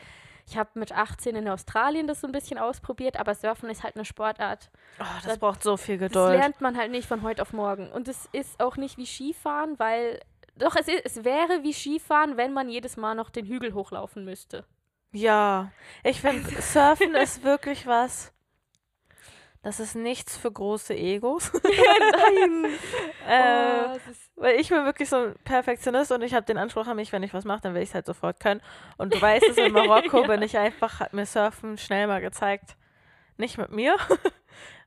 Ich 0.48 0.56
habe 0.56 0.70
mit 0.78 0.92
18 0.92 1.34
in 1.34 1.48
Australien 1.48 2.06
das 2.06 2.20
so 2.20 2.28
ein 2.28 2.32
bisschen 2.32 2.56
ausprobiert, 2.58 3.16
aber 3.18 3.34
Surfen 3.34 3.68
ist 3.68 3.82
halt 3.82 3.96
eine 3.96 4.04
Sportart. 4.04 4.70
oh, 5.00 5.04
das 5.16 5.24
das- 5.24 5.38
braucht 5.38 5.62
so 5.62 5.76
viel 5.76 5.98
Das 5.98 6.08
Geduld. 6.12 6.38
lernt 6.38 6.60
man 6.60 6.76
halt 6.76 6.92
nicht 6.92 7.08
von 7.08 7.22
heute 7.22 7.42
auf 7.42 7.52
morgen. 7.52 7.90
Und 7.90 8.06
es 8.06 8.28
ist 8.32 8.60
auch 8.60 8.76
nicht 8.76 8.96
wie 8.96 9.06
Skifahren, 9.06 9.76
weil. 9.80 10.20
Doch, 10.58 10.74
es, 10.76 10.88
ist, 10.88 11.02
es 11.04 11.24
wäre 11.24 11.62
wie 11.62 11.72
Skifahren, 11.72 12.36
wenn 12.36 12.52
man 12.52 12.68
jedes 12.68 12.96
Mal 12.96 13.14
noch 13.14 13.30
den 13.30 13.46
Hügel 13.46 13.74
hochlaufen 13.74 14.24
müsste. 14.24 14.64
Ja, 15.12 15.70
ich 16.02 16.20
finde, 16.20 16.50
Surfen 16.62 17.14
ist 17.14 17.42
wirklich 17.44 17.86
was. 17.86 18.32
Das 19.62 19.80
ist 19.80 19.96
nichts 19.96 20.36
für 20.36 20.52
große 20.52 20.94
Egos. 20.94 21.50
Nein! 21.62 22.66
äh, 23.28 23.66
Oh, 23.88 23.98
Weil 24.36 24.60
ich 24.60 24.68
bin 24.68 24.84
wirklich 24.84 25.08
so 25.08 25.16
ein 25.16 25.34
Perfektionist 25.44 26.12
und 26.12 26.22
ich 26.22 26.34
habe 26.34 26.46
den 26.46 26.56
Anspruch 26.58 26.86
an 26.86 26.96
mich, 26.96 27.10
wenn 27.12 27.22
ich 27.24 27.34
was 27.34 27.44
mache, 27.44 27.62
dann 27.62 27.74
will 27.74 27.82
ich 27.82 27.88
es 27.88 27.94
halt 27.94 28.06
sofort 28.06 28.38
können. 28.38 28.60
Und 28.96 29.12
du 29.14 29.20
weißt 29.20 29.44
es, 29.48 29.56
in 29.56 29.72
Marokko 29.72 30.20
Ja. 30.22 30.26
bin 30.28 30.42
ich 30.42 30.56
einfach, 30.56 31.00
hat 31.00 31.12
mir 31.14 31.26
Surfen 31.26 31.78
schnell 31.78 32.06
mal 32.06 32.20
gezeigt, 32.20 32.76
nicht 33.38 33.58
mit 33.58 33.70
mir. 33.72 33.96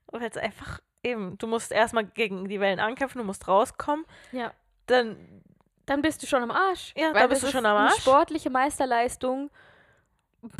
Weil 0.07 0.23
es 0.23 0.37
einfach 0.37 0.79
eben, 1.03 1.37
du 1.37 1.47
musst 1.47 1.71
erstmal 1.71 2.05
gegen 2.05 2.47
die 2.47 2.59
Wellen 2.59 2.79
ankämpfen, 2.79 3.19
du 3.19 3.25
musst 3.25 3.47
rauskommen. 3.47 4.05
ja. 4.31 4.53
Dann, 4.85 5.43
Dann 5.89 6.01
bist 6.03 6.21
du 6.21 6.27
schon 6.27 6.43
am 6.43 6.51
Arsch. 6.51 6.93
Ja, 6.95 7.13
Weil 7.13 7.21
da 7.23 7.27
bist 7.27 7.41
du 7.43 7.47
schon 7.47 7.65
am 7.65 7.75
Eine 7.75 7.89
Arsch. 7.89 8.01
sportliche 8.01 8.49
Meisterleistung. 8.49 9.49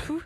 Puh. 0.05 0.19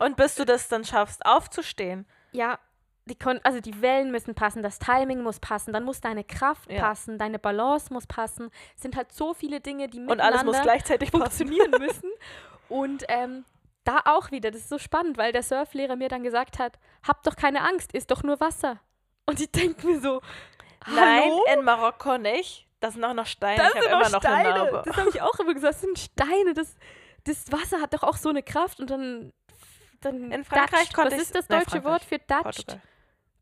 und 0.00 0.16
bis 0.16 0.34
du 0.36 0.44
das 0.44 0.68
dann 0.68 0.84
schaffst, 0.84 1.24
aufzustehen. 1.26 2.06
Ja, 2.32 2.58
die 3.06 3.16
Kon 3.18 3.40
also 3.44 3.60
die 3.60 3.80
Wellen 3.80 4.10
müssen 4.10 4.34
passen, 4.34 4.62
das 4.62 4.78
Timing 4.78 5.22
muss 5.22 5.38
passen, 5.40 5.72
dann 5.72 5.84
muss 5.84 6.00
deine 6.00 6.24
Kraft 6.24 6.70
Ja. 6.70 6.80
passen, 6.80 7.18
deine 7.18 7.38
Balance 7.38 7.92
muss 7.92 8.06
passen. 8.06 8.50
Es 8.76 8.82
sind 8.82 8.96
halt 8.96 9.12
so 9.12 9.34
viele 9.34 9.60
Dinge, 9.60 9.88
die 9.88 10.00
Und 10.00 10.20
alles 10.20 10.44
muss 10.44 10.56
miteinander 10.56 10.62
gleichzeitig 10.62 11.10
passen. 11.12 11.22
funktionieren 11.22 11.70
müssen. 11.78 12.10
Und 12.68 13.04
ähm, 13.08 13.44
da 13.84 14.00
auch 14.04 14.30
wieder, 14.30 14.50
das 14.50 14.62
ist 14.62 14.68
so 14.68 14.78
spannend, 14.78 15.16
weil 15.16 15.32
der 15.32 15.42
Surflehrer 15.42 15.96
mir 15.96 16.08
dann 16.08 16.22
gesagt 16.22 16.58
hat, 16.58 16.78
hab 17.06 17.22
doch 17.22 17.36
keine 17.36 17.62
Angst, 17.62 17.92
ist 17.94 18.10
doch 18.10 18.22
nur 18.22 18.40
Wasser. 18.40 18.78
Und 19.26 19.40
ich 19.40 19.50
denke 19.50 19.86
mir 19.86 20.00
so, 20.00 20.20
Nein, 20.86 21.22
hallo? 21.24 21.44
in 21.54 21.64
Marokko 21.64 22.18
nicht. 22.18 22.67
Das 22.80 22.94
sind 22.94 23.04
auch 23.04 23.14
noch 23.14 23.26
Steine. 23.26 23.56
Das 23.62 23.74
ich 23.74 23.80
sind 23.80 23.90
immer 23.90 24.08
noch 24.08 24.24
eine 24.24 24.40
Steine. 24.40 24.48
Narbe. 24.50 24.82
Das 24.84 24.96
habe 24.96 25.08
ich 25.10 25.20
auch 25.20 25.38
immer 25.40 25.54
gesagt. 25.54 25.74
Das 25.74 25.80
sind 25.80 25.98
Steine. 25.98 26.54
Das, 26.54 26.76
das 27.24 27.50
Wasser 27.50 27.80
hat 27.80 27.92
doch 27.94 28.02
auch 28.02 28.16
so 28.16 28.28
eine 28.28 28.42
Kraft 28.42 28.80
und 28.80 28.90
dann. 28.90 29.32
dann 30.00 30.30
In 30.30 30.44
Frankreich 30.44 30.92
konnte 30.92 31.16
Was 31.16 31.22
ist 31.22 31.34
das 31.34 31.48
deutsche. 31.48 31.82
Wort 31.84 32.04
für 32.04 32.18
datscht? 32.18 32.78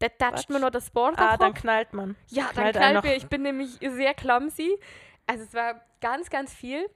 Der 0.01 0.11
datscht 0.11 0.51
mir 0.51 0.61
noch 0.61 0.71
das 0.71 0.91
Board 0.91 1.19
Ah, 1.19 1.37
dann 1.37 1.55
knallt 1.55 1.93
man. 1.95 2.17
Ja, 2.29 2.45
dann 2.55 2.71
knallt 2.73 2.77
knallt 2.77 3.05
mir. 3.05 3.17
Ich 3.17 3.27
bin 3.29 3.43
nämlich 3.43 3.79
sehr 3.81 4.15
clumsy. 4.15 4.79
Also 5.27 5.45
es 5.45 5.55
war 5.55 5.81
ganz, 6.01 6.31
ganz 6.31 6.53
viel, 6.55 6.89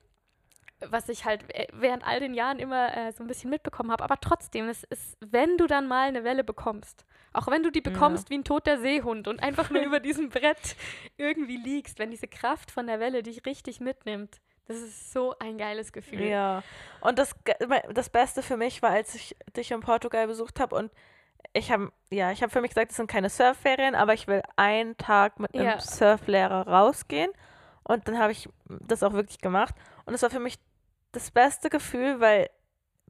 was 0.89 1.09
ich 1.09 1.25
halt 1.25 1.45
äh, 1.55 1.67
während 1.73 2.07
all 2.07 2.21
den 2.21 2.35
Jahren 2.35 2.59
immer 2.59 2.97
äh, 2.97 3.13
so 3.13 3.23
ein 3.23 3.27
bisschen 3.27 3.51
mitbekommen 3.51 3.91
habe. 3.91 4.05
Aber 4.05 4.19
trotzdem, 4.21 4.69
es 4.69 4.85
ist, 4.85 5.17
wenn 5.21 5.57
du 5.57 5.67
dann 5.67 5.87
mal 5.89 6.09
eine 6.09 6.25
Welle 6.25 6.45
bekommst, 6.45 7.05
auch 7.33 7.47
wenn 7.49 7.63
du 7.63 7.71
die 7.71 7.81
bekommst 7.81 8.31
wie 8.31 8.39
ein 8.39 8.45
toter 8.45 8.79
Seehund 8.79 9.29
und 9.29 9.43
einfach 9.43 9.71
nur 9.71 9.83
über 9.85 10.01
diesem 10.01 10.31
Brett 10.31 10.77
irgendwie 11.17 11.57
liegst, 11.57 11.99
wenn 11.99 12.11
diese 12.11 12.29
Kraft 12.29 12.71
von 12.71 12.87
der 12.87 12.99
Welle 13.01 13.23
dich 13.23 13.47
richtig 13.47 13.81
mitnimmt, 13.81 14.41
das 14.67 14.79
ist 14.79 15.13
so 15.13 15.35
ein 15.39 15.59
geiles 15.59 15.93
Gefühl. 15.93 16.23
Ja. 16.23 16.63
Und 17.01 17.19
das, 17.19 17.35
das 17.93 18.09
Beste 18.09 18.43
für 18.43 18.57
mich 18.57 18.83
war, 18.83 18.91
als 18.91 19.15
ich 19.15 19.37
dich 19.57 19.71
in 19.73 19.81
Portugal 19.81 20.27
besucht 20.27 20.61
habe 20.61 20.77
und 20.77 20.93
ich 21.53 21.73
habe, 21.73 21.91
ja, 22.11 22.31
ich 22.31 22.43
habe 22.43 22.51
für 22.51 22.61
mich 22.61 22.71
gesagt, 22.71 22.91
es 22.91 22.97
sind 22.97 23.11
keine 23.11 23.29
Surfferien, 23.29 23.95
aber 23.95 24.15
ich 24.15 24.29
will 24.29 24.43
einen 24.57 24.97
Tag 24.97 25.41
mit 25.41 25.55
einem 25.55 25.65
Ja. 25.65 25.81
Surflehrer 25.81 26.69
rausgehen. 26.69 27.33
Und 27.83 28.07
dann 28.07 28.19
habe 28.19 28.31
ich 28.31 28.49
das 28.69 29.03
auch 29.03 29.15
wirklich 29.15 29.41
gemacht. 29.41 29.75
Und 30.05 30.15
es 30.15 30.23
war 30.23 30.31
für 30.31 30.39
mich 30.39 30.59
das 31.13 31.31
beste 31.31 31.71
Gefühl, 31.71 32.21
weil 32.21 32.49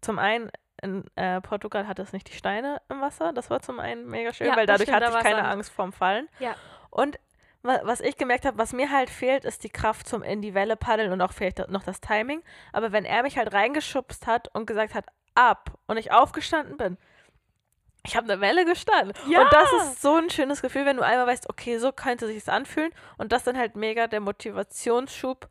zum 0.00 0.18
einen 0.18 0.50
in 0.82 1.04
äh, 1.16 1.40
Portugal 1.42 1.86
hat 1.86 1.98
es 1.98 2.12
nicht 2.12 2.28
die 2.28 2.32
Steine 2.36 2.80
im 2.88 3.00
Wasser. 3.02 3.32
Das 3.34 3.50
war 3.50 3.60
zum 3.60 3.80
einen 3.80 4.06
mega 4.08 4.32
schön, 4.32 4.46
Ja, 4.46 4.56
weil 4.56 4.66
dadurch 4.66 4.88
stimmt, 4.88 5.04
hatte 5.04 5.16
ich 5.18 5.22
keine 5.22 5.36
Sand. 5.42 5.48
Angst 5.48 5.70
vorm 5.72 5.92
Fallen. 5.92 6.28
Ja. 6.38 6.54
Und 6.88 7.18
wa- 7.62 7.80
was 7.82 8.00
ich 8.00 8.16
gemerkt 8.16 8.46
habe, 8.46 8.56
was 8.56 8.72
mir 8.72 8.90
halt 8.90 9.10
fehlt, 9.10 9.44
ist 9.44 9.62
die 9.62 9.68
Kraft 9.68 10.08
zum 10.08 10.22
in 10.22 10.40
die 10.40 10.54
Welle 10.54 10.76
paddeln 10.76 11.12
und 11.12 11.20
auch 11.20 11.32
vielleicht 11.32 11.68
noch 11.68 11.82
das 11.82 12.00
Timing. 12.00 12.42
Aber 12.72 12.92
wenn 12.92 13.04
er 13.04 13.22
mich 13.22 13.36
halt 13.36 13.52
reingeschubst 13.52 14.26
hat 14.26 14.48
und 14.54 14.64
gesagt 14.66 14.94
hat, 14.94 15.04
ab 15.34 15.78
und 15.86 15.98
ich 15.98 16.12
aufgestanden 16.12 16.78
bin, 16.78 16.96
ich 18.06 18.16
habe 18.16 18.32
eine 18.32 18.40
Welle 18.40 18.64
gestanden. 18.64 19.12
Ja. 19.28 19.42
Und 19.42 19.52
das 19.52 19.70
ist 19.82 20.00
so 20.00 20.14
ein 20.16 20.30
schönes 20.30 20.62
Gefühl, 20.62 20.86
wenn 20.86 20.96
du 20.96 21.02
einmal 21.04 21.26
weißt, 21.26 21.50
okay, 21.50 21.76
so 21.76 21.92
könnte 21.92 22.26
sich 22.26 22.36
das 22.42 22.48
anfühlen. 22.48 22.90
Und 23.18 23.32
das 23.32 23.44
dann 23.44 23.58
halt 23.58 23.76
mega 23.76 24.06
der 24.06 24.20
Motivationsschub, 24.20 25.46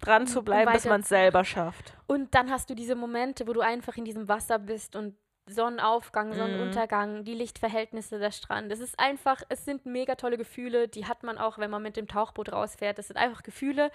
dran 0.00 0.26
zu 0.26 0.42
bleiben, 0.42 0.72
bis 0.72 0.84
man 0.84 1.00
es 1.00 1.08
selber 1.08 1.44
schafft. 1.44 1.94
Und 2.06 2.34
dann 2.34 2.50
hast 2.50 2.70
du 2.70 2.74
diese 2.74 2.94
Momente, 2.94 3.46
wo 3.46 3.52
du 3.52 3.60
einfach 3.60 3.96
in 3.96 4.04
diesem 4.04 4.28
Wasser 4.28 4.58
bist 4.58 4.96
und 4.96 5.14
Sonnenaufgang, 5.50 6.34
Sonnenuntergang, 6.34 7.24
die 7.24 7.34
Lichtverhältnisse 7.34 8.18
der 8.18 8.32
Strand. 8.32 8.70
Es 8.70 8.80
ist 8.80 8.98
einfach, 8.98 9.42
es 9.48 9.64
sind 9.64 9.86
mega 9.86 10.14
tolle 10.14 10.36
Gefühle, 10.36 10.88
die 10.88 11.06
hat 11.06 11.22
man 11.22 11.38
auch, 11.38 11.58
wenn 11.58 11.70
man 11.70 11.82
mit 11.82 11.96
dem 11.96 12.06
Tauchboot 12.06 12.52
rausfährt. 12.52 12.98
Das 12.98 13.08
sind 13.08 13.16
einfach 13.16 13.42
Gefühle, 13.42 13.90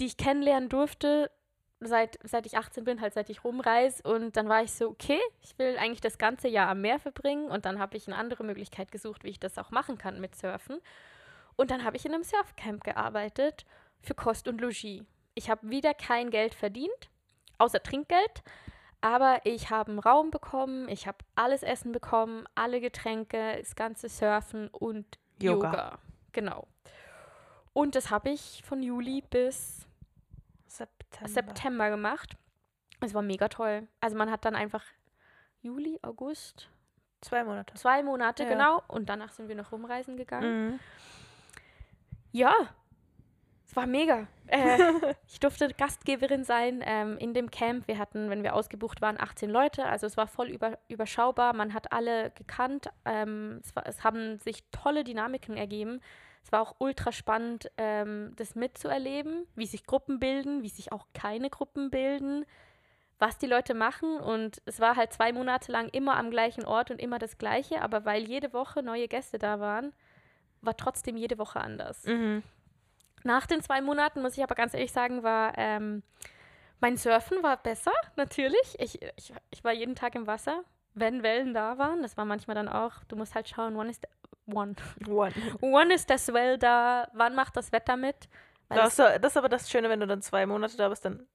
die 0.00 0.06
ich 0.06 0.16
kennenlernen 0.16 0.68
durfte, 0.68 1.30
seit, 1.80 2.18
seit 2.22 2.46
ich 2.46 2.56
18 2.56 2.84
bin, 2.84 3.00
halt 3.00 3.14
seit 3.14 3.28
ich 3.30 3.44
rumreise. 3.44 4.02
Und 4.02 4.36
dann 4.36 4.48
war 4.48 4.62
ich 4.62 4.72
so, 4.72 4.88
okay, 4.88 5.20
ich 5.42 5.58
will 5.58 5.76
eigentlich 5.78 6.00
das 6.00 6.18
ganze 6.18 6.48
Jahr 6.48 6.68
am 6.68 6.80
Meer 6.80 6.98
verbringen. 6.98 7.50
Und 7.50 7.66
dann 7.66 7.78
habe 7.78 7.96
ich 7.96 8.06
eine 8.06 8.16
andere 8.16 8.44
Möglichkeit 8.44 8.92
gesucht, 8.92 9.24
wie 9.24 9.30
ich 9.30 9.40
das 9.40 9.58
auch 9.58 9.70
machen 9.70 9.98
kann 9.98 10.20
mit 10.20 10.34
Surfen. 10.34 10.80
Und 11.56 11.70
dann 11.70 11.84
habe 11.84 11.96
ich 11.96 12.06
in 12.06 12.14
einem 12.14 12.24
Surfcamp 12.24 12.82
gearbeitet 12.82 13.66
für 14.00 14.14
Kost 14.14 14.48
und 14.48 14.60
Logis. 14.60 15.02
Ich 15.34 15.50
habe 15.50 15.68
wieder 15.70 15.94
kein 15.94 16.30
Geld 16.30 16.54
verdient, 16.54 17.10
außer 17.58 17.82
Trinkgeld. 17.82 18.42
Aber 19.00 19.40
ich 19.44 19.70
habe 19.70 19.90
einen 19.90 19.98
Raum 19.98 20.30
bekommen, 20.30 20.88
ich 20.88 21.06
habe 21.08 21.18
alles 21.34 21.62
Essen 21.64 21.90
bekommen, 21.90 22.44
alle 22.54 22.80
Getränke, 22.80 23.56
das 23.58 23.74
ganze 23.74 24.08
Surfen 24.08 24.68
und 24.68 25.18
Yoga. 25.40 25.66
Yoga. 25.68 25.98
Genau. 26.30 26.68
Und 27.72 27.96
das 27.96 28.10
habe 28.10 28.30
ich 28.30 28.62
von 28.64 28.80
Juli 28.82 29.22
bis 29.28 29.86
September. 30.66 31.28
September 31.28 31.90
gemacht. 31.90 32.36
Es 33.00 33.12
war 33.14 33.22
mega 33.22 33.48
toll. 33.48 33.88
Also 34.00 34.16
man 34.16 34.30
hat 34.30 34.44
dann 34.44 34.54
einfach 34.54 34.84
Juli, 35.62 35.98
August, 36.02 36.68
Zwei 37.22 37.42
Monate. 37.44 37.74
zwei 37.74 38.02
Monate 38.02 38.44
Ja. 38.44 38.48
genau. 38.50 38.82
Und 38.88 39.08
danach 39.08 39.32
sind 39.32 39.48
wir 39.48 39.54
noch 39.56 39.72
rumreisen 39.72 40.16
gegangen. 40.16 40.70
Mhm. 40.72 40.80
Ja, 42.32 42.54
es 43.72 43.76
war 43.76 43.86
mega. 43.86 44.26
Äh, 44.48 44.76
ich 45.26 45.40
durfte 45.40 45.72
Gastgeberin 45.72 46.44
sein 46.44 46.82
ähm, 46.84 47.16
in 47.16 47.32
dem 47.32 47.50
Camp. 47.50 47.88
Wir 47.88 47.96
hatten, 47.96 48.28
wenn 48.28 48.42
wir 48.42 48.54
ausgebucht 48.54 49.00
waren, 49.00 49.18
18 49.18 49.48
Leute. 49.48 49.86
Also 49.86 50.06
es 50.06 50.18
war 50.18 50.26
voll 50.26 50.48
über, 50.48 50.78
überschaubar. 50.88 51.54
Man 51.54 51.72
hat 51.72 51.90
alle 51.90 52.32
gekannt. 52.32 52.90
Ähm, 53.06 53.60
es, 53.64 53.74
war, 53.74 53.86
es 53.86 54.04
haben 54.04 54.38
sich 54.40 54.62
tolle 54.72 55.04
Dynamiken 55.04 55.56
ergeben. 55.56 56.02
Es 56.44 56.52
war 56.52 56.60
auch 56.60 56.74
ultra 56.80 57.12
spannend, 57.12 57.70
ähm, 57.78 58.34
das 58.36 58.54
mitzuerleben, 58.54 59.46
wie 59.54 59.64
sich 59.64 59.86
Gruppen 59.86 60.18
bilden, 60.18 60.62
wie 60.62 60.68
sich 60.68 60.92
auch 60.92 61.06
keine 61.14 61.48
Gruppen 61.48 61.88
bilden, 61.88 62.44
was 63.18 63.38
die 63.38 63.46
Leute 63.46 63.72
machen. 63.72 64.18
Und 64.18 64.60
es 64.66 64.80
war 64.80 64.96
halt 64.96 65.14
zwei 65.14 65.32
Monate 65.32 65.72
lang 65.72 65.88
immer 65.88 66.18
am 66.18 66.30
gleichen 66.30 66.66
Ort 66.66 66.90
und 66.90 67.00
immer 67.00 67.18
das 67.18 67.38
Gleiche. 67.38 67.80
Aber 67.80 68.04
weil 68.04 68.24
jede 68.28 68.52
Woche 68.52 68.82
neue 68.82 69.08
Gäste 69.08 69.38
da 69.38 69.60
waren, 69.60 69.94
war 70.60 70.76
trotzdem 70.76 71.16
jede 71.16 71.38
Woche 71.38 71.58
anders. 71.58 72.04
Mhm. 72.04 72.42
Nach 73.24 73.46
den 73.46 73.62
zwei 73.62 73.80
Monaten, 73.80 74.22
muss 74.22 74.36
ich 74.36 74.42
aber 74.42 74.54
ganz 74.54 74.74
ehrlich 74.74 74.92
sagen, 74.92 75.22
war 75.22 75.52
ähm, 75.56 76.02
mein 76.80 76.96
Surfen 76.96 77.42
war 77.42 77.56
besser, 77.56 77.92
natürlich. 78.16 78.76
Ich, 78.78 79.00
ich, 79.16 79.32
ich 79.50 79.62
war 79.64 79.72
jeden 79.72 79.94
Tag 79.94 80.14
im 80.16 80.26
Wasser, 80.26 80.64
wenn 80.94 81.22
Wellen 81.22 81.54
da 81.54 81.78
waren. 81.78 82.02
Das 82.02 82.16
war 82.16 82.24
manchmal 82.24 82.54
dann 82.56 82.68
auch, 82.68 83.04
du 83.08 83.16
musst 83.16 83.34
halt 83.34 83.48
schauen, 83.48 83.76
wann 83.76 83.88
ist, 83.88 84.06
one. 84.52 84.74
One. 85.08 85.32
Wann 85.60 85.90
ist 85.92 86.10
das 86.10 86.26
Swell 86.26 86.58
da, 86.58 87.08
wann 87.12 87.34
macht 87.36 87.56
das 87.56 87.70
Wetter 87.72 87.96
mit? 87.96 88.16
Das, 88.68 88.98
ist- 88.98 88.98
das 89.20 89.32
ist 89.32 89.36
aber 89.36 89.48
das 89.48 89.70
Schöne, 89.70 89.88
wenn 89.90 90.00
du 90.00 90.06
dann 90.06 90.22
zwei 90.22 90.44
Monate 90.46 90.76
da 90.76 90.88
bist, 90.88 91.04
dann. 91.04 91.26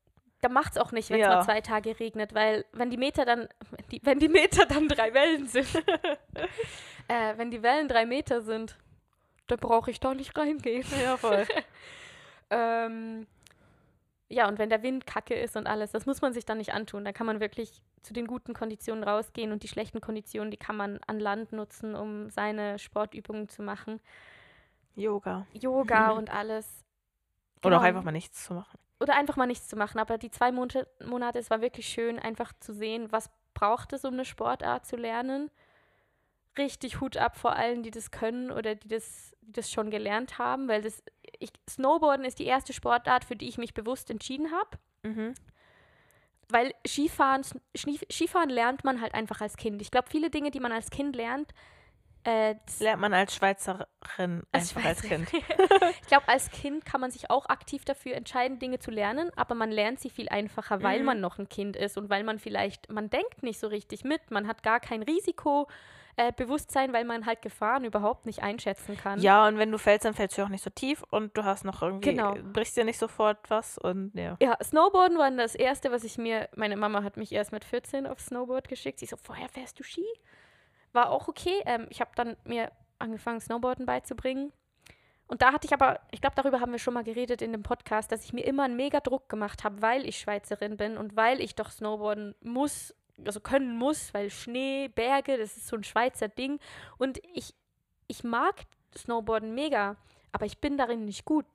da 0.41 0.49
macht 0.49 0.73
es 0.73 0.77
auch 0.79 0.91
nicht, 0.91 1.09
wenn 1.11 1.21
es 1.21 1.27
Ja. 1.27 1.35
mal 1.35 1.43
zwei 1.43 1.61
Tage 1.61 1.97
regnet, 1.99 2.33
weil 2.35 2.65
wenn 2.73 2.89
die 2.89 2.97
Meter 2.97 3.23
dann, 3.25 3.47
die, 3.91 4.01
wenn 4.03 4.19
die 4.19 4.27
Meter 4.27 4.65
dann 4.65 4.87
drei 4.89 5.13
Wellen 5.13 5.47
sind, 5.47 5.67
äh, 7.07 7.37
wenn 7.37 7.51
die 7.51 7.63
Wellen 7.63 7.87
drei 7.87 8.05
Meter 8.05 8.41
sind, 8.41 8.75
dann 9.47 9.59
brauche 9.59 9.91
ich 9.91 9.99
doch 9.99 10.13
nicht 10.13 10.37
reingehen. 10.37 10.85
Ja, 11.03 11.17
voll. 11.17 11.45
Ähm, 12.49 13.27
ja, 14.29 14.47
und 14.47 14.57
wenn 14.57 14.69
der 14.69 14.81
Wind 14.83 15.05
kacke 15.05 15.33
ist 15.33 15.57
und 15.57 15.67
alles, 15.67 15.91
das 15.91 16.05
muss 16.05 16.21
man 16.21 16.31
sich 16.33 16.45
dann 16.45 16.57
nicht 16.59 16.73
antun. 16.73 17.03
Da 17.03 17.11
kann 17.11 17.25
man 17.27 17.41
wirklich 17.41 17.81
zu 18.03 18.13
den 18.13 18.25
guten 18.25 18.53
Konditionen 18.53 19.03
rausgehen 19.03 19.51
und 19.51 19.63
die 19.63 19.67
schlechten 19.67 19.99
Konditionen, 19.99 20.49
die 20.49 20.55
kann 20.57 20.77
man 20.77 20.99
an 21.07 21.19
Land 21.19 21.51
nutzen, 21.51 21.93
um 21.95 22.29
seine 22.29 22.79
Sportübungen 22.79 23.49
zu 23.49 23.63
machen. 23.63 23.99
Yoga. 24.95 25.45
Yoga 25.53 26.11
Mhm. 26.13 26.17
und 26.19 26.29
alles. 26.33 26.85
Oder 27.65 27.77
auch 27.77 27.81
Genau. 27.81 27.81
einfach 27.81 28.03
mal 28.03 28.11
nichts 28.11 28.45
zu 28.45 28.53
machen. 28.53 28.77
Oder 28.99 29.15
einfach 29.15 29.35
mal 29.35 29.45
nichts 29.45 29.67
zu 29.67 29.75
machen. 29.75 29.99
Aber 29.99 30.17
die 30.17 30.31
zwei 30.31 30.51
Monate, 30.51 30.87
Monate, 31.05 31.39
es 31.39 31.49
war 31.49 31.61
wirklich 31.61 31.87
schön, 31.87 32.17
einfach 32.17 32.53
zu 32.59 32.73
sehen, 32.73 33.11
was 33.11 33.29
braucht 33.53 33.93
es, 33.93 34.05
um 34.05 34.13
eine 34.13 34.25
Sportart 34.25 34.85
zu 34.85 34.95
lernen. 34.95 35.51
Richtig 36.57 36.99
Hut 37.01 37.17
ab 37.17 37.37
vor 37.37 37.55
allen, 37.55 37.83
die 37.83 37.91
das 37.91 38.11
können 38.11 38.51
oder 38.51 38.75
die 38.75 38.87
das, 38.87 39.35
die 39.41 39.53
das 39.53 39.71
schon 39.71 39.89
gelernt 39.91 40.37
haben, 40.39 40.67
weil 40.67 40.81
das, 40.81 41.03
ich, 41.39 41.51
Snowboarden 41.69 42.25
ist 42.25 42.39
die 42.39 42.45
erste 42.45 42.73
Sportart, 42.73 43.23
für 43.25 43.35
die 43.35 43.47
ich 43.47 43.57
mich 43.57 43.73
bewusst 43.73 44.09
entschieden 44.09 44.51
habe. 44.51 44.77
Mhm. 45.03 45.33
Weil 46.49 46.73
Skifahren, 46.87 47.43
Skifahren 47.75 48.49
lernt 48.49 48.83
man 48.85 49.01
halt 49.01 49.13
einfach 49.13 49.41
als 49.41 49.57
Kind. 49.57 49.81
Ich 49.81 49.91
glaube, 49.91 50.09
viele 50.09 50.29
Dinge, 50.29 50.49
die 50.49 50.61
man 50.61 50.71
als 50.71 50.89
Kind 50.89 51.15
lernt, 51.15 51.53
äh, 52.23 52.55
Lernt 52.79 53.01
man 53.01 53.13
als 53.13 53.35
Schweizerin 53.35 53.85
als 54.51 54.75
einfach 54.75 54.85
als 54.89 54.99
Schweizerin. 54.99 55.25
Kind. 55.25 55.43
ich 56.01 56.07
glaube, 56.07 56.27
als 56.27 56.49
Kind 56.51 56.85
kann 56.85 56.99
man 56.99 57.11
sich 57.11 57.29
auch 57.29 57.45
aktiv 57.47 57.85
dafür 57.85 58.15
entscheiden, 58.15 58.59
Dinge 58.59 58.79
zu 58.79 58.91
lernen, 58.91 59.29
aber 59.35 59.55
man 59.55 59.71
lernt 59.71 59.99
sie 59.99 60.09
viel 60.09 60.27
einfacher, 60.29 60.83
weil 60.83 60.99
Mhm. 60.99 61.05
man 61.05 61.21
noch 61.21 61.37
ein 61.37 61.47
Kind 61.47 61.75
ist 61.77 61.97
und 61.97 62.09
weil 62.09 62.23
man 62.23 62.39
vielleicht, 62.39 62.91
man 62.91 63.09
denkt 63.09 63.43
nicht 63.43 63.59
so 63.59 63.67
richtig 63.67 64.03
mit, 64.03 64.29
man 64.31 64.47
hat 64.47 64.61
gar 64.63 64.79
kein 64.79 65.03
Risikobewusstsein, 65.03 65.73
äh, 66.17 66.33
Bewusstsein, 66.33 66.91
weil 66.93 67.05
man 67.05 67.25
halt 67.25 67.41
Gefahren 67.41 67.85
überhaupt 67.85 68.25
nicht 68.25 68.43
einschätzen 68.43 68.97
kann. 68.97 69.19
Ja, 69.21 69.47
und 69.47 69.57
wenn 69.57 69.71
du 69.71 69.77
fällst, 69.77 70.03
dann 70.05 70.13
fällst 70.13 70.37
du 70.37 70.43
auch 70.43 70.49
nicht 70.49 70.63
so 70.63 70.69
tief 70.69 71.03
und 71.11 71.37
du 71.37 71.43
hast 71.45 71.63
noch 71.63 71.81
irgendwie, 71.81 72.09
Genau. 72.09 72.35
brichst 72.53 72.75
dir 72.75 72.83
nicht 72.83 72.97
sofort 72.99 73.37
was 73.49 73.77
und 73.77 74.11
ja. 74.15 74.35
Ja, 74.41 74.57
Snowboarden 74.61 75.17
war 75.17 75.29
das 75.31 75.55
erste, 75.55 75.91
was 75.91 76.03
ich 76.03 76.17
mir, 76.17 76.49
meine 76.55 76.75
Mama 76.75 77.03
hat 77.03 77.17
mich 77.17 77.31
erst 77.31 77.51
mit 77.51 77.63
14 77.63 78.05
auf 78.07 78.19
Snowboard 78.19 78.67
geschickt. 78.67 78.99
Sie 78.99 79.05
so, 79.05 79.15
vorher 79.15 79.47
fährst 79.47 79.79
du 79.79 79.83
Ski? 79.83 80.05
War 80.91 81.11
auch 81.11 81.27
okay. 81.27 81.61
Ähm, 81.65 81.85
ich 81.89 82.01
habe 82.01 82.11
dann 82.15 82.35
mir 82.43 82.71
angefangen, 82.99 83.39
Snowboarden 83.39 83.85
beizubringen. 83.85 84.51
Und 85.27 85.41
da 85.41 85.51
hatte 85.51 85.67
ich 85.67 85.73
aber, 85.73 85.99
ich 86.11 86.21
glaube, 86.21 86.35
darüber 86.37 86.61
haben 86.61 86.71
wir 86.71 86.79
schon 86.79 86.93
mal 86.93 87.03
geredet 87.03 87.41
in 87.41 87.51
dem 87.51 87.61
Podcast, 87.61 88.11
dass 88.11 88.23
ich 88.23 88.31
mir 88.33 88.45
immer 88.45 88.63
einen 88.63 88.77
mega 88.77 89.01
Druck 89.01 89.27
gemacht 89.29 89.63
habe, 89.65 89.81
weil 89.81 90.05
ich 90.07 90.17
Schweizerin 90.19 90.77
bin 90.77 90.97
und 90.97 91.15
weil 91.17 91.41
ich 91.41 91.53
doch 91.53 91.69
Snowboarden 91.69 92.33
muss, 92.41 92.95
also 93.25 93.39
können 93.39 93.77
muss, 93.77 94.13
weil 94.13 94.29
Schnee, 94.29 94.89
Berge, 94.89 95.37
das 95.37 95.57
ist 95.57 95.67
so 95.67 95.75
ein 95.75 95.83
Schweizer 95.83 96.27
Ding. 96.27 96.59
Und 96.97 97.19
ich, 97.33 97.53
ich 98.07 98.23
mag 98.23 98.55
Snowboarden 98.95 99.53
mega, 99.53 99.95
aber 100.31 100.45
ich 100.45 100.59
bin 100.59 100.77
darin 100.77 101.05
nicht 101.05 101.25
gut. 101.25 101.45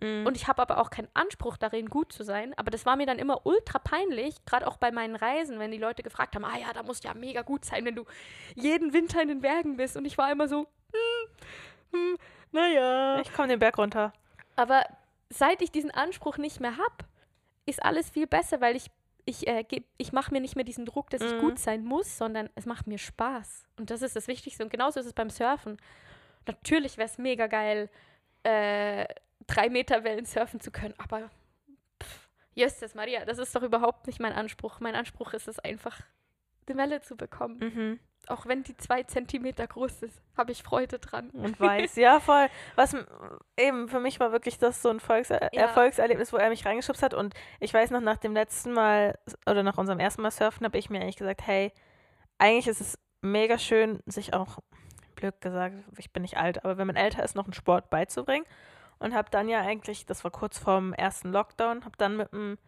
Mhm. 0.00 0.26
Und 0.26 0.36
ich 0.36 0.46
habe 0.46 0.62
aber 0.62 0.78
auch 0.78 0.90
keinen 0.90 1.08
Anspruch 1.14 1.56
darin, 1.56 1.88
gut 1.88 2.12
zu 2.12 2.22
sein. 2.22 2.54
Aber 2.56 2.70
das 2.70 2.86
war 2.86 2.96
mir 2.96 3.06
dann 3.06 3.18
immer 3.18 3.44
ultra 3.46 3.78
peinlich, 3.78 4.36
gerade 4.46 4.66
auch 4.66 4.76
bei 4.76 4.90
meinen 4.92 5.16
Reisen, 5.16 5.58
wenn 5.58 5.70
die 5.70 5.78
Leute 5.78 6.02
gefragt 6.02 6.34
haben, 6.34 6.44
ah 6.44 6.56
ja, 6.56 6.72
da 6.72 6.82
musst 6.82 7.04
du 7.04 7.08
ja 7.08 7.14
mega 7.14 7.42
gut 7.42 7.64
sein, 7.64 7.84
wenn 7.84 7.96
du 7.96 8.04
jeden 8.54 8.92
Winter 8.92 9.20
in 9.20 9.28
den 9.28 9.40
Bergen 9.40 9.76
bist. 9.76 9.96
Und 9.96 10.04
ich 10.04 10.16
war 10.16 10.30
immer 10.30 10.48
so, 10.48 10.66
hm, 10.92 11.28
hm, 11.92 12.18
naja. 12.52 13.20
ich 13.20 13.32
komme 13.32 13.48
den 13.48 13.58
Berg 13.58 13.78
runter. 13.78 14.12
Aber 14.56 14.84
seit 15.30 15.62
ich 15.62 15.70
diesen 15.70 15.90
Anspruch 15.90 16.38
nicht 16.38 16.60
mehr 16.60 16.76
habe, 16.76 17.04
ist 17.66 17.82
alles 17.82 18.08
viel 18.10 18.26
besser, 18.26 18.60
weil 18.60 18.76
ich, 18.76 18.90
ich, 19.28 19.46
äh, 19.46 19.60
geb- 19.62 19.84
ich 19.98 20.12
mache 20.12 20.32
mir 20.32 20.40
nicht 20.40 20.56
mehr 20.56 20.64
diesen 20.64 20.86
Druck, 20.86 21.10
dass 21.10 21.20
ich 21.22 21.32
Mhm. 21.34 21.40
gut 21.40 21.58
sein 21.58 21.84
muss, 21.84 22.16
sondern 22.16 22.48
es 22.54 22.64
macht 22.66 22.86
mir 22.86 22.98
Spaß. 22.98 23.66
Und 23.78 23.90
das 23.90 24.02
ist 24.02 24.16
das 24.16 24.26
Wichtigste. 24.26 24.62
Und 24.64 24.70
genauso 24.70 24.98
ist 25.00 25.06
es 25.06 25.12
beim 25.12 25.28
Surfen. 25.30 25.76
Natürlich 26.46 26.96
wäre 26.96 27.08
es 27.08 27.18
mega 27.18 27.46
geil, 27.46 27.90
äh, 28.42 29.06
drei 29.46 29.68
Meter 29.68 30.02
Wellen 30.04 30.24
surfen 30.24 30.60
zu 30.60 30.70
können, 30.70 30.94
aber 30.98 31.30
Jesses 32.54 32.94
Maria, 32.94 33.24
das 33.24 33.38
ist 33.38 33.54
doch 33.54 33.62
überhaupt 33.62 34.06
nicht 34.06 34.18
mein 34.18 34.32
Anspruch. 34.32 34.80
Mein 34.80 34.94
Anspruch 34.96 35.32
ist 35.34 35.46
es 35.46 35.58
einfach, 35.58 36.00
die 36.68 36.76
Welle 36.76 37.00
zu 37.00 37.16
bekommen. 37.16 37.58
Mhm. 37.58 38.00
Auch 38.28 38.46
wenn 38.46 38.62
die 38.62 38.76
zwei 38.76 39.04
Zentimeter 39.04 39.66
groß 39.66 40.02
ist, 40.02 40.20
habe 40.36 40.52
ich 40.52 40.62
Freude 40.62 40.98
dran. 40.98 41.30
Und 41.30 41.58
weiß, 41.58 41.96
ja, 41.96 42.20
voll. 42.20 42.48
Was 42.74 42.94
eben 43.56 43.88
für 43.88 44.00
mich 44.00 44.20
war 44.20 44.32
wirklich 44.32 44.58
das 44.58 44.82
so 44.82 44.90
ein 44.90 45.00
Volks 45.00 45.30
Ja. 45.30 45.38
Erfolgserlebnis, 45.38 46.32
wo 46.32 46.36
er 46.36 46.50
mich 46.50 46.66
reingeschubst 46.66 47.02
hat. 47.02 47.14
Und 47.14 47.34
ich 47.60 47.72
weiß 47.72 47.90
noch, 47.90 48.00
nach 48.00 48.18
dem 48.18 48.34
letzten 48.34 48.72
Mal 48.72 49.18
oder 49.46 49.62
nach 49.62 49.78
unserem 49.78 50.00
ersten 50.00 50.22
Mal 50.22 50.30
surfen, 50.30 50.66
habe 50.66 50.76
ich 50.76 50.90
mir 50.90 51.00
eigentlich 51.00 51.16
gesagt, 51.16 51.46
hey, 51.46 51.72
eigentlich 52.38 52.68
ist 52.68 52.80
es 52.80 52.98
mega 53.22 53.58
schön, 53.58 54.00
sich 54.06 54.34
auch, 54.34 54.58
blöd 55.14 55.40
gesagt, 55.40 55.76
ich 55.96 56.12
bin 56.12 56.22
nicht 56.22 56.36
alt, 56.36 56.64
aber 56.64 56.76
wenn 56.76 56.86
man 56.86 56.96
älter 56.96 57.24
ist, 57.24 57.34
noch 57.34 57.44
einen 57.44 57.54
Sport 57.54 57.90
beizubringen. 57.90 58.46
Und 58.98 59.14
habe 59.14 59.30
dann 59.30 59.48
ja 59.48 59.60
eigentlich, 59.60 60.06
das 60.06 60.24
war 60.24 60.30
kurz 60.30 60.58
vorm 60.58 60.92
ersten 60.92 61.30
Lockdown, 61.30 61.84
habe 61.84 61.96
dann 61.98 62.16
mit 62.16 62.32
dem 62.32 62.58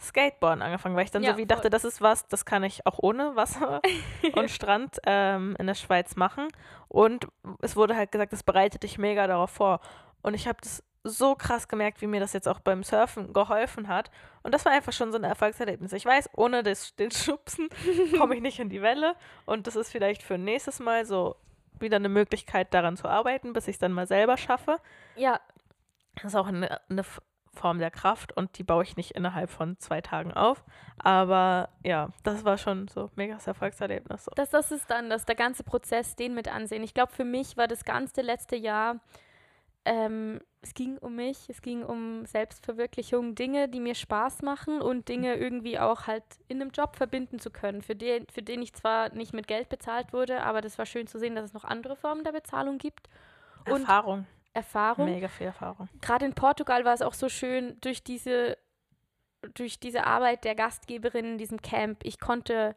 Skateboarden 0.00 0.62
angefangen, 0.62 0.96
weil 0.96 1.04
ich 1.04 1.10
dann 1.10 1.22
Ja, 1.22 1.32
so 1.32 1.36
wie 1.36 1.42
voll. 1.42 1.46
dachte, 1.48 1.70
das 1.70 1.84
ist 1.84 2.00
was, 2.00 2.26
das 2.28 2.44
kann 2.44 2.62
ich 2.64 2.86
auch 2.86 2.98
ohne 3.02 3.36
Wasser 3.36 3.80
und 4.34 4.50
Strand 4.50 4.98
ähm, 5.06 5.56
in 5.58 5.66
der 5.66 5.74
Schweiz 5.74 6.16
machen. 6.16 6.48
Und 6.88 7.26
es 7.60 7.76
wurde 7.76 7.96
halt 7.96 8.10
gesagt, 8.12 8.32
das 8.32 8.42
bereitet 8.42 8.82
dich 8.82 8.98
mega 8.98 9.26
darauf 9.26 9.50
vor. 9.50 9.80
Und 10.22 10.34
ich 10.34 10.48
habe 10.48 10.58
das 10.62 10.82
so 11.02 11.34
krass 11.34 11.66
gemerkt, 11.68 12.02
wie 12.02 12.06
mir 12.06 12.20
das 12.20 12.34
jetzt 12.34 12.46
auch 12.46 12.60
beim 12.60 12.82
Surfen 12.82 13.32
geholfen 13.32 13.88
hat. 13.88 14.10
Und 14.42 14.52
das 14.52 14.64
war 14.66 14.72
einfach 14.72 14.92
schon 14.92 15.12
so 15.12 15.18
ein 15.18 15.24
Erfolgserlebnis. 15.24 15.92
Ich 15.94 16.04
weiß, 16.04 16.28
ohne 16.36 16.62
das, 16.62 16.94
den 16.96 17.10
Schubsen 17.10 17.68
komme 18.18 18.34
ich 18.34 18.42
nicht 18.42 18.58
in 18.58 18.68
die 18.68 18.82
Welle. 18.82 19.14
Und 19.46 19.66
das 19.66 19.76
ist 19.76 19.90
vielleicht 19.90 20.22
für 20.22 20.36
nächstes 20.36 20.78
Mal 20.78 21.06
so 21.06 21.36
wieder 21.78 21.96
eine 21.96 22.10
Möglichkeit, 22.10 22.74
daran 22.74 22.98
zu 22.98 23.08
arbeiten, 23.08 23.54
bis 23.54 23.66
ich 23.68 23.76
es 23.76 23.80
dann 23.80 23.92
mal 23.92 24.06
selber 24.06 24.36
schaffe. 24.36 24.76
Ja, 25.16 25.40
Das 26.16 26.24
ist 26.24 26.36
auch 26.36 26.48
eine, 26.48 26.78
eine 26.90 27.02
Form 27.52 27.78
der 27.78 27.90
Kraft 27.90 28.36
und 28.36 28.58
die 28.58 28.62
baue 28.62 28.84
ich 28.84 28.96
nicht 28.96 29.12
innerhalb 29.12 29.50
von 29.50 29.78
zwei 29.78 30.00
Tagen 30.00 30.32
auf. 30.32 30.64
Aber 30.98 31.70
ja, 31.84 32.10
das 32.22 32.44
war 32.44 32.58
schon 32.58 32.88
so 32.88 33.10
mega 33.16 33.38
Erfolgserlebnis. 33.44 34.24
So. 34.24 34.32
Das, 34.36 34.50
das 34.50 34.70
ist 34.70 34.90
dann 34.90 35.10
das, 35.10 35.24
der 35.24 35.34
ganze 35.34 35.64
Prozess, 35.64 36.14
den 36.16 36.34
mit 36.34 36.48
ansehen. 36.48 36.82
Ich 36.82 36.94
glaube, 36.94 37.12
für 37.12 37.24
mich 37.24 37.56
war 37.56 37.66
das 37.66 37.84
ganze 37.84 38.22
letzte 38.22 38.56
Jahr, 38.56 39.00
ähm, 39.84 40.40
es 40.62 40.74
ging 40.74 40.98
um 40.98 41.16
mich, 41.16 41.48
es 41.48 41.62
ging 41.62 41.82
um 41.82 42.26
Selbstverwirklichung, 42.26 43.34
Dinge, 43.34 43.68
die 43.68 43.80
mir 43.80 43.94
Spaß 43.94 44.42
machen 44.42 44.82
und 44.82 45.08
Dinge 45.08 45.36
irgendwie 45.36 45.78
auch 45.78 46.06
halt 46.06 46.22
in 46.48 46.60
einem 46.60 46.70
Job 46.70 46.96
verbinden 46.96 47.38
zu 47.38 47.50
können, 47.50 47.80
für 47.80 47.96
den, 47.96 48.26
für 48.28 48.42
den 48.42 48.60
ich 48.60 48.74
zwar 48.74 49.12
nicht 49.14 49.32
mit 49.32 49.48
Geld 49.48 49.70
bezahlt 49.70 50.12
wurde, 50.12 50.42
aber 50.42 50.60
das 50.60 50.76
war 50.78 50.84
schön 50.84 51.06
zu 51.06 51.18
sehen, 51.18 51.34
dass 51.34 51.46
es 51.46 51.54
noch 51.54 51.64
andere 51.64 51.96
Formen 51.96 52.24
der 52.24 52.32
Bezahlung 52.32 52.76
gibt. 52.76 53.08
Und 53.70 53.88
Erfahrung, 54.52 55.06
mega 55.06 55.28
viel 55.28 55.46
Erfahrung. 55.46 55.88
Gerade 56.00 56.26
in 56.26 56.34
Portugal 56.34 56.84
war 56.84 56.94
es 56.94 57.02
auch 57.02 57.14
so 57.14 57.28
schön 57.28 57.76
durch 57.80 58.02
diese, 58.02 58.58
durch 59.54 59.80
diese 59.80 60.06
Arbeit 60.06 60.44
der 60.44 60.54
Gastgeberin 60.54 61.24
in 61.24 61.38
diesem 61.38 61.62
Camp. 61.62 62.00
Ich 62.04 62.18
konnte 62.18 62.74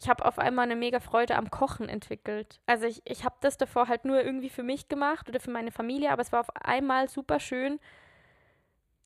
ich 0.00 0.08
habe 0.08 0.24
auf 0.24 0.38
einmal 0.38 0.64
eine 0.64 0.76
mega 0.76 1.00
Freude 1.00 1.36
am 1.36 1.50
Kochen 1.50 1.88
entwickelt. 1.88 2.60
Also 2.66 2.86
ich, 2.86 3.00
ich 3.04 3.24
habe 3.24 3.36
das 3.40 3.56
davor 3.56 3.88
halt 3.88 4.04
nur 4.04 4.22
irgendwie 4.22 4.50
für 4.50 4.62
mich 4.62 4.88
gemacht 4.88 5.28
oder 5.28 5.40
für 5.40 5.50
meine 5.50 5.70
Familie, 5.70 6.10
aber 6.10 6.22
es 6.22 6.32
war 6.32 6.40
auf 6.40 6.54
einmal 6.56 7.08
super 7.08 7.40
schön 7.40 7.80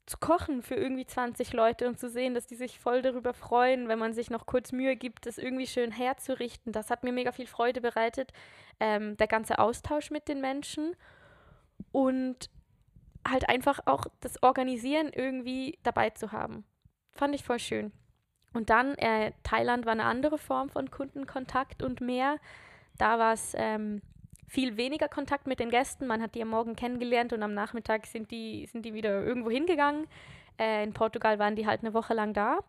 zu 0.06 0.16
kochen 0.16 0.62
für 0.62 0.74
irgendwie 0.74 1.04
20 1.04 1.52
Leute 1.52 1.86
und 1.86 1.98
zu 1.98 2.08
sehen, 2.08 2.34
dass 2.34 2.46
die 2.46 2.56
sich 2.56 2.80
voll 2.80 3.02
darüber 3.02 3.34
freuen, 3.34 3.88
wenn 3.88 3.98
man 3.98 4.14
sich 4.14 4.30
noch 4.30 4.46
kurz 4.46 4.72
Mühe 4.72 4.96
gibt, 4.96 5.26
das 5.26 5.36
irgendwie 5.36 5.66
schön 5.66 5.92
herzurichten. 5.92 6.72
Das 6.72 6.88
hat 6.88 7.04
mir 7.04 7.12
mega 7.12 7.30
viel 7.30 7.46
Freude 7.46 7.82
bereitet, 7.82 8.32
ähm, 8.80 9.18
der 9.18 9.26
ganze 9.26 9.58
Austausch 9.58 10.10
mit 10.10 10.26
den 10.26 10.40
Menschen 10.40 10.96
und 11.92 12.50
halt 13.26 13.48
einfach 13.48 13.80
auch 13.86 14.06
das 14.20 14.42
Organisieren 14.42 15.10
irgendwie 15.14 15.78
dabei 15.82 16.10
zu 16.10 16.32
haben. 16.32 16.64
Fand 17.12 17.34
ich 17.34 17.44
voll 17.44 17.58
schön. 17.58 17.92
Und 18.54 18.70
dann, 18.70 18.94
äh, 18.96 19.32
Thailand 19.42 19.84
war 19.84 19.92
eine 19.92 20.04
andere 20.04 20.38
Form 20.38 20.70
von 20.70 20.90
Kundenkontakt 20.90 21.82
und 21.82 22.00
mehr. 22.00 22.38
Da 22.96 23.18
war 23.18 23.32
es 23.34 23.52
ähm, 23.56 24.00
viel 24.46 24.76
weniger 24.76 25.08
Kontakt 25.08 25.46
mit 25.46 25.60
den 25.60 25.70
Gästen. 25.70 26.06
Man 26.06 26.22
hat 26.22 26.34
die 26.34 26.42
am 26.42 26.48
Morgen 26.48 26.74
kennengelernt 26.74 27.32
und 27.32 27.42
am 27.42 27.54
Nachmittag 27.54 28.06
sind 28.06 28.30
die, 28.30 28.66
sind 28.66 28.84
die 28.84 28.94
wieder 28.94 29.22
irgendwo 29.22 29.50
hingegangen. 29.50 30.06
Äh, 30.58 30.82
in 30.84 30.94
Portugal 30.94 31.38
waren 31.38 31.56
die 31.56 31.66
halt 31.66 31.82
eine 31.82 31.94
Woche 31.94 32.14
lang 32.14 32.32
da. 32.32 32.60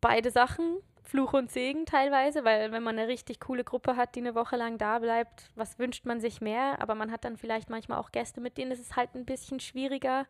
Beide 0.00 0.30
Sachen, 0.30 0.78
Fluch 1.10 1.32
und 1.32 1.50
Segen 1.50 1.86
teilweise, 1.86 2.44
weil 2.44 2.72
wenn 2.72 2.82
man 2.82 2.98
eine 2.98 3.08
richtig 3.08 3.40
coole 3.40 3.64
Gruppe 3.64 3.96
hat, 3.96 4.14
die 4.14 4.20
eine 4.20 4.34
Woche 4.34 4.56
lang 4.56 4.78
da 4.78 4.98
bleibt, 4.98 5.50
was 5.56 5.78
wünscht 5.78 6.06
man 6.06 6.20
sich 6.20 6.40
mehr? 6.40 6.80
Aber 6.80 6.94
man 6.94 7.10
hat 7.10 7.24
dann 7.24 7.36
vielleicht 7.36 7.68
manchmal 7.68 7.98
auch 7.98 8.12
Gäste, 8.12 8.40
mit 8.40 8.58
denen 8.58 8.70
ist 8.70 8.80
es 8.80 8.96
halt 8.96 9.14
ein 9.14 9.24
bisschen 9.24 9.60
schwieriger 9.60 10.26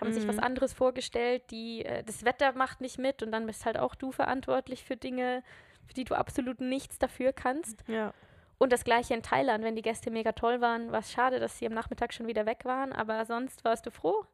haben 0.00 0.10
mhm. 0.10 0.14
sich 0.14 0.28
was 0.28 0.36
mhm. 0.36 0.44
anderes 0.44 0.72
vorgestellt, 0.72 1.42
die, 1.50 1.84
äh, 1.84 2.02
das 2.04 2.24
Wetter 2.24 2.52
macht 2.52 2.80
nicht 2.80 2.98
mit 2.98 3.22
und 3.22 3.32
dann 3.32 3.46
bist 3.46 3.66
halt 3.66 3.78
auch 3.78 3.94
du 3.94 4.12
verantwortlich 4.12 4.84
für 4.84 4.96
Dinge, 4.96 5.42
für 5.86 5.94
die 5.94 6.04
du 6.04 6.14
absolut 6.14 6.60
nichts 6.60 6.98
dafür 6.98 7.32
kannst. 7.32 7.84
Ja. 7.86 8.12
Und 8.58 8.72
das 8.72 8.84
gleiche 8.84 9.14
in 9.14 9.22
Thailand, 9.22 9.64
wenn 9.64 9.76
die 9.76 9.82
Gäste 9.82 10.10
mega 10.10 10.32
toll 10.32 10.60
waren, 10.60 10.90
war 10.90 11.00
es 11.00 11.12
schade, 11.12 11.38
dass 11.38 11.58
sie 11.58 11.66
am 11.66 11.72
Nachmittag 11.72 12.12
schon 12.12 12.26
wieder 12.26 12.44
weg 12.44 12.64
waren, 12.64 12.92
aber 12.92 13.24
sonst 13.24 13.64
warst 13.64 13.86
du 13.86 13.90
froh, 13.90 14.24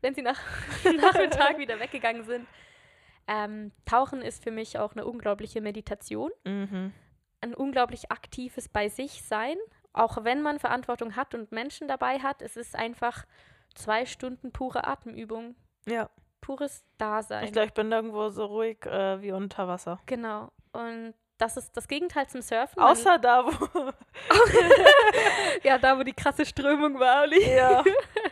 wenn 0.00 0.14
sie 0.14 0.22
nach 0.22 0.40
Nachmittag 0.84 1.58
wieder 1.58 1.78
weggegangen 1.78 2.24
sind. 2.24 2.46
Ähm, 3.26 3.72
Tauchen 3.84 4.22
ist 4.22 4.42
für 4.42 4.50
mich 4.50 4.78
auch 4.78 4.92
eine 4.92 5.04
unglaubliche 5.04 5.60
Meditation, 5.60 6.30
mhm. 6.44 6.92
ein 7.40 7.54
unglaublich 7.54 8.10
aktives 8.10 8.68
bei 8.68 8.88
sich 8.88 9.22
sein, 9.22 9.56
auch 9.92 10.24
wenn 10.24 10.42
man 10.42 10.58
Verantwortung 10.58 11.16
hat 11.16 11.34
und 11.34 11.52
Menschen 11.52 11.88
dabei 11.88 12.18
hat. 12.18 12.42
Es 12.42 12.56
ist 12.56 12.74
einfach 12.74 13.24
zwei 13.74 14.06
Stunden 14.06 14.52
pure 14.52 14.86
Atemübung. 14.86 15.54
Ja. 15.86 16.10
Pures 16.40 16.84
Dasein. 16.98 17.44
Ich 17.44 17.52
glaube, 17.52 17.68
ich 17.68 17.74
bin 17.74 17.88
nirgendwo 17.88 18.28
so 18.30 18.46
ruhig 18.46 18.84
äh, 18.84 19.22
wie 19.22 19.32
unter 19.32 19.68
Wasser. 19.68 20.00
Genau. 20.06 20.50
Und 20.72 21.14
das 21.38 21.56
ist 21.56 21.76
das 21.76 21.88
Gegenteil 21.88 22.28
zum 22.28 22.42
Surfen. 22.42 22.82
Außer 22.82 23.18
da, 23.18 23.44
wo. 23.44 23.92
ja, 25.62 25.78
da, 25.78 25.98
wo 25.98 26.02
die 26.02 26.12
krasse 26.12 26.44
Strömung 26.44 26.98
war, 26.98 27.22
Oli. 27.22 27.54
Ja. 27.54 27.84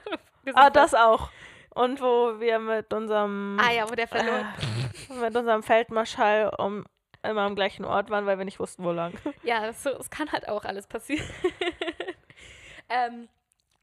ah, 0.55 0.70
das 0.70 0.95
auch. 0.95 1.30
Und 1.75 2.01
wo 2.01 2.41
wir 2.41 2.59
mit 2.59 2.93
unserem. 2.93 3.59
Ah 3.61 3.73
ja, 3.73 3.89
wo 3.89 3.95
der 3.95 4.09
verloren. 4.09 4.47
Äh, 5.09 5.14
mit 5.21 5.37
unserem 5.37 5.62
Feldmarschall 5.62 6.53
um 6.59 6.85
immer 7.23 7.43
am 7.43 7.55
gleichen 7.55 7.85
Ort 7.85 8.11
waren, 8.11 8.27
weil 8.27 8.39
wir 8.39 8.45
nicht 8.45 8.61
wussten, 8.61 8.85
wo 8.85 8.93
lang. 8.93 9.12
Ja, 9.43 9.66
es 9.66 9.83
so, 9.83 9.91
kann 10.11 10.33
halt 10.33 10.49
auch 10.49 10.64
alles 10.64 10.87
passieren. 10.87 11.27
ähm, 12.89 13.29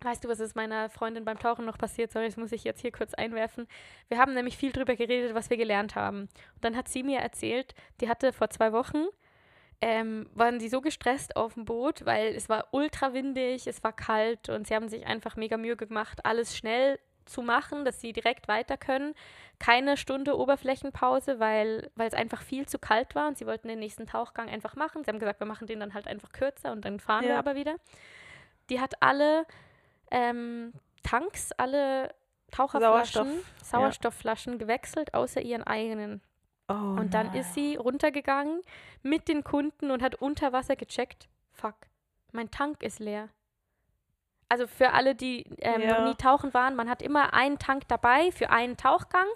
Weißt 0.02 0.24
du, 0.24 0.30
was 0.30 0.40
ist 0.40 0.56
meiner 0.56 0.92
Freundin 0.92 1.26
beim 1.26 1.40
Tauchen 1.40 1.66
noch 1.66 1.80
passiert? 1.80 2.12
Sorry, 2.12 2.28
das 2.28 2.38
muss 2.38 2.52
ich 2.52 2.64
jetzt 2.64 2.82
hier 2.82 2.92
kurz 2.92 3.16
einwerfen. 3.16 3.68
Wir 4.10 4.20
haben 4.20 4.36
nämlich 4.36 4.56
viel 4.56 4.72
drüber 4.72 4.96
geredet, 4.96 5.34
was 5.34 5.50
wir 5.50 5.58
gelernt 5.58 5.96
haben. 5.96 6.22
Und 6.54 6.64
dann 6.64 6.76
hat 6.76 6.88
sie 6.88 7.02
mir 7.02 7.20
erzählt, 7.20 7.74
die 8.00 8.08
hatte 8.08 8.32
vor 8.32 8.52
zwei 8.52 8.74
Wochen, 8.74 9.08
ähm, 9.82 10.30
waren 10.36 10.60
sie 10.60 10.70
so 10.70 10.82
gestresst 10.82 11.36
auf 11.36 11.56
dem 11.56 11.66
Boot, 11.66 12.06
weil 12.06 12.36
es 12.36 12.48
war 12.48 12.68
ultra 12.72 13.14
windig, 13.14 13.66
es 13.66 13.84
war 13.84 13.92
kalt 13.92 14.50
und 14.50 14.68
sie 14.68 14.76
haben 14.76 14.88
sich 14.88 15.08
einfach 15.08 15.36
mega 15.36 15.58
Mühe 15.58 15.76
gemacht, 15.76 16.24
alles 16.26 16.56
schnell 16.56 17.00
zu 17.28 17.42
machen, 17.42 17.86
dass 17.86 18.02
sie 18.02 18.14
direkt 18.14 18.48
weiter 18.48 18.78
können. 18.78 19.14
Keine 19.60 19.98
Stunde 19.98 20.38
Oberflächenpause, 20.38 21.40
weil, 21.40 21.92
weil 21.96 22.08
es 22.08 22.14
einfach 22.14 22.42
viel 22.42 22.68
zu 22.68 22.80
kalt 22.80 23.16
war 23.16 23.28
und 23.28 23.38
sie 23.38 23.46
wollten 23.46 23.68
den 23.68 23.80
nächsten 23.80 24.08
Tauchgang 24.08 24.50
einfach 24.50 24.76
machen. 24.76 25.04
Sie 25.04 25.10
haben 25.10 25.20
gesagt, 25.20 25.40
wir 25.40 25.48
machen 25.48 25.68
den 25.68 25.80
dann 25.80 25.94
halt 25.94 26.08
einfach 26.08 26.32
kürzer 26.32 26.72
und 26.72 26.86
dann 26.86 27.00
fahren 27.00 27.24
ja. 27.24 27.30
wir 27.30 27.40
aber 27.40 27.56
wieder. 27.56 27.76
Die 28.70 28.80
hat 28.80 29.02
alle 29.02 29.46
ähm, 30.12 30.74
Tanks, 31.04 31.52
alle 31.54 32.14
Taucherflaschen, 32.52 33.26
Sauerstoff, 33.26 33.54
Sauerstoffflaschen 33.64 34.54
ja. 34.54 34.60
gewechselt, 34.60 35.14
außer 35.14 35.42
ihren 35.42 35.64
eigenen. 35.64 36.22
Oh, 36.70 36.74
und 36.74 37.14
dann 37.14 37.28
nein. 37.28 37.38
ist 37.38 37.54
sie 37.54 37.76
runtergegangen 37.76 38.62
mit 39.02 39.28
den 39.28 39.44
Kunden 39.44 39.92
und 39.92 40.02
hat 40.02 40.16
unter 40.16 40.52
Wasser 40.52 40.76
gecheckt. 40.76 41.30
Fuck, 41.52 41.76
mein 42.32 42.52
Tank 42.52 42.84
ist 42.84 43.00
leer. 43.00 43.30
Also 44.50 44.68
für 44.68 44.94
alle, 44.94 45.16
die 45.16 45.46
ähm, 45.60 45.82
ja. 45.82 46.00
noch 46.00 46.08
nie 46.08 46.16
tauchen 46.16 46.54
waren, 46.54 46.76
man 46.76 46.90
hat 46.90 47.02
immer 47.02 47.34
einen 47.34 47.60
Tank 47.60 47.88
dabei 47.88 48.32
für 48.32 48.50
einen 48.50 48.78
Tauchgang 48.78 49.28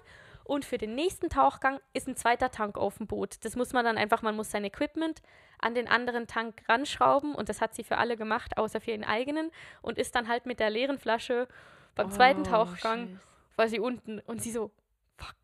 und 0.43 0.66
für 0.66 0.78
den 0.78 0.95
nächsten 0.95 1.30
Tauchgang 1.30 1.80
ist 1.93 2.07
ein 2.07 2.16
zweiter 2.16 2.49
Tank 2.49 2.78
auf 2.78 2.97
dem 2.97 3.07
Boot. 3.07 3.43
Das 3.43 3.55
muss 3.55 3.74
man 3.74 3.86
dann 3.86 3.97
einfach, 3.97 4.22
man 4.22 4.36
muss 4.36 4.51
sein 4.51 4.64
Equipment 4.64 5.22
an 5.59 5.76
den 5.76 5.88
anderen 5.88 6.28
Tank 6.28 6.64
ranschrauben 6.68 7.36
und 7.36 7.49
das 7.49 7.62
hat 7.62 7.76
sie 7.76 7.84
für 7.84 7.97
alle 7.97 8.18
gemacht, 8.18 8.57
außer 8.57 8.82
für 8.82 8.91
ihren 8.91 9.03
eigenen 9.03 9.51
und 9.82 9.97
ist 9.97 10.16
dann 10.16 10.28
halt 10.28 10.45
mit 10.45 10.59
der 10.59 10.70
leeren 10.70 10.97
Flasche 10.97 11.47
beim 11.95 12.07
oh, 12.07 12.12
zweiten 12.12 12.43
Tauchgang, 12.43 13.07
shit. 13.07 13.18
war 13.57 13.68
sie 13.68 13.80
unten 13.80 14.20
und 14.20 14.41
sie 14.41 14.51
so, 14.51 14.72
fuck. 15.18 15.36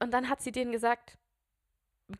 Und 0.00 0.12
dann 0.12 0.28
hat 0.28 0.40
sie 0.42 0.52
denen 0.52 0.72
gesagt, 0.72 1.16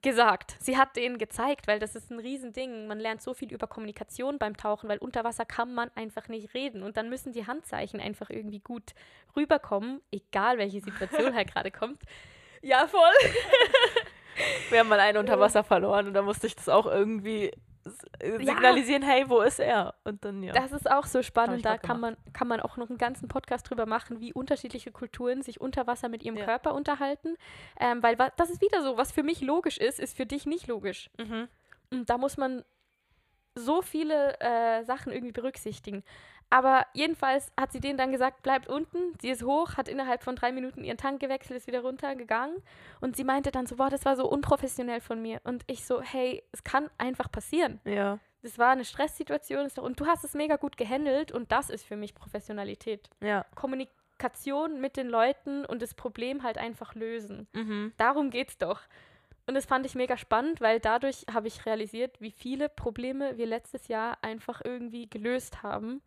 gesagt. 0.00 0.56
Sie 0.60 0.76
hat 0.76 0.96
denen 0.96 1.18
gezeigt, 1.18 1.66
weil 1.66 1.78
das 1.78 1.94
ist 1.94 2.10
ein 2.10 2.18
Riesending. 2.18 2.86
Man 2.86 2.98
lernt 2.98 3.20
so 3.20 3.34
viel 3.34 3.52
über 3.52 3.66
Kommunikation 3.66 4.38
beim 4.38 4.56
Tauchen, 4.56 4.88
weil 4.88 4.98
unter 4.98 5.24
Wasser 5.24 5.44
kann 5.44 5.74
man 5.74 5.90
einfach 5.94 6.28
nicht 6.28 6.54
reden. 6.54 6.82
Und 6.82 6.96
dann 6.96 7.10
müssen 7.10 7.32
die 7.32 7.46
Handzeichen 7.46 8.00
einfach 8.00 8.30
irgendwie 8.30 8.60
gut 8.60 8.94
rüberkommen, 9.36 10.00
egal 10.10 10.58
welche 10.58 10.80
Situation 10.80 11.34
halt 11.34 11.52
gerade 11.52 11.70
kommt. 11.70 12.00
Ja, 12.62 12.86
voll. 12.86 13.00
Wir 14.70 14.80
haben 14.80 14.88
mal 14.88 15.00
einen 15.00 15.18
unter 15.18 15.38
Wasser 15.38 15.64
verloren 15.64 16.06
und 16.06 16.14
da 16.14 16.22
musste 16.22 16.46
ich 16.46 16.56
das 16.56 16.68
auch 16.68 16.86
irgendwie 16.86 17.52
signalisieren, 18.20 19.02
ja. 19.02 19.08
hey, 19.08 19.28
wo 19.28 19.40
ist 19.40 19.58
er? 19.58 19.94
Und 20.04 20.24
dann 20.24 20.42
ja. 20.42 20.52
Das 20.52 20.72
ist 20.72 20.90
auch 20.90 21.06
so 21.06 21.22
spannend. 21.22 21.64
Da 21.64 21.78
kann 21.78 22.00
man, 22.00 22.16
kann 22.32 22.48
man 22.48 22.60
auch 22.60 22.76
noch 22.76 22.88
einen 22.88 22.98
ganzen 22.98 23.28
Podcast 23.28 23.68
drüber 23.68 23.86
machen, 23.86 24.20
wie 24.20 24.32
unterschiedliche 24.32 24.92
Kulturen 24.92 25.42
sich 25.42 25.60
unter 25.60 25.86
Wasser 25.86 26.08
mit 26.08 26.22
ihrem 26.22 26.36
ja. 26.36 26.44
Körper 26.44 26.74
unterhalten. 26.74 27.36
Ähm, 27.80 28.02
weil 28.02 28.16
das 28.36 28.50
ist 28.50 28.60
wieder 28.60 28.82
so, 28.82 28.96
was 28.96 29.12
für 29.12 29.22
mich 29.22 29.40
logisch 29.40 29.78
ist, 29.78 29.98
ist 30.00 30.16
für 30.16 30.26
dich 30.26 30.46
nicht 30.46 30.66
logisch. 30.66 31.10
Mhm. 31.18 31.48
Und 31.90 32.10
da 32.10 32.18
muss 32.18 32.36
man 32.36 32.64
so 33.54 33.82
viele 33.82 34.38
äh, 34.40 34.84
Sachen 34.84 35.12
irgendwie 35.12 35.32
berücksichtigen. 35.32 36.02
Aber 36.52 36.84
jedenfalls 36.92 37.50
hat 37.58 37.72
sie 37.72 37.80
denen 37.80 37.96
dann 37.96 38.12
gesagt, 38.12 38.42
bleibt 38.42 38.68
unten. 38.68 38.98
Sie 39.22 39.30
ist 39.30 39.42
hoch, 39.42 39.78
hat 39.78 39.88
innerhalb 39.88 40.22
von 40.22 40.36
drei 40.36 40.52
Minuten 40.52 40.84
ihren 40.84 40.98
Tank 40.98 41.18
gewechselt, 41.18 41.56
ist 41.56 41.66
wieder 41.66 41.80
runtergegangen. 41.80 42.62
Und 43.00 43.16
sie 43.16 43.24
meinte 43.24 43.50
dann 43.50 43.64
so, 43.64 43.76
boah, 43.76 43.88
das 43.88 44.04
war 44.04 44.16
so 44.16 44.28
unprofessionell 44.28 45.00
von 45.00 45.22
mir. 45.22 45.40
Und 45.44 45.64
ich 45.66 45.86
so, 45.86 46.02
hey, 46.02 46.42
es 46.52 46.62
kann 46.62 46.90
einfach 46.98 47.32
passieren. 47.32 47.80
Ja. 47.86 48.18
Das 48.42 48.58
war 48.58 48.72
eine 48.72 48.84
Stresssituation. 48.84 49.66
Und 49.80 49.98
du 49.98 50.04
hast 50.04 50.24
es 50.24 50.34
mega 50.34 50.56
gut 50.56 50.76
gehandelt. 50.76 51.32
Und 51.32 51.50
das 51.52 51.70
ist 51.70 51.86
für 51.86 51.96
mich 51.96 52.14
Professionalität. 52.14 53.08
Ja. 53.22 53.46
Kommunikation 53.54 54.78
mit 54.78 54.98
den 54.98 55.08
Leuten 55.08 55.64
und 55.64 55.80
das 55.80 55.94
Problem 55.94 56.42
halt 56.42 56.58
einfach 56.58 56.94
lösen. 56.94 57.48
Mhm. 57.54 57.94
Darum 57.96 58.28
geht's 58.28 58.58
doch. 58.58 58.82
Und 59.46 59.54
das 59.54 59.64
fand 59.64 59.86
ich 59.86 59.94
mega 59.94 60.18
spannend, 60.18 60.60
weil 60.60 60.80
dadurch 60.80 61.24
habe 61.32 61.48
ich 61.48 61.64
realisiert, 61.64 62.20
wie 62.20 62.30
viele 62.30 62.68
Probleme 62.68 63.38
wir 63.38 63.46
letztes 63.46 63.88
Jahr 63.88 64.18
einfach 64.20 64.60
irgendwie 64.62 65.08
gelöst 65.08 65.62
haben 65.62 66.02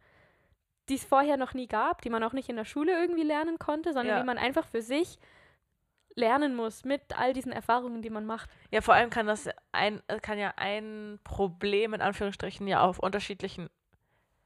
die 0.89 0.95
es 0.95 1.05
vorher 1.05 1.37
noch 1.37 1.53
nie 1.53 1.67
gab, 1.67 2.01
die 2.01 2.09
man 2.09 2.23
auch 2.23 2.33
nicht 2.33 2.49
in 2.49 2.55
der 2.55 2.65
Schule 2.65 2.91
irgendwie 2.91 3.23
lernen 3.23 3.59
konnte, 3.59 3.93
sondern 3.93 4.15
ja. 4.15 4.19
die 4.19 4.25
man 4.25 4.37
einfach 4.37 4.65
für 4.65 4.81
sich 4.81 5.19
lernen 6.15 6.55
muss 6.55 6.85
mit 6.85 7.17
all 7.17 7.33
diesen 7.33 7.51
Erfahrungen, 7.51 8.01
die 8.01 8.09
man 8.09 8.25
macht. 8.25 8.49
Ja, 8.71 8.81
vor 8.81 8.93
allem 8.93 9.09
kann 9.09 9.27
das 9.27 9.49
ein, 9.71 10.01
kann 10.21 10.37
ja 10.37 10.53
ein 10.55 11.19
Problem 11.23 11.93
in 11.93 12.01
Anführungsstrichen 12.01 12.67
ja 12.67 12.81
auf 12.81 12.99
unterschiedlichen, 12.99 13.69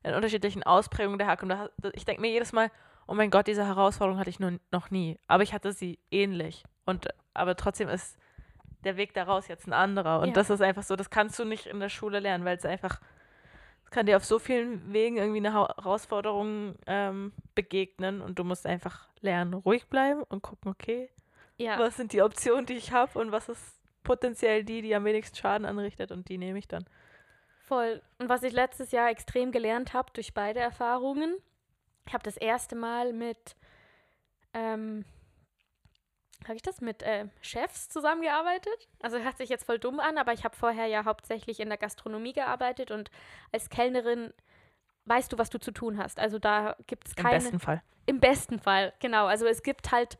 in 0.03 0.13
unterschiedlichen 0.13 0.63
Ausprägungen 0.63 1.19
der 1.19 1.27
herkommen. 1.27 1.69
Ich 1.93 2.05
denke 2.05 2.21
mir 2.21 2.31
jedes 2.31 2.53
Mal, 2.53 2.71
oh 3.07 3.13
mein 3.13 3.29
Gott, 3.29 3.47
diese 3.47 3.65
Herausforderung 3.65 4.19
hatte 4.19 4.29
ich 4.29 4.39
nur, 4.39 4.59
noch 4.71 4.89
nie. 4.89 5.19
Aber 5.27 5.43
ich 5.43 5.53
hatte 5.53 5.73
sie 5.73 5.99
ähnlich. 6.09 6.63
Und 6.85 7.07
aber 7.33 7.55
trotzdem 7.55 7.89
ist 7.89 8.17
der 8.83 8.97
Weg 8.97 9.13
daraus 9.13 9.47
jetzt 9.47 9.67
ein 9.67 9.73
anderer. 9.73 10.21
Und 10.21 10.29
ja. 10.29 10.33
das 10.33 10.49
ist 10.49 10.61
einfach 10.61 10.83
so, 10.83 10.95
das 10.95 11.09
kannst 11.09 11.37
du 11.37 11.45
nicht 11.45 11.67
in 11.67 11.79
der 11.79 11.89
Schule 11.89 12.19
lernen, 12.19 12.45
weil 12.45 12.57
es 12.57 12.65
einfach 12.65 12.99
kann 13.91 14.05
dir 14.05 14.17
auf 14.17 14.25
so 14.25 14.39
vielen 14.39 14.93
Wegen 14.93 15.17
irgendwie 15.17 15.37
eine 15.37 15.53
Herausforderung 15.53 16.75
ähm, 16.85 17.31
begegnen 17.55 18.21
und 18.21 18.39
du 18.39 18.43
musst 18.43 18.65
einfach 18.65 19.07
lernen, 19.21 19.53
ruhig 19.53 19.87
bleiben 19.87 20.23
und 20.23 20.41
gucken, 20.41 20.71
okay, 20.71 21.09
ja. 21.57 21.79
was 21.79 21.97
sind 21.97 22.13
die 22.13 22.21
Optionen, 22.21 22.65
die 22.65 22.73
ich 22.73 22.91
habe 22.91 23.17
und 23.19 23.31
was 23.31 23.49
ist 23.49 23.79
potenziell 24.03 24.63
die, 24.63 24.81
die 24.81 24.95
am 24.95 25.05
wenigsten 25.05 25.35
Schaden 25.35 25.65
anrichtet 25.65 26.11
und 26.11 26.29
die 26.29 26.37
nehme 26.37 26.59
ich 26.59 26.67
dann. 26.67 26.85
Voll. 27.65 28.01
Und 28.17 28.29
was 28.29 28.43
ich 28.43 28.53
letztes 28.53 28.91
Jahr 28.91 29.09
extrem 29.09 29.51
gelernt 29.51 29.93
habe 29.93 30.11
durch 30.13 30.33
beide 30.33 30.59
Erfahrungen, 30.59 31.35
ich 32.07 32.13
habe 32.13 32.23
das 32.23 32.37
erste 32.37 32.75
Mal 32.75 33.13
mit 33.13 33.55
ähm, 34.53 35.05
habe 36.45 36.55
ich 36.55 36.61
das 36.61 36.81
mit 36.81 37.03
äh, 37.03 37.27
Chefs 37.41 37.89
zusammengearbeitet. 37.89 38.87
Also 39.01 39.19
hört 39.19 39.37
sich 39.37 39.49
jetzt 39.49 39.65
voll 39.65 39.79
dumm 39.79 39.99
an, 39.99 40.17
aber 40.17 40.33
ich 40.33 40.43
habe 40.43 40.55
vorher 40.55 40.87
ja 40.87 41.05
hauptsächlich 41.05 41.59
in 41.59 41.69
der 41.69 41.77
Gastronomie 41.77 42.33
gearbeitet 42.33 42.91
und 42.91 43.11
als 43.51 43.69
Kellnerin 43.69 44.33
weißt 45.05 45.33
du, 45.33 45.37
was 45.37 45.49
du 45.49 45.59
zu 45.59 45.71
tun 45.71 45.97
hast. 45.97 46.19
Also 46.19 46.39
da 46.39 46.75
gibt 46.87 47.07
es 47.07 47.15
keine. 47.15 47.35
Im 47.35 47.43
besten 47.43 47.59
Fall. 47.59 47.81
Im 48.05 48.19
besten 48.19 48.59
Fall, 48.59 48.93
genau. 48.99 49.25
Also 49.25 49.45
es 49.45 49.61
gibt 49.63 49.91
halt 49.91 50.17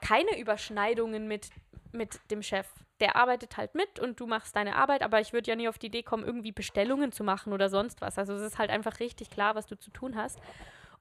keine 0.00 0.38
Überschneidungen 0.38 1.26
mit, 1.26 1.48
mit 1.92 2.20
dem 2.30 2.42
Chef. 2.42 2.68
Der 3.00 3.16
arbeitet 3.16 3.56
halt 3.56 3.74
mit 3.74 3.98
und 3.98 4.20
du 4.20 4.26
machst 4.26 4.54
deine 4.54 4.76
Arbeit, 4.76 5.02
aber 5.02 5.20
ich 5.20 5.32
würde 5.32 5.50
ja 5.50 5.56
nie 5.56 5.68
auf 5.68 5.78
die 5.78 5.86
Idee 5.86 6.02
kommen, 6.02 6.24
irgendwie 6.24 6.52
Bestellungen 6.52 7.10
zu 7.10 7.24
machen 7.24 7.52
oder 7.52 7.68
sonst 7.68 8.00
was. 8.00 8.18
Also 8.18 8.34
es 8.34 8.42
ist 8.42 8.58
halt 8.58 8.70
einfach 8.70 9.00
richtig 9.00 9.30
klar, 9.30 9.54
was 9.54 9.66
du 9.66 9.76
zu 9.76 9.90
tun 9.90 10.14
hast. 10.16 10.38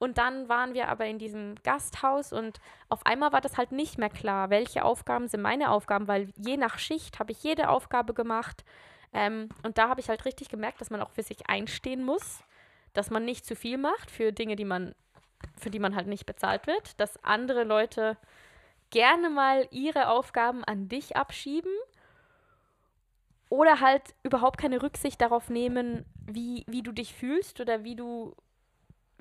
Und 0.02 0.18
dann 0.18 0.50
waren 0.50 0.74
wir 0.74 0.88
aber 0.88 1.06
in 1.06 1.20
diesem 1.20 1.54
Gasthaus 1.62 2.34
und 2.34 2.60
auf 2.90 3.06
einmal 3.06 3.34
war 3.34 3.40
das 3.42 3.60
halt 3.60 3.72
nicht 3.72 4.00
mehr 4.00 4.10
klar, 4.10 4.50
welche 4.50 4.84
Aufgaben 4.84 5.28
sind 5.28 5.44
meine 5.44 5.70
Aufgaben, 5.70 6.08
weil 6.08 6.34
je 6.38 6.58
nach 6.58 6.80
Schicht 6.80 7.20
habe 7.20 7.34
ich 7.34 7.44
jede 7.44 7.70
Aufgabe 7.70 8.16
gemacht. 8.16 8.66
Ähm, 9.14 9.50
und 9.62 9.78
da 9.78 9.90
habe 9.90 10.00
ich 10.00 10.10
halt 10.10 10.26
richtig 10.26 10.50
gemerkt, 10.50 10.82
dass 10.82 10.90
man 10.90 11.04
auch 11.04 11.12
für 11.12 11.22
sich 11.22 11.48
einstehen 11.48 12.04
muss, 12.04 12.44
dass 12.94 13.12
man 13.12 13.26
nicht 13.26 13.46
zu 13.46 13.56
viel 13.56 13.78
macht 13.78 14.10
für 14.10 14.32
Dinge, 14.32 14.56
die 14.56 14.66
man, 14.66 14.96
für 15.60 15.70
die 15.70 15.78
man 15.78 15.96
halt 15.96 16.08
nicht 16.08 16.26
bezahlt 16.26 16.66
wird, 16.66 17.00
dass 17.00 17.24
andere 17.24 17.64
Leute 17.64 18.18
gerne 18.90 19.30
mal 19.30 19.68
ihre 19.70 20.10
Aufgaben 20.10 20.64
an 20.64 20.90
dich 20.90 21.16
abschieben 21.16 21.74
oder 23.50 23.82
halt 23.82 24.16
überhaupt 24.24 24.60
keine 24.60 24.82
Rücksicht 24.82 25.22
darauf 25.22 25.52
nehmen, 25.52 26.08
wie, 26.26 26.66
wie 26.66 26.82
du 26.82 26.92
dich 26.92 27.14
fühlst 27.14 27.62
oder 27.62 27.84
wie 27.84 27.96
du 27.96 28.36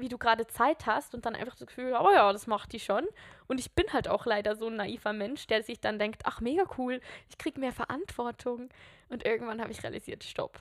wie 0.00 0.08
du 0.08 0.18
gerade 0.18 0.46
Zeit 0.46 0.86
hast 0.86 1.14
und 1.14 1.26
dann 1.26 1.34
einfach 1.34 1.56
das 1.56 1.66
Gefühl, 1.66 1.94
oh 2.00 2.10
ja, 2.10 2.32
das 2.32 2.46
macht 2.46 2.72
die 2.72 2.80
schon. 2.80 3.06
Und 3.46 3.60
ich 3.60 3.72
bin 3.72 3.92
halt 3.92 4.08
auch 4.08 4.26
leider 4.26 4.56
so 4.56 4.66
ein 4.68 4.76
naiver 4.76 5.12
Mensch, 5.12 5.46
der 5.46 5.62
sich 5.62 5.80
dann 5.80 5.98
denkt, 5.98 6.22
ach 6.24 6.40
mega 6.40 6.64
cool, 6.78 7.00
ich 7.28 7.38
kriege 7.38 7.60
mehr 7.60 7.72
Verantwortung. 7.72 8.68
Und 9.08 9.24
irgendwann 9.26 9.60
habe 9.60 9.70
ich 9.72 9.82
realisiert, 9.82 10.24
stopp. 10.24 10.60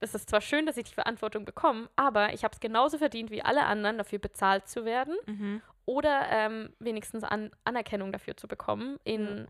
Es 0.00 0.14
ist 0.14 0.28
zwar 0.30 0.40
schön, 0.40 0.66
dass 0.66 0.76
ich 0.76 0.84
die 0.88 0.94
Verantwortung 0.94 1.44
bekomme, 1.44 1.88
aber 1.96 2.32
ich 2.34 2.42
habe 2.42 2.52
es 2.52 2.60
genauso 2.60 2.98
verdient 2.98 3.30
wie 3.30 3.42
alle 3.42 3.64
anderen, 3.64 3.98
dafür 3.98 4.18
bezahlt 4.18 4.66
zu 4.68 4.84
werden 4.84 5.14
Mhm. 5.26 5.62
oder 5.86 6.26
ähm, 6.28 6.72
wenigstens 6.80 7.22
an 7.24 7.50
Anerkennung 7.64 8.10
dafür 8.12 8.36
zu 8.36 8.48
bekommen, 8.48 8.98
in, 9.04 9.46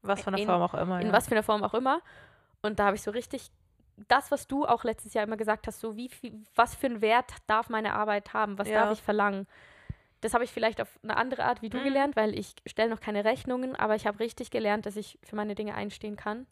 Was 0.00 0.22
für 0.22 0.28
eine 0.28 0.40
In- 0.40 0.46
Form 0.46 0.62
auch 0.62 0.72
immer. 0.74 1.00
in 1.00 1.08
ja. 1.08 1.12
was 1.12 1.26
für 1.28 1.32
einer 1.34 1.42
Form 1.42 1.62
auch 1.62 1.74
immer. 1.74 2.00
Und 2.62 2.78
da 2.78 2.86
habe 2.86 2.96
ich 2.96 3.02
so 3.02 3.10
richtig 3.10 3.50
das, 4.08 4.30
was 4.30 4.46
du 4.46 4.64
auch 4.66 4.84
letztes 4.84 5.14
Jahr 5.14 5.24
immer 5.24 5.36
gesagt 5.36 5.66
hast, 5.66 5.80
so 5.80 5.96
wie 5.96 6.08
viel, 6.08 6.42
was 6.54 6.74
für 6.74 6.86
einen 6.86 7.00
Wert 7.00 7.32
darf 7.46 7.68
meine 7.68 7.94
Arbeit 7.94 8.32
haben, 8.32 8.58
was 8.58 8.68
Ja. 8.68 8.82
darf 8.84 8.92
ich 8.92 9.02
verlangen. 9.02 9.46
Das 10.20 10.32
habe 10.34 10.44
ich 10.44 10.50
vielleicht 10.52 10.80
auf 10.80 10.98
eine 11.02 11.16
andere 11.16 11.44
Art 11.44 11.60
wie 11.62 11.68
du 11.70 11.78
Mhm. 11.78 11.84
gelernt, 11.84 12.16
weil 12.16 12.36
ich 12.38 12.54
stelle 12.66 12.88
noch 12.90 13.00
keine 13.00 13.24
Rechnungen, 13.24 13.76
aber 13.76 13.94
ich 13.94 14.06
habe 14.06 14.20
richtig 14.20 14.50
gelernt, 14.50 14.86
dass 14.86 14.96
ich 14.96 15.18
für 15.22 15.36
meine 15.36 15.54
Dinge 15.54 15.74
einstehen 15.74 16.16
kann, 16.16 16.46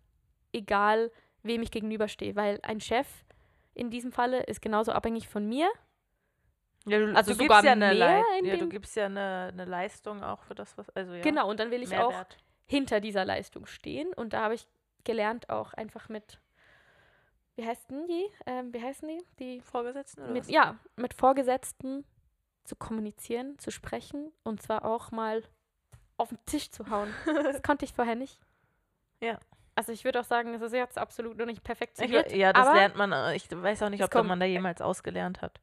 egal 0.53 1.11
wem 1.43 1.63
ich 1.63 1.71
gegenüberstehe, 1.71 2.37
weil 2.37 2.59
ein 2.63 2.81
Chef 2.81 3.09
in 3.75 3.91
diesem 3.91 4.13
Falle 4.13 4.43
ist 4.43 4.61
genauso 4.61 4.93
abhängig 4.93 5.27
von 5.29 5.49
mir. 5.49 5.69
Ja, 6.85 6.99
du, 6.99 7.15
Also 7.17 7.33
du 7.33 7.39
sogar 7.39 7.63
gibst 7.63 7.65
ja 7.65 7.73
eine 7.73 7.95
mehr 7.95 8.25
in 8.39 8.45
ja, 8.45 8.57
du 8.57 8.69
gibst 8.69 8.95
ja 8.97 9.07
eine, 9.07 9.51
eine 9.53 9.65
Leistung 9.65 10.23
auch 10.23 10.43
für 10.43 10.55
das, 10.55 10.77
was. 10.77 10.91
Also 10.91 11.15
ja. 11.15 11.23
Genau, 11.23 11.49
und 11.49 11.59
dann 11.59 11.71
will 11.71 11.83
ich 11.83 11.97
auch 11.97 12.11
Mehrwert. 12.11 12.37
hinter 12.67 13.01
dieser 13.01 13.25
Leistung 13.25 13.67
stehen. 13.67 14.13
Und 14.15 14.33
da 14.33 14.43
habe 14.43 14.55
ich 14.55 14.67
gelernt, 15.05 15.49
auch 15.49 15.73
einfach 15.75 16.09
mit, 16.09 16.39
wie 17.57 17.67
heißen 17.67 18.07
die? 18.07 18.27
Ähm, 18.47 18.73
wie 18.73 18.83
heißen 18.83 19.09
die? 19.09 19.25
Die 19.39 19.61
Vorgesetzten 19.61 20.23
oder 20.23 20.33
mit, 20.33 20.45
was? 20.45 20.51
ja, 20.51 20.77
mit 20.97 21.15
Vorgesetzten 21.15 22.05
zu 22.65 22.77
kommunizieren, 22.77 23.59
zu 23.59 23.71
sprechen 23.71 24.33
und 24.45 24.63
zwar 24.63 24.85
auch 24.85 25.11
mal 25.11 25.43
auf 26.17 26.29
den 26.29 26.39
Tisch 26.47 26.71
zu 26.71 26.89
hauen. 26.91 27.13
Das 27.27 27.63
konnte 27.63 27.85
ich 27.85 27.93
vorher 27.93 28.15
nicht. 28.15 28.39
Ja. 29.21 29.39
Also 29.75 29.91
ich 29.93 30.05
würde 30.05 30.21
auch 30.21 30.25
sagen, 30.25 30.53
das 30.53 30.61
ist 30.63 30.73
jetzt 30.75 30.99
absolut 30.99 31.37
noch 31.39 31.47
nicht 31.47 31.59
Ich, 31.59 31.65
perfektioniert. 31.65 32.31
ja, 32.33 32.53
das 32.53 32.73
lernt 32.75 32.97
man. 32.97 33.11
äh, 33.13 33.35
Ich 33.35 33.51
weiß 33.51 33.83
auch 33.83 33.89
nicht, 33.89 34.01
Es 34.01 34.15
ob 34.15 34.25
man 34.27 34.39
da 34.39 34.45
jemals 34.47 34.83
ausgelernt 34.83 35.41
hat. 35.41 35.61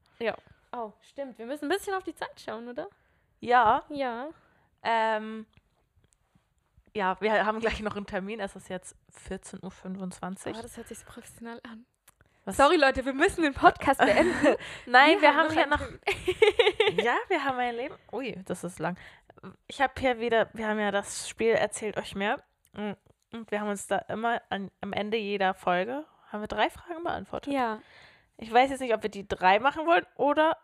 Oh, 0.71 0.91
stimmt. 1.01 1.37
Wir 1.39 1.45
müssen 1.45 1.65
ein 1.65 1.69
bisschen 1.69 1.93
auf 1.95 2.03
die 2.03 2.13
Zeit 2.15 2.39
schauen, 2.39 2.67
oder? 2.67 2.87
Ja, 3.39 3.83
Ja. 3.89 4.29
ähm, 4.83 5.45
ja, 6.93 7.19
wir 7.21 7.45
haben 7.45 7.59
gleich 7.59 7.79
noch 7.81 7.95
einen 7.95 8.05
Termin. 8.05 8.39
Es 8.39 8.55
ist 8.55 8.69
jetzt 8.69 8.95
14.25 9.27 9.61
Oh, 9.63 10.49
Uhr. 10.55 10.61
das 10.61 10.77
hört 10.77 10.87
sich 10.87 10.99
so 10.99 11.05
professionell 11.05 11.59
an. 11.69 11.85
Was- 12.45 12.57
Sorry, 12.57 12.77
Leute, 12.77 13.05
wir 13.05 13.13
müssen 13.13 13.43
den 13.43 13.53
Podcast 13.53 13.99
beenden. 13.99 14.55
Nein, 14.85 15.21
wir, 15.21 15.35
haben 15.35 15.47
noch 15.47 15.53
hier 15.53 15.67
noch. 15.67 15.81
Ja, 17.03 17.15
wir 17.27 17.43
haben 17.43 17.57
ein 17.59 17.75
Leben. 17.75 17.95
Ui, 18.11 18.35
das 18.45 18.63
ist 18.63 18.79
lang. 18.79 18.97
Ich 19.67 19.81
habe 19.81 19.93
hier 19.99 20.19
wieder, 20.19 20.49
wir 20.53 20.67
haben 20.67 20.79
ja 20.79 20.91
das 20.91 21.29
Spiel 21.29 21.51
Erzählt 21.51 21.97
euch 21.97 22.15
mehr. 22.15 22.41
Mm, 22.73 22.91
Und 23.33 23.51
wir 23.51 23.61
haben 23.61 23.69
uns 23.69 23.87
da 23.87 23.97
immer 23.99 24.41
an, 24.49 24.71
am 24.81 24.93
Ende 24.93 25.17
jeder 25.17 25.53
Folge, 25.53 26.05
haben 26.31 26.41
wir 26.41 26.47
drei 26.47 26.69
Fragen 26.69 27.03
beantwortet. 27.03 27.53
ja. 27.53 27.79
Ich 28.41 28.53
weiß 28.53 28.69
jetzt 28.69 28.79
nicht, 28.79 28.93
ob 28.93 29.03
wir 29.03 29.09
die 29.09 29.27
drei 29.27 29.59
machen 29.59 29.85
wollen 29.85 30.05
oder 30.15 30.55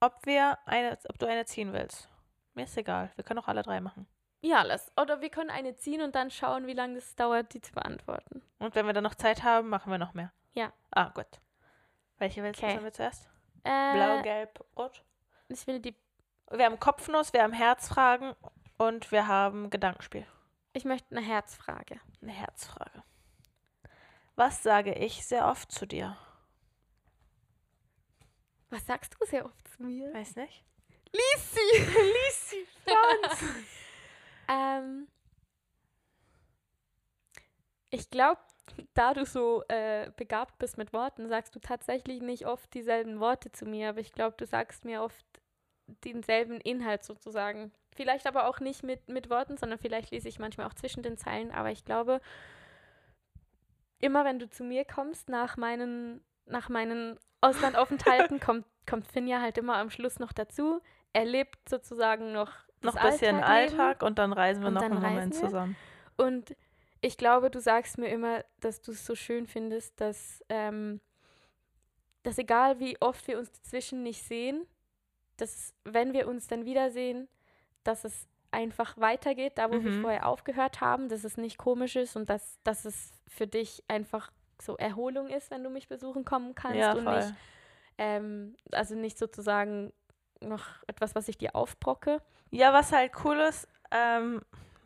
ob 0.00 0.26
wir 0.26 0.58
eine, 0.66 0.98
ob 1.08 1.16
du 1.20 1.26
eine 1.26 1.44
ziehen 1.44 1.72
willst. 1.72 2.08
Mir 2.54 2.64
ist 2.64 2.76
egal. 2.76 3.12
Wir 3.14 3.22
können 3.22 3.38
auch 3.38 3.46
alle 3.46 3.62
drei 3.62 3.80
machen. 3.80 4.08
Ja, 4.42 4.62
lass. 4.62 4.90
Oder 4.98 5.20
wir 5.20 5.28
können 5.30 5.50
eine 5.50 5.76
ziehen 5.76 6.00
und 6.02 6.14
dann 6.14 6.30
schauen, 6.30 6.66
wie 6.66 6.72
lange 6.72 6.96
es 6.96 7.14
dauert, 7.14 7.52
die 7.52 7.60
zu 7.60 7.72
beantworten. 7.72 8.42
Und 8.58 8.74
wenn 8.74 8.86
wir 8.86 8.92
dann 8.94 9.04
noch 9.04 9.14
Zeit 9.14 9.42
haben, 9.42 9.68
machen 9.68 9.90
wir 9.90 9.98
noch 9.98 10.14
mehr. 10.14 10.32
Ja. 10.52 10.72
Ah, 10.90 11.10
gut. 11.10 11.26
Welche 12.18 12.42
willst 12.42 12.62
Okay. 12.62 12.82
wir 12.82 12.92
zuerst? 12.92 13.28
Äh, 13.64 13.94
Blau, 13.94 14.22
gelb, 14.22 14.64
rot. 14.76 15.04
Ich 15.48 15.66
will 15.66 15.80
die. 15.80 15.94
Wir 16.50 16.64
haben 16.64 16.80
Kopfnuss, 16.80 17.32
wir 17.32 17.42
haben 17.42 17.52
Herzfragen 17.52 18.34
und 18.78 19.12
wir 19.12 19.26
haben 19.26 19.70
Gedankenspiel. 19.70 20.26
Ich 20.72 20.84
möchte 20.84 21.14
eine 21.14 21.24
Herzfrage. 21.24 22.00
Eine 22.22 22.32
Herzfrage. 22.32 23.02
Was 24.36 24.62
sage 24.62 24.94
ich 24.94 25.26
sehr 25.26 25.46
oft 25.46 25.70
zu 25.70 25.86
dir? 25.86 26.16
Was 28.70 28.86
sagst 28.86 29.14
du 29.18 29.26
sehr 29.26 29.44
oft 29.44 29.68
zu 29.68 29.82
mir? 29.82 30.12
Weiß 30.14 30.36
nicht. 30.36 30.64
Lisi! 31.12 31.60
Lisi! 31.84 32.66
Franz! 32.84 33.44
ähm, 34.50 35.06
ich 37.90 38.10
glaube, 38.10 38.40
da 38.94 39.14
du 39.14 39.24
so 39.24 39.62
äh, 39.68 40.10
begabt 40.16 40.58
bist 40.58 40.78
mit 40.78 40.92
Worten, 40.92 41.28
sagst 41.28 41.54
du 41.54 41.60
tatsächlich 41.60 42.20
nicht 42.20 42.46
oft 42.46 42.72
dieselben 42.74 43.20
Worte 43.20 43.52
zu 43.52 43.66
mir, 43.66 43.90
aber 43.90 44.00
ich 44.00 44.12
glaube, 44.12 44.36
du 44.36 44.46
sagst 44.46 44.84
mir 44.84 45.02
oft 45.02 45.24
denselben 46.04 46.60
Inhalt 46.60 47.04
sozusagen. 47.04 47.72
Vielleicht 47.96 48.26
aber 48.26 48.46
auch 48.46 48.60
nicht 48.60 48.82
mit, 48.82 49.08
mit 49.08 49.28
Worten, 49.28 49.56
sondern 49.56 49.78
vielleicht 49.78 50.12
lese 50.12 50.28
ich 50.28 50.38
manchmal 50.38 50.66
auch 50.66 50.74
zwischen 50.74 51.02
den 51.02 51.16
Zeilen, 51.18 51.50
aber 51.50 51.70
ich 51.70 51.84
glaube, 51.84 52.20
immer 53.98 54.24
wenn 54.24 54.38
du 54.38 54.48
zu 54.48 54.64
mir 54.64 54.84
kommst 54.84 55.28
nach 55.28 55.56
meinen, 55.56 56.24
nach 56.46 56.68
meinen 56.68 57.18
Auslandaufenthalten, 57.40 58.40
kommt, 58.40 58.66
kommt 58.88 59.06
Finja 59.08 59.40
halt 59.40 59.58
immer 59.58 59.76
am 59.76 59.90
Schluss 59.90 60.18
noch 60.18 60.32
dazu. 60.32 60.80
Er 61.12 61.24
lebt 61.24 61.68
sozusagen 61.68 62.32
noch 62.32 62.52
Noch 62.82 62.96
ein 62.96 63.10
bisschen 63.10 63.36
Alltagleben. 63.36 63.80
Alltag 63.80 64.02
und 64.02 64.18
dann 64.18 64.32
reisen 64.32 64.62
wir 64.62 64.68
Und 64.68 64.74
noch 64.74 64.82
einen 64.82 64.94
Moment 65.02 65.34
wir. 65.34 65.40
zusammen. 65.40 65.76
Und 66.16 66.56
ich 67.00 67.16
glaube, 67.16 67.50
du 67.50 67.60
sagst 67.60 67.98
mir 67.98 68.08
immer, 68.08 68.44
dass 68.60 68.82
du 68.82 68.92
es 68.92 69.04
so 69.06 69.14
schön 69.14 69.46
findest, 69.46 70.00
dass, 70.00 70.42
ähm, 70.48 71.00
dass 72.22 72.38
egal 72.38 72.78
wie 72.78 73.00
oft 73.00 73.26
wir 73.26 73.38
uns 73.38 73.50
dazwischen 73.52 74.02
nicht 74.02 74.22
sehen, 74.22 74.66
dass 75.36 75.74
wenn 75.84 76.12
wir 76.12 76.28
uns 76.28 76.46
dann 76.46 76.64
wiedersehen, 76.66 77.28
dass 77.84 78.04
es 78.04 78.26
einfach 78.50 78.98
weitergeht, 78.98 79.56
da 79.56 79.70
wo 79.70 79.82
wir 79.82 79.92
Mhm. 79.92 80.02
vorher 80.02 80.26
aufgehört 80.26 80.80
haben, 80.80 81.08
dass 81.08 81.24
es 81.24 81.36
nicht 81.36 81.56
komisch 81.56 81.96
ist 81.96 82.16
und 82.16 82.28
dass, 82.28 82.58
dass 82.64 82.84
es 82.84 83.12
für 83.28 83.46
dich 83.46 83.82
einfach 83.88 84.30
so 84.60 84.76
Erholung 84.76 85.28
ist, 85.28 85.50
wenn 85.50 85.64
du 85.64 85.70
mich 85.70 85.88
besuchen 85.88 86.24
kommen 86.26 86.54
kannst 86.54 86.78
Ja, 86.78 86.94
und 86.94 87.04
voll. 87.04 87.18
nicht, 87.18 87.34
ähm, 87.96 88.56
also 88.72 88.94
nicht 88.96 89.16
sozusagen 89.18 89.92
noch 90.42 90.66
etwas, 90.86 91.14
was 91.14 91.28
ich 91.28 91.38
dir 91.38 91.54
aufbrocke. 91.54 92.20
Ja, 92.50 92.72
was 92.72 92.92
halt 92.92 93.12
cool 93.24 93.38
ist, 93.38 93.68
ähm, 93.90 94.42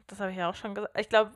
das 0.06 0.20
habe 0.20 0.30
ich 0.30 0.36
ja 0.36 0.48
auch 0.50 0.54
schon 0.54 0.74
gesagt. 0.74 0.98
Ich 0.98 1.08
glaube, 1.08 1.32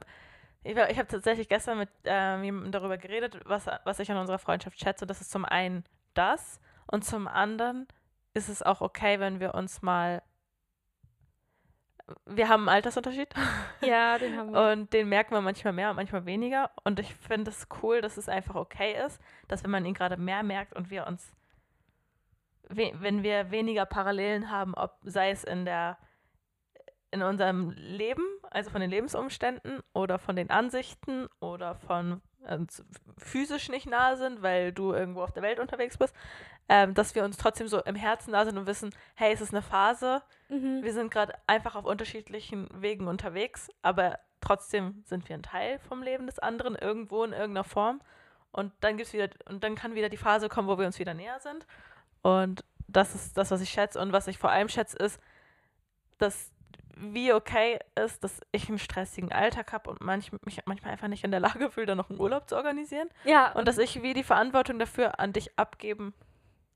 ich, 0.62 0.76
ich 0.76 0.98
habe 0.98 1.08
tatsächlich 1.08 1.48
gestern 1.48 1.78
mit 1.78 1.88
ähm, 2.04 2.44
jemandem 2.44 2.72
darüber 2.72 2.98
geredet, 2.98 3.40
was, 3.46 3.66
was 3.84 3.98
ich 4.00 4.10
an 4.10 4.18
unserer 4.18 4.38
Freundschaft 4.38 4.78
schätze. 4.78 5.06
Das 5.06 5.20
ist 5.20 5.30
zum 5.30 5.44
einen 5.44 5.84
das 6.14 6.60
und 6.86 7.04
zum 7.04 7.28
anderen 7.28 7.86
ist 8.34 8.48
es 8.48 8.62
auch 8.62 8.80
okay, 8.80 9.20
wenn 9.20 9.40
wir 9.40 9.54
uns 9.54 9.82
mal. 9.82 10.22
Wir 12.24 12.48
haben 12.48 12.62
einen 12.62 12.76
Altersunterschied 12.76 13.34
Ja, 13.82 14.16
den 14.18 14.36
haben 14.36 14.52
wir. 14.52 14.72
und 14.72 14.92
den 14.94 15.08
merken 15.10 15.34
wir 15.34 15.42
manchmal 15.42 15.74
mehr 15.74 15.90
und 15.90 15.96
manchmal 15.96 16.24
weniger. 16.24 16.70
Und 16.84 16.98
ich 17.00 17.14
finde 17.14 17.50
es 17.50 17.68
cool, 17.82 18.00
dass 18.00 18.16
es 18.16 18.28
einfach 18.30 18.54
okay 18.54 18.96
ist, 19.06 19.20
dass 19.46 19.62
wenn 19.62 19.70
man 19.70 19.84
ihn 19.84 19.92
gerade 19.94 20.16
mehr 20.16 20.42
merkt 20.42 20.74
und 20.74 20.88
wir 20.90 21.06
uns, 21.06 21.34
we 22.68 22.92
wenn 22.94 23.22
wir 23.22 23.50
weniger 23.50 23.84
Parallelen 23.86 24.50
haben, 24.50 24.74
ob 24.74 24.96
sei 25.02 25.30
es 25.30 25.44
in 25.44 25.64
der 25.66 25.98
in 27.10 27.22
unserem 27.22 27.70
Leben, 27.70 28.24
also 28.50 28.70
von 28.70 28.80
den 28.80 28.90
Lebensumständen 28.90 29.80
oder 29.92 30.18
von 30.18 30.36
den 30.36 30.50
Ansichten 30.50 31.26
oder 31.40 31.74
von 31.74 32.20
uns 32.46 32.84
physisch 33.18 33.68
nicht 33.68 33.86
nahe 33.86 34.16
sind, 34.16 34.42
weil 34.42 34.72
du 34.72 34.92
irgendwo 34.92 35.22
auf 35.22 35.32
der 35.32 35.42
Welt 35.42 35.58
unterwegs 35.58 35.98
bist, 35.98 36.14
ähm, 36.68 36.94
dass 36.94 37.14
wir 37.14 37.24
uns 37.24 37.36
trotzdem 37.36 37.68
so 37.68 37.80
im 37.82 37.94
Herzen 37.94 38.32
da 38.32 38.44
sind 38.44 38.56
und 38.58 38.66
wissen, 38.66 38.94
hey, 39.14 39.32
es 39.32 39.40
ist 39.40 39.52
eine 39.52 39.62
Phase, 39.62 40.22
Mhm. 40.50 40.82
wir 40.82 40.94
sind 40.94 41.10
gerade 41.10 41.34
einfach 41.46 41.74
auf 41.76 41.84
unterschiedlichen 41.84 42.68
Wegen 42.72 43.06
unterwegs, 43.06 43.68
aber 43.82 44.18
trotzdem 44.40 45.02
sind 45.04 45.28
wir 45.28 45.34
ein 45.36 45.42
Teil 45.42 45.78
vom 45.80 46.02
Leben 46.02 46.26
des 46.26 46.38
anderen, 46.38 46.74
irgendwo 46.74 47.22
in 47.24 47.32
irgendeiner 47.32 47.64
Form. 47.64 48.00
Und 48.50 48.72
dann 48.80 48.96
gibt's 48.96 49.12
wieder, 49.12 49.28
und 49.46 49.62
dann 49.62 49.74
kann 49.74 49.94
wieder 49.94 50.08
die 50.08 50.16
Phase 50.16 50.48
kommen, 50.48 50.68
wo 50.68 50.78
wir 50.78 50.86
uns 50.86 50.98
wieder 50.98 51.12
näher 51.12 51.38
sind. 51.40 51.66
Und 52.22 52.64
das 52.86 53.14
ist 53.14 53.36
das, 53.36 53.50
was 53.50 53.60
ich 53.60 53.68
schätze. 53.68 54.00
Und 54.00 54.12
was 54.12 54.26
ich 54.26 54.38
vor 54.38 54.50
allem 54.50 54.70
schätze, 54.70 54.96
ist, 54.96 55.20
dass 56.16 56.50
wie 57.00 57.32
okay 57.32 57.78
ist, 57.94 58.22
dass 58.24 58.40
ich 58.52 58.68
einen 58.68 58.78
stressigen 58.78 59.32
Alltag 59.32 59.72
habe 59.72 59.90
und 59.90 60.00
manch, 60.00 60.30
mich 60.44 60.60
manchmal 60.66 60.92
einfach 60.92 61.08
nicht 61.08 61.24
in 61.24 61.30
der 61.30 61.40
Lage 61.40 61.70
fühle, 61.70 61.86
da 61.86 61.94
noch 61.94 62.10
einen 62.10 62.20
Urlaub 62.20 62.48
zu 62.48 62.56
organisieren. 62.56 63.08
Ja, 63.24 63.52
Und 63.52 63.66
dass 63.68 63.78
ich 63.78 64.02
wie 64.02 64.14
die 64.14 64.22
Verantwortung 64.22 64.78
dafür 64.78 65.18
an 65.20 65.32
dich 65.32 65.58
abgeben 65.58 66.14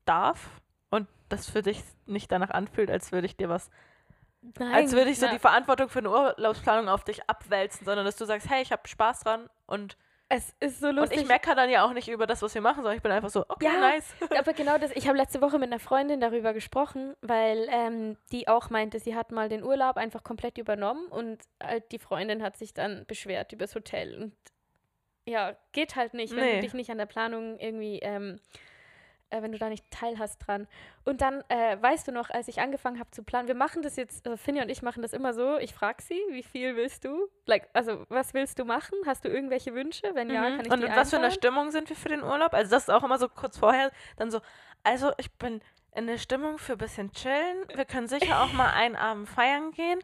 darf 0.05 0.49
und 0.89 1.07
das 1.29 1.49
für 1.49 1.61
dich 1.61 1.83
nicht 2.05 2.31
danach 2.31 2.51
anfühlt, 2.51 2.89
als 2.89 3.11
würde 3.11 3.27
ich 3.27 3.35
dir 3.35 3.49
was, 3.49 3.69
nein, 4.59 4.73
als 4.73 4.91
würde 4.93 5.09
ich 5.09 5.19
so 5.19 5.25
ja. 5.25 5.31
die 5.31 5.39
Verantwortung 5.39 5.89
für 5.89 5.99
eine 5.99 6.09
Urlaubsplanung 6.09 6.89
auf 6.89 7.03
dich 7.03 7.29
abwälzen, 7.29 7.85
sondern 7.85 8.05
dass 8.05 8.15
du 8.15 8.25
sagst, 8.25 8.49
hey, 8.49 8.61
ich 8.61 8.71
habe 8.71 8.87
Spaß 8.87 9.21
dran 9.21 9.49
und, 9.65 9.97
Es 10.35 10.55
ist 10.59 10.79
so 10.79 10.87
und 10.87 10.95
lustig. 10.95 11.21
ich 11.21 11.27
meckere 11.27 11.53
dann 11.55 11.69
ja 11.69 11.85
auch 11.85 11.93
nicht 11.93 12.07
über 12.07 12.25
das, 12.25 12.41
was 12.41 12.53
wir 12.55 12.61
machen, 12.61 12.77
sondern 12.77 12.95
ich 12.95 13.03
bin 13.03 13.11
einfach 13.11 13.29
so, 13.29 13.45
okay, 13.49 13.65
Ja. 13.65 13.79
nice. 13.79 14.13
Aber 14.39 14.53
genau 14.53 14.77
das, 14.77 14.91
ich 14.95 15.07
habe 15.07 15.17
letzte 15.17 15.41
Woche 15.41 15.59
mit 15.59 15.71
einer 15.71 15.79
Freundin 15.79 16.19
darüber 16.19 16.53
gesprochen, 16.53 17.15
weil 17.21 17.67
ähm, 17.69 18.17
die 18.31 18.47
auch 18.47 18.69
meinte, 18.69 18.99
sie 18.99 19.15
hat 19.15 19.31
mal 19.31 19.49
den 19.49 19.63
Urlaub 19.63 19.97
einfach 19.97 20.23
komplett 20.23 20.57
übernommen 20.57 21.05
und 21.07 21.39
halt 21.61 21.91
die 21.91 21.99
Freundin 21.99 22.41
hat 22.41 22.57
sich 22.57 22.73
dann 22.73 23.05
beschwert 23.05 23.53
übers 23.53 23.75
Hotel. 23.75 24.15
Und 24.21 24.33
ja, 25.25 25.55
geht 25.71 25.95
halt 25.95 26.13
nicht, 26.13 26.35
wenn 26.35 26.43
Nee. 26.43 26.55
du 26.55 26.61
dich 26.61 26.73
nicht 26.73 26.89
an 26.89 26.97
der 26.97 27.05
Planung 27.05 27.57
irgendwie, 27.59 27.99
ähm, 27.99 28.39
äh, 29.33 29.41
wenn 29.41 29.51
du 29.51 29.57
da 29.57 29.67
nicht 29.69 29.89
teilhast 29.91 30.45
dran. 30.45 30.67
Und 31.03 31.21
dann, 31.21 31.43
äh, 31.49 31.77
weißt 31.81 32.07
du 32.07 32.11
noch, 32.11 32.29
als 32.29 32.47
ich 32.47 32.61
angefangen 32.61 32.99
habe 32.99 33.09
zu 33.11 33.23
planen, 33.23 33.47
wir 33.47 33.55
machen 33.55 33.81
das 33.81 33.95
jetzt, 33.95 34.25
äh, 34.27 34.37
Finja 34.37 34.63
und 34.63 34.69
ich 34.69 34.81
machen 34.81 35.01
das 35.01 35.13
immer 35.13 35.33
so, 35.33 35.57
ich 35.57 35.73
frage 35.73 36.01
sie, 36.01 36.19
wie 36.29 36.43
viel 36.43 36.75
willst 36.75 37.03
du? 37.05 37.27
Like, 37.45 37.67
also, 37.73 38.05
was 38.09 38.33
willst 38.33 38.59
du 38.59 38.65
machen? 38.65 38.97
Hast 39.05 39.25
du 39.25 39.29
irgendwelche 39.29 39.73
Wünsche? 39.73 40.03
Wenn 40.13 40.29
ja, 40.29 40.41
Mhm. 40.49 40.55
kann 40.57 40.65
ich 40.65 40.71
und 40.71 40.83
in 40.83 40.95
was 40.95 41.09
für 41.09 41.17
einplanen? 41.17 41.31
Stimmung 41.31 41.71
sind 41.71 41.89
wir 41.89 41.95
für 41.95 42.09
den 42.09 42.23
Urlaub? 42.23 42.53
Also 42.53 42.71
das 42.71 42.83
ist 42.83 42.89
auch 42.89 43.03
immer 43.03 43.17
so 43.17 43.27
kurz 43.27 43.57
vorher 43.57 43.91
dann 44.17 44.31
so, 44.31 44.39
also 44.83 45.11
ich 45.17 45.31
bin 45.33 45.61
in 45.95 46.07
der 46.07 46.17
Stimmung 46.17 46.57
für 46.57 46.73
ein 46.73 46.77
bisschen 46.77 47.11
chillen. 47.11 47.67
Wir 47.75 47.85
können 47.85 48.07
sicher 48.07 48.41
auch 48.41 48.51
mal 48.53 48.69
einen 48.71 48.95
Abend 48.95 49.29
feiern 49.29 49.71
gehen. 49.71 49.99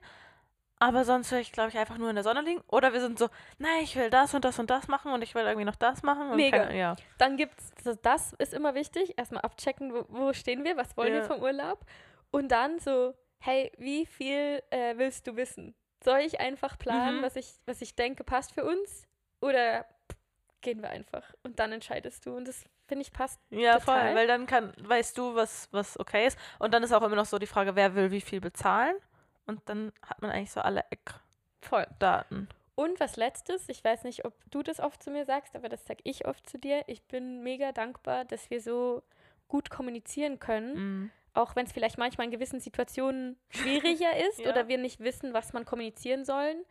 Aber 0.81 1.03
sonst 1.03 1.29
will 1.31 1.39
ich, 1.39 1.51
glaube 1.51 1.69
ich, 1.69 1.77
einfach 1.77 1.97
nur 1.97 2.09
in 2.09 2.15
der 2.15 2.23
Sonne 2.23 2.41
liegen. 2.41 2.61
Oder 2.67 2.93
wir 2.93 3.01
sind 3.01 3.19
so, 3.19 3.27
nein, 3.57 3.81
ich 3.83 3.95
will 3.97 4.09
das 4.09 4.33
und 4.33 4.45
das 4.45 4.59
und 4.59 4.69
das 4.69 4.87
machen 4.87 5.11
und 5.11 5.21
ich 5.21 5.35
will 5.35 5.43
irgendwie 5.43 5.65
noch 5.65 5.75
das 5.75 6.03
machen. 6.03 6.29
Und 6.31 6.37
Mega. 6.37 6.59
Keine, 6.65 6.77
ja. 6.79 6.95
Dann 7.17 7.35
gibt's, 7.35 7.71
das, 7.83 7.99
das 8.01 8.33
ist 8.39 8.53
immer 8.53 8.75
wichtig, 8.75 9.17
erstmal 9.17 9.41
abchecken, 9.41 9.93
wo, 9.93 10.05
wo 10.07 10.31
stehen 10.33 10.63
wir, 10.63 10.77
was 10.77 10.95
wollen 10.95 11.11
wir 11.13 11.19
Ja. 11.21 11.25
vom 11.27 11.41
Urlaub. 11.41 11.79
Und 12.31 12.49
dann 12.53 12.79
so, 12.79 13.13
hey, 13.39 13.71
wie 13.77 14.05
viel 14.05 14.63
äh, 14.69 14.93
willst 14.97 15.27
du 15.27 15.35
wissen? 15.35 15.75
Soll 16.01 16.19
ich 16.19 16.39
einfach 16.39 16.77
planen, 16.79 17.17
Mhm. 17.17 17.23
was, 17.23 17.35
ich, 17.35 17.51
was 17.65 17.81
ich 17.81 17.95
denke, 17.95 18.23
passt 18.23 18.53
für 18.53 18.63
uns? 18.63 19.05
Oder 19.41 19.85
gehen 20.61 20.81
wir 20.81 20.89
einfach? 20.89 21.23
Und 21.43 21.59
dann 21.59 21.73
entscheidest 21.73 22.25
du. 22.25 22.35
Und 22.37 22.47
das, 22.47 22.63
finde 22.87 23.01
ich, 23.01 23.11
passt. 23.11 23.41
Ja, 23.49 23.79
Total. 23.79 24.07
voll. 24.07 24.15
Weil 24.15 24.27
dann 24.27 24.45
kann, 24.45 24.73
weißt 24.79 25.17
du, 25.17 25.35
was, 25.35 25.67
was 25.71 25.99
okay 25.99 26.27
ist. 26.27 26.39
Und 26.57 26.73
dann 26.73 26.83
ist 26.83 26.93
auch 26.93 27.01
immer 27.01 27.17
noch 27.17 27.25
so 27.25 27.37
die 27.37 27.47
Frage, 27.47 27.75
wer 27.75 27.95
will 27.95 28.11
wie 28.11 28.21
viel 28.21 28.39
bezahlen. 28.39 28.95
Und 29.49 29.61
dann 29.65 29.91
hat 30.01 30.21
man 30.21 30.31
eigentlich 30.31 30.51
so 30.51 30.61
alle 30.61 30.85
Voll. 31.61 31.81
Eckdaten. 31.83 32.47
Und 32.75 32.99
was 33.01 33.17
letztes, 33.17 33.67
ich 33.67 33.83
weiß 33.83 34.05
nicht, 34.05 34.23
ob 34.23 34.33
du 34.51 34.63
das 34.63 34.79
oft 34.79 35.03
zu 35.03 35.11
mir 35.11 35.25
sagst, 35.25 35.53
aber 35.55 35.67
das 35.67 35.85
sage 35.85 35.99
ich 36.05 36.25
oft 36.25 36.49
zu 36.49 36.57
dir. 36.57 36.83
Ich 36.87 37.03
bin 37.03 37.43
mega 37.43 37.73
dankbar, 37.73 38.23
dass 38.23 38.49
wir 38.49 38.61
so 38.61 39.03
gut 39.49 39.69
kommunizieren 39.69 40.39
können. 40.39 40.73
Mhm. 40.75 41.11
auch 41.33 41.55
wenn 41.55 41.65
es 41.65 41.71
vielleicht 41.71 41.97
manchmal 41.97 42.25
in 42.25 42.31
gewissen 42.31 42.59
Situationen 42.59 43.37
schwieriger 43.49 44.15
ist 44.29 44.39
Ja. 44.39 44.49
oder 44.49 44.67
wir 44.67 44.77
nicht 44.77 44.99
wissen, 44.99 45.33
was 45.33 45.53
man 45.53 45.63
kommunizieren 45.65 46.23
sollen. 46.25 46.63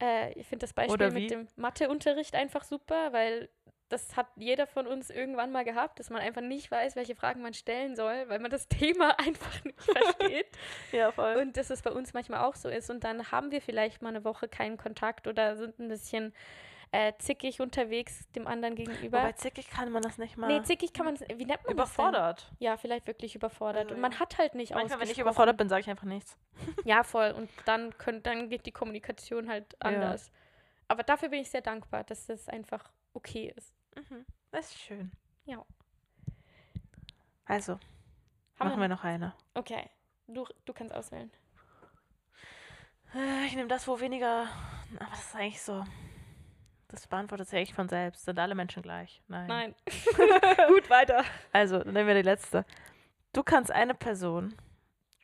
Äh, 0.00 0.32
ich 0.38 0.46
finde 0.46 0.64
das 0.64 0.72
Beispiel 0.72 1.10
mit 1.10 1.30
dem 1.30 1.46
Matheunterricht 1.56 2.34
einfach 2.34 2.64
super, 2.64 3.12
weil 3.12 3.48
das 3.88 4.16
hat 4.16 4.26
jeder 4.36 4.66
von 4.66 4.86
uns 4.86 5.10
irgendwann 5.10 5.52
mal 5.52 5.64
gehabt, 5.64 6.00
dass 6.00 6.10
man 6.10 6.20
einfach 6.20 6.40
nicht 6.40 6.70
weiß, 6.70 6.96
welche 6.96 7.14
Fragen 7.14 7.42
man 7.42 7.54
stellen 7.54 7.96
soll, 7.96 8.28
weil 8.28 8.38
man 8.38 8.50
das 8.50 8.68
Thema 8.68 9.18
einfach 9.18 9.64
nicht 9.64 9.80
versteht. 9.82 10.46
Ja, 10.92 11.12
voll. 11.12 11.36
Und 11.36 11.56
dass 11.56 11.70
es 11.70 11.82
bei 11.82 11.92
uns 11.92 12.12
manchmal 12.14 12.40
auch 12.44 12.54
so 12.56 12.68
ist. 12.68 12.90
Und 12.90 13.04
dann 13.04 13.30
haben 13.30 13.50
wir 13.50 13.60
vielleicht 13.60 14.02
mal 14.02 14.10
eine 14.10 14.24
Woche 14.24 14.48
keinen 14.48 14.76
Kontakt 14.76 15.26
oder 15.26 15.56
sind 15.56 15.78
ein 15.78 15.88
bisschen 15.88 16.32
äh, 16.92 17.12
zickig 17.18 17.60
unterwegs 17.60 18.28
dem 18.32 18.46
anderen 18.46 18.74
gegenüber. 18.74 19.18
Wobei 19.18 19.32
zickig 19.32 19.68
kann 19.70 19.90
man 19.90 20.02
das 20.02 20.18
nicht 20.18 20.36
mal. 20.36 20.46
nee, 20.48 20.62
zickig 20.62 20.92
kann 20.92 21.04
man 21.04 21.14
es, 21.14 21.20
wie 21.20 21.44
nennt 21.44 21.64
man 21.64 21.74
überfordert. 21.74 22.42
das 22.42 22.48
denn? 22.48 22.56
Ja, 22.60 22.76
vielleicht 22.76 23.06
wirklich 23.06 23.34
überfordert. 23.34 23.84
Also, 23.84 23.94
Und 23.94 24.00
man 24.00 24.12
ja. 24.12 24.20
hat 24.20 24.38
halt 24.38 24.54
nicht 24.54 24.72
Manchmal, 24.72 25.00
wenn 25.00 25.10
ich 25.10 25.18
überfordert 25.18 25.56
bin, 25.56 25.68
sage 25.68 25.80
ich 25.80 25.90
einfach 25.90 26.06
nichts. 26.06 26.36
Ja, 26.84 27.02
voll. 27.02 27.32
Und 27.32 27.50
dann, 27.66 27.96
könnt, 27.98 28.26
dann 28.26 28.48
geht 28.48 28.64
die 28.66 28.72
Kommunikation 28.72 29.48
halt 29.48 29.76
anders. 29.80 30.30
Aber 30.88 31.02
dafür 31.02 31.28
bin 31.28 31.40
ich 31.40 31.50
sehr 31.50 31.60
dankbar, 31.60 32.04
dass 32.04 32.26
das 32.26 32.48
einfach 32.48 32.90
okay 33.12 33.52
ist. 33.56 33.75
Mhm. 33.96 34.24
Das 34.50 34.66
ist 34.66 34.78
schön. 34.78 35.10
Ja. 35.44 35.64
Also, 37.44 37.74
Haben 38.58 38.68
machen 38.70 38.80
wir 38.80 38.88
noch 38.88 39.04
eine. 39.04 39.34
Okay, 39.54 39.88
du, 40.26 40.46
du 40.64 40.72
kannst 40.72 40.94
auswählen. 40.94 41.30
Äh, 43.14 43.46
Ich 43.46 43.54
nehme 43.54 43.68
das, 43.68 43.86
wo 43.88 44.00
weniger. 44.00 44.48
Aber 44.98 45.10
das 45.10 45.20
ist 45.26 45.34
eigentlich 45.36 45.62
so. 45.62 45.84
Das 46.88 47.06
beantwortet 47.06 47.48
sich 47.48 47.58
eigentlich 47.58 47.74
von 47.74 47.88
selbst. 47.88 48.24
Sind 48.24 48.38
alle 48.38 48.54
Menschen 48.54 48.82
gleich? 48.82 49.22
Nein. 49.28 49.46
Nein. 49.48 49.74
Gut, 50.68 50.88
weiter. 50.90 51.24
Also, 51.52 51.78
dann 51.82 51.92
nehmen 51.94 52.06
wir 52.08 52.14
die 52.14 52.22
letzte. 52.22 52.64
Du 53.32 53.42
kannst 53.42 53.70
eine 53.70 53.94
Person 53.94 54.54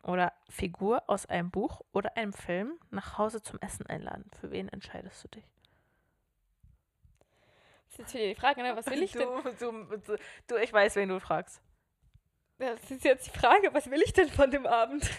oder 0.02 0.32
Figur 0.48 1.02
aus 1.08 1.26
einem 1.26 1.50
Buch 1.50 1.80
oder 1.92 2.16
einem 2.16 2.32
Film 2.32 2.78
nach 2.90 3.16
Hause 3.18 3.40
zum 3.42 3.58
Essen 3.60 3.86
einladen. 3.86 4.28
Für 4.40 4.50
wen 4.50 4.68
entscheidest 4.68 5.22
du 5.24 5.28
dich? 5.28 5.44
Das 7.97 7.99
ist 7.99 7.99
jetzt 7.99 8.14
wieder 8.14 8.28
die 8.28 8.34
Frage, 8.34 8.62
ne? 8.62 8.74
was 8.74 8.86
will 8.86 9.03
ich 9.03 9.12
denn? 9.12 9.28
Du, 9.59 9.86
du, 9.99 10.16
du, 10.47 10.57
ich 10.57 10.72
weiß, 10.72 10.97
wen 10.97 11.11
du 11.11 11.20
fragst. 11.20 11.61
Das 12.59 12.90
ist 12.90 13.05
jetzt 13.05 13.26
die 13.26 13.38
Frage, 13.38 13.74
was 13.74 13.90
will 13.90 14.01
ich 14.03 14.12
denn 14.12 14.28
von 14.28 14.51
dem 14.51 14.66
Abend? 14.66 15.11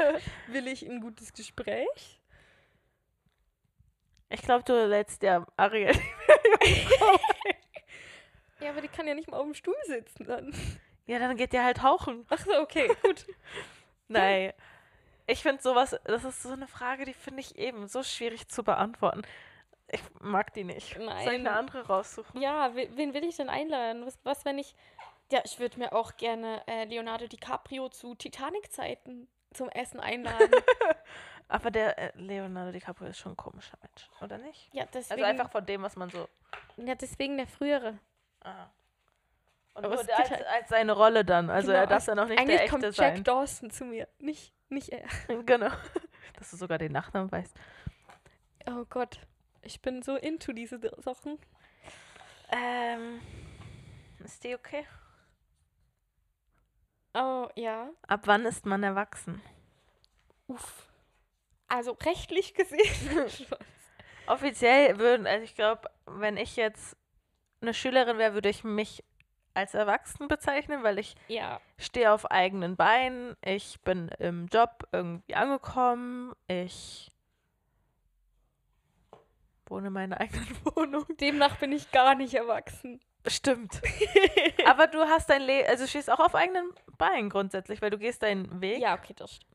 will 0.46 0.66
ich 0.66 0.88
ein 0.88 1.00
gutes 1.00 1.32
Gespräch? 1.32 2.20
Ich 4.30 4.40
glaube, 4.40 4.64
du 4.64 4.86
lädst 4.86 5.22
ja 5.22 5.46
Ariel. 5.56 5.92
Ja, 8.62 8.70
aber 8.70 8.80
die 8.80 8.88
kann 8.88 9.08
ja 9.08 9.14
nicht 9.14 9.28
mal 9.28 9.38
auf 9.38 9.44
dem 9.44 9.54
Stuhl 9.54 9.74
sitzen 9.86 10.24
dann. 10.24 10.54
ja, 11.06 11.18
dann 11.18 11.36
geht 11.36 11.52
der 11.52 11.64
halt 11.64 11.78
tauchen. 11.78 12.24
Ach 12.28 12.38
so, 12.38 12.52
okay, 12.60 12.88
gut. 13.02 13.26
Nein. 14.08 14.52
Ich 15.26 15.42
finde 15.42 15.62
sowas, 15.62 15.96
das 16.04 16.24
ist 16.24 16.42
so 16.42 16.50
eine 16.50 16.68
Frage, 16.68 17.04
die 17.04 17.12
finde 17.12 17.40
ich 17.40 17.56
eben 17.56 17.88
so 17.88 18.02
schwierig 18.02 18.48
zu 18.48 18.62
beantworten. 18.62 19.22
Ich 19.88 20.00
mag 20.20 20.52
die 20.54 20.64
nicht. 20.64 20.94
Soll 20.94 21.02
ich 21.02 21.08
Nein. 21.08 21.28
eine 21.28 21.52
andere 21.52 21.86
raussuchen? 21.86 22.40
Ja, 22.40 22.74
we- 22.74 22.88
wen 22.96 23.12
will 23.14 23.24
ich 23.24 23.36
denn 23.36 23.48
einladen? 23.50 24.06
Was, 24.06 24.18
was 24.24 24.44
wenn 24.44 24.58
ich. 24.58 24.74
Ja, 25.30 25.40
ich 25.44 25.58
würde 25.58 25.78
mir 25.78 25.92
auch 25.92 26.16
gerne 26.16 26.62
äh, 26.66 26.84
Leonardo 26.84 27.26
DiCaprio 27.26 27.88
zu 27.88 28.14
Titanic-Zeiten 28.14 29.28
zum 29.52 29.68
Essen 29.70 30.00
einladen. 30.00 30.50
Aber 31.48 31.70
der 31.70 31.98
äh, 31.98 32.12
Leonardo 32.16 32.72
DiCaprio 32.72 33.08
ist 33.08 33.18
schon 33.18 33.32
ein 33.32 33.36
komischer 33.36 33.76
Mensch, 33.82 34.08
oder 34.22 34.38
nicht? 34.38 34.68
ja, 34.72 34.86
deswegen, 34.86 35.20
Also 35.22 35.24
einfach 35.30 35.50
von 35.50 35.64
dem, 35.66 35.82
was 35.82 35.96
man 35.96 36.08
so. 36.10 36.26
ja, 36.76 36.94
deswegen 36.94 37.36
der 37.36 37.46
frühere. 37.46 37.98
Ah. 38.40 38.66
Und 39.74 39.84
Aber 39.86 39.94
nur 39.96 40.04
der, 40.04 40.18
als, 40.18 40.30
halt- 40.30 40.46
als 40.46 40.68
seine 40.68 40.92
Rolle 40.92 41.24
dann. 41.24 41.48
Also 41.50 41.68
Genau, 41.68 41.80
er 41.80 41.86
darf 41.86 42.04
dann 42.06 42.18
auch 42.18 42.26
nicht 42.26 42.38
Eigentlich 42.38 42.60
der 42.60 42.68
kommt 42.68 42.84
echte 42.84 43.02
Jack 43.02 43.14
sein. 43.16 43.24
Dawson 43.24 43.70
zu 43.70 43.84
mir, 43.86 44.08
nicht, 44.18 44.54
nicht 44.70 44.88
er. 44.90 45.06
genau. 45.46 45.70
Dass 46.38 46.50
du 46.50 46.56
sogar 46.56 46.78
den 46.78 46.92
Nachnamen 46.92 47.30
weißt. 47.32 47.54
Oh 48.68 48.84
Gott, 48.88 49.18
ich 49.62 49.80
bin 49.80 50.02
so 50.02 50.16
into 50.16 50.52
diese 50.52 50.80
Sachen. 50.98 51.38
Ähm. 52.50 53.20
Ist 54.24 54.44
die 54.44 54.54
okay? 54.54 54.86
Oh, 57.14 57.48
ja. 57.56 57.90
Ab 58.06 58.22
wann 58.24 58.46
ist 58.46 58.66
man 58.66 58.82
erwachsen? 58.82 59.42
Uff. 60.46 60.88
Also 61.68 61.92
rechtlich 61.92 62.54
gesehen. 62.54 63.26
Offiziell 64.26 64.98
würden, 64.98 65.26
also 65.26 65.42
ich 65.42 65.54
glaube, 65.54 65.90
wenn 66.06 66.36
ich 66.36 66.56
jetzt 66.56 66.96
eine 67.60 67.74
Schülerin 67.74 68.18
wäre, 68.18 68.34
würde 68.34 68.48
ich 68.48 68.62
mich 68.62 69.02
als 69.54 69.74
erwachsen 69.74 70.28
bezeichnen, 70.28 70.82
weil 70.82 70.98
ich 70.98 71.14
ja. 71.28 71.60
stehe 71.78 72.12
auf 72.12 72.30
eigenen 72.30 72.76
Beinen, 72.76 73.36
ich 73.42 73.80
bin 73.82 74.08
im 74.18 74.46
Job 74.46 74.88
irgendwie 74.92 75.34
angekommen, 75.34 76.34
ich 76.46 77.10
wohne 79.72 79.88
in 79.88 79.92
meiner 79.92 80.20
eigenen 80.20 80.46
Wohnung. 80.64 81.04
Demnach 81.20 81.56
bin 81.58 81.72
ich 81.72 81.90
gar 81.90 82.14
nicht 82.14 82.34
erwachsen. 82.34 83.00
Stimmt. 83.26 83.80
Aber 84.66 84.86
du 84.88 84.98
hast 85.00 85.30
dein 85.30 85.42
Leben, 85.42 85.68
also 85.68 85.86
stehst 85.86 86.10
auch 86.10 86.20
auf 86.20 86.34
eigenen 86.34 86.70
Beinen 86.98 87.30
grundsätzlich, 87.30 87.80
weil 87.82 87.90
du 87.90 87.98
gehst 87.98 88.22
deinen 88.22 88.60
Weg. 88.60 88.80
Ja, 88.80 88.94
okay, 88.94 89.14
das 89.16 89.34
stimmt. 89.36 89.48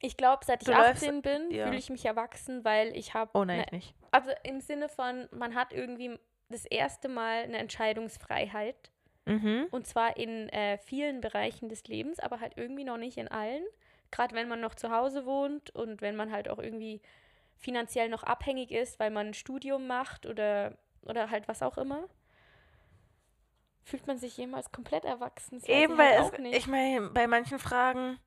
Ich 0.00 0.16
glaube, 0.16 0.44
seit 0.44 0.62
ich 0.62 0.66
Du 0.68 0.72
läufst- 0.74 1.02
18 1.02 1.22
bin, 1.22 1.50
ja. 1.50 1.64
fühle 1.66 1.78
ich 1.78 1.88
mich 1.90 2.04
erwachsen, 2.04 2.64
weil 2.64 2.94
ich 2.96 3.14
habe. 3.14 3.30
Oh 3.34 3.44
nein, 3.44 3.62
ich 3.66 3.72
nicht. 3.72 3.94
Also 4.10 4.30
im 4.42 4.60
Sinne 4.60 4.88
von, 4.88 5.28
man 5.32 5.54
hat 5.54 5.72
irgendwie 5.72 6.18
das 6.50 6.66
erste 6.66 7.08
Mal 7.08 7.44
eine 7.44 7.58
Entscheidungsfreiheit. 7.58 8.90
Mhm. 9.26 9.66
Und 9.70 9.86
zwar 9.86 10.16
in 10.18 10.50
äh, 10.50 10.76
vielen 10.78 11.20
Bereichen 11.22 11.68
des 11.70 11.84
Lebens, 11.84 12.20
aber 12.20 12.40
halt 12.40 12.52
irgendwie 12.56 12.84
noch 12.84 12.98
nicht 12.98 13.16
in 13.16 13.28
allen. 13.28 13.64
Gerade 14.10 14.34
wenn 14.34 14.46
man 14.48 14.60
noch 14.60 14.74
zu 14.74 14.90
Hause 14.90 15.24
wohnt 15.24 15.70
und 15.70 16.02
wenn 16.02 16.14
man 16.16 16.30
halt 16.30 16.48
auch 16.50 16.58
irgendwie 16.58 17.00
finanziell 17.64 18.08
noch 18.08 18.22
abhängig 18.22 18.70
ist, 18.70 19.00
weil 19.00 19.10
man 19.10 19.28
ein 19.28 19.34
Studium 19.34 19.86
macht 19.86 20.26
oder, 20.26 20.76
oder 21.02 21.30
halt 21.30 21.48
was 21.48 21.62
auch 21.62 21.78
immer. 21.78 22.08
Fühlt 23.82 24.06
man 24.06 24.18
sich 24.18 24.36
jemals 24.36 24.70
komplett 24.70 25.04
erwachsen? 25.04 25.58
Das 25.60 25.68
Eben, 25.68 25.98
weil 25.98 26.22
halt 26.22 26.38
es, 26.38 26.56
ich 26.56 26.66
meine, 26.66 27.08
bei 27.10 27.26
manchen 27.26 27.58
Fragen 27.58 28.18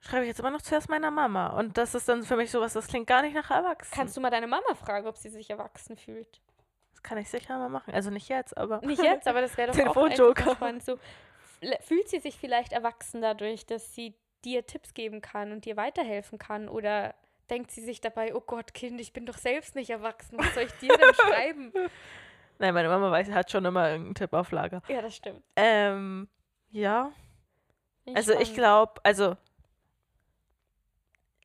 schreibe 0.00 0.24
ich 0.24 0.28
jetzt 0.28 0.40
immer 0.40 0.50
noch 0.50 0.62
zuerst 0.62 0.88
meiner 0.88 1.10
Mama. 1.10 1.58
Und 1.58 1.78
das 1.78 1.94
ist 1.94 2.08
dann 2.08 2.22
für 2.24 2.36
mich 2.36 2.50
sowas, 2.50 2.72
das 2.72 2.88
klingt 2.88 3.06
gar 3.06 3.22
nicht 3.22 3.34
nach 3.34 3.50
erwachsen. 3.50 3.94
Kannst 3.94 4.16
du 4.16 4.20
mal 4.20 4.30
deine 4.30 4.46
Mama 4.46 4.74
fragen, 4.74 5.06
ob 5.06 5.16
sie 5.16 5.30
sich 5.30 5.50
erwachsen 5.50 5.96
fühlt? 5.96 6.40
das 6.98 7.02
kann 7.04 7.18
ich 7.18 7.28
sicher 7.28 7.56
mal 7.58 7.68
machen. 7.68 7.94
Also 7.94 8.10
nicht 8.10 8.28
jetzt, 8.28 8.56
aber. 8.56 8.80
Nicht 8.80 9.02
jetzt, 9.02 9.28
aber 9.28 9.40
das 9.40 9.56
wäre 9.56 9.70
doch 9.72 9.96
auch 9.96 10.54
spannend. 10.54 10.84
So, 10.84 10.98
fühlt 11.80 12.08
sie 12.08 12.18
sich 12.18 12.36
vielleicht 12.36 12.72
erwachsen 12.72 13.22
dadurch, 13.22 13.66
dass 13.66 13.94
sie 13.94 14.14
dir 14.44 14.66
Tipps 14.66 14.94
geben 14.94 15.20
kann 15.20 15.52
und 15.52 15.64
dir 15.64 15.76
weiterhelfen 15.76 16.38
kann? 16.38 16.68
Oder 16.68 17.14
denkt 17.50 17.70
sie 17.70 17.82
sich 17.82 18.00
dabei, 18.00 18.34
oh 18.34 18.40
Gott, 18.40 18.74
Kind, 18.74 19.00
ich 19.00 19.12
bin 19.12 19.26
doch 19.26 19.38
selbst 19.38 19.74
nicht 19.74 19.90
erwachsen, 19.90 20.38
was 20.38 20.54
soll 20.54 20.64
ich 20.64 20.72
dir 20.74 20.96
denn 20.96 21.14
schreiben? 21.14 21.72
Nein, 22.58 22.74
meine 22.74 22.88
Mama 22.88 23.10
weiß, 23.10 23.30
hat 23.30 23.50
schon 23.50 23.64
immer 23.64 23.88
irgendeinen 23.88 24.14
Tipp 24.16 24.32
auf 24.32 24.50
Lager. 24.50 24.82
Ja, 24.88 25.00
das 25.00 25.14
stimmt. 25.14 25.42
Ähm, 25.56 26.28
ja. 26.70 27.12
Bin 28.04 28.16
Also 28.16 28.32
ich 28.38 28.54
glaube, 28.54 29.00
also 29.04 29.36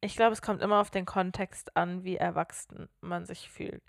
ich 0.02 0.16
glaube, 0.16 0.34
es 0.34 0.42
kommt 0.42 0.62
immer 0.62 0.80
auf 0.80 0.92
den 0.92 1.06
Kontext 1.06 1.78
an, 1.78 2.04
wie 2.04 2.18
erwachsen 2.18 2.90
man 3.00 3.26
sich 3.26 3.50
fühlt. 3.50 3.82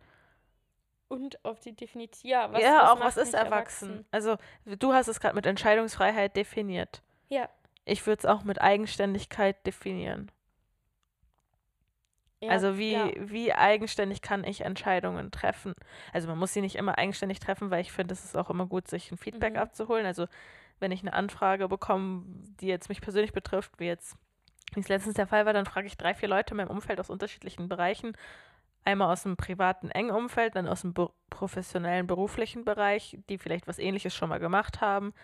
Und 1.09 1.45
auf 1.45 1.61
die 1.61 1.75
Definition. 1.75 2.31
Ja, 2.31 2.53
was, 2.53 2.63
ja, 2.63 2.91
auch 2.91 2.97
macht 2.97 3.07
was 3.07 3.17
ist 3.17 3.33
mich 3.33 3.41
erwachsen? 3.41 4.05
Also 4.11 4.37
du 4.65 4.93
hast 4.93 5.09
es 5.09 5.21
gerade 5.21 5.35
mit 5.35 5.47
Entscheidungsfreiheit 5.47 6.37
definiert. 6.37 7.03
Ja. 7.29 7.49
Ich 7.85 8.07
würde 8.07 8.21
es 8.21 8.27
auch 8.27 8.45
mit 8.45 8.61
Eigenständigkeit 8.61 9.67
definieren. 9.67 10.31
Ja. 12.45 12.51
also 12.51 12.79
wie, 12.79 12.93
Ja. 12.93 13.11
wie 13.19 13.53
eigenständig 13.53 14.23
kann 14.23 14.45
ich 14.45 14.63
Entscheidungen 14.63 15.31
treffen? 15.31 15.75
Also 16.13 16.29
man 16.29 16.39
muss 16.39 16.53
sie 16.53 16.61
nicht 16.61 16.77
immer 16.77 16.99
eigenständig 16.99 17.41
treffen, 17.41 17.71
weil 17.71 17.81
ich 17.81 17.93
finde, 17.93 18.13
es 18.15 18.25
ist 18.25 18.37
auch 18.37 18.51
immer 18.51 18.67
gut, 18.67 18.89
sich 18.89 19.11
ein 19.13 19.19
Feedback 19.19 19.55
Mhm. 19.55 19.59
abzuholen. 19.61 20.07
Also 20.07 20.27
wenn 20.81 20.93
ich 20.93 21.03
eine 21.03 21.13
Anfrage 21.13 21.69
bekomme, 21.69 22.25
die 22.61 22.67
jetzt 22.67 22.89
mich 22.89 23.01
persönlich 23.01 23.33
betrifft, 23.33 23.73
wie 23.79 23.87
jetzt 23.87 24.17
wie 24.75 24.81
es 24.81 24.89
letztens 24.89 25.15
der 25.15 25.27
Fall 25.29 25.47
war, 25.47 25.53
dann 25.53 25.67
frage 25.67 25.87
ich 25.87 25.97
drei, 25.97 26.15
vier 26.15 26.29
Leute 26.29 26.51
in 26.53 26.57
meinem 26.57 26.71
Umfeld 26.71 26.99
aus 26.99 27.09
unterschiedlichen 27.11 27.69
Bereichen. 27.69 28.17
Einmal 28.85 29.13
aus 29.13 29.23
dem 29.23 29.37
privaten, 29.37 29.91
engen 29.91 30.11
Umfeld, 30.11 30.57
dann 30.57 30.67
aus 30.67 30.81
dem 30.81 30.93
be 30.95 31.11
professionellen, 31.31 32.07
beruflichen 32.09 32.65
Bereich, 32.65 33.19
die 33.29 33.39
vielleicht 33.39 33.67
was 33.69 33.79
ähnliches 33.79 34.15
schon 34.15 34.29
mal 34.31 34.41
gemacht 34.41 34.81
haben, 34.81 35.15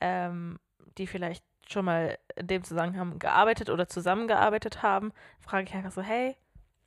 ähm, 0.00 0.58
die 0.98 1.06
vielleicht 1.06 1.44
schon 1.66 1.84
mal 1.86 2.18
in 2.36 2.46
dem 2.46 2.62
Zusammenhang 2.62 3.18
gearbeitet 3.18 3.68
oder 3.70 3.88
zusammengearbeitet 3.88 4.82
haben. 4.82 5.12
Frage 5.40 5.64
ich 5.68 5.74
einfach 5.74 5.92
so, 5.92 6.02
hey, 6.02 6.36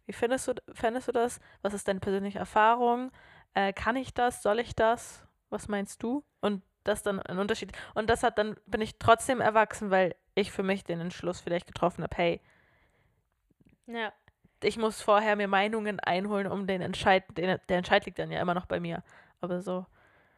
wie 0.08 0.14
findest 0.14 0.48
du, 0.48 0.54
findest 0.74 1.08
du 1.08 1.12
das? 1.12 1.40
Was 1.62 1.74
ist 1.74 1.88
deine 1.88 2.00
persönliche 2.00 2.40
Erfahrung? 2.40 3.12
Äh, 3.54 3.74
kann 3.74 3.96
ich 3.96 4.14
das? 4.14 4.42
Soll 4.42 4.60
ich 4.60 4.76
das? 4.76 5.24
Was 5.50 5.68
meinst 5.68 6.02
du? 6.02 6.24
Und 6.42 6.64
das 6.84 7.04
dann 7.04 7.22
ein 7.22 7.38
Unterschied. 7.38 7.74
Und 7.94 8.10
das 8.10 8.24
hat 8.24 8.38
dann, 8.38 8.56
bin 8.66 8.82
ich 8.82 8.98
trotzdem 8.98 9.42
erwachsen, 9.42 9.92
weil 9.92 10.16
ich 10.36 10.52
für 10.52 10.64
mich 10.64 10.84
den 10.84 11.02
Entschluss 11.02 11.42
vielleicht 11.42 11.68
getroffen 11.68 12.04
habe, 12.04 12.16
hey, 12.16 12.42
ja. 13.86 14.12
ich 14.64 14.78
muss 14.78 15.02
vorher 15.02 15.36
mir 15.36 15.48
Meinungen 15.48 16.00
einholen, 16.00 16.48
um 16.48 16.66
den 16.66 16.82
Entscheid, 16.82 17.24
den, 17.38 17.60
der 17.70 17.78
Entscheid 17.78 18.06
liegt 18.06 18.20
dann 18.20 18.32
ja 18.32 18.42
immer 18.42 18.54
noch 18.54 18.66
bei 18.66 18.80
mir. 18.80 19.04
Aber 19.42 19.62
so, 19.62 19.86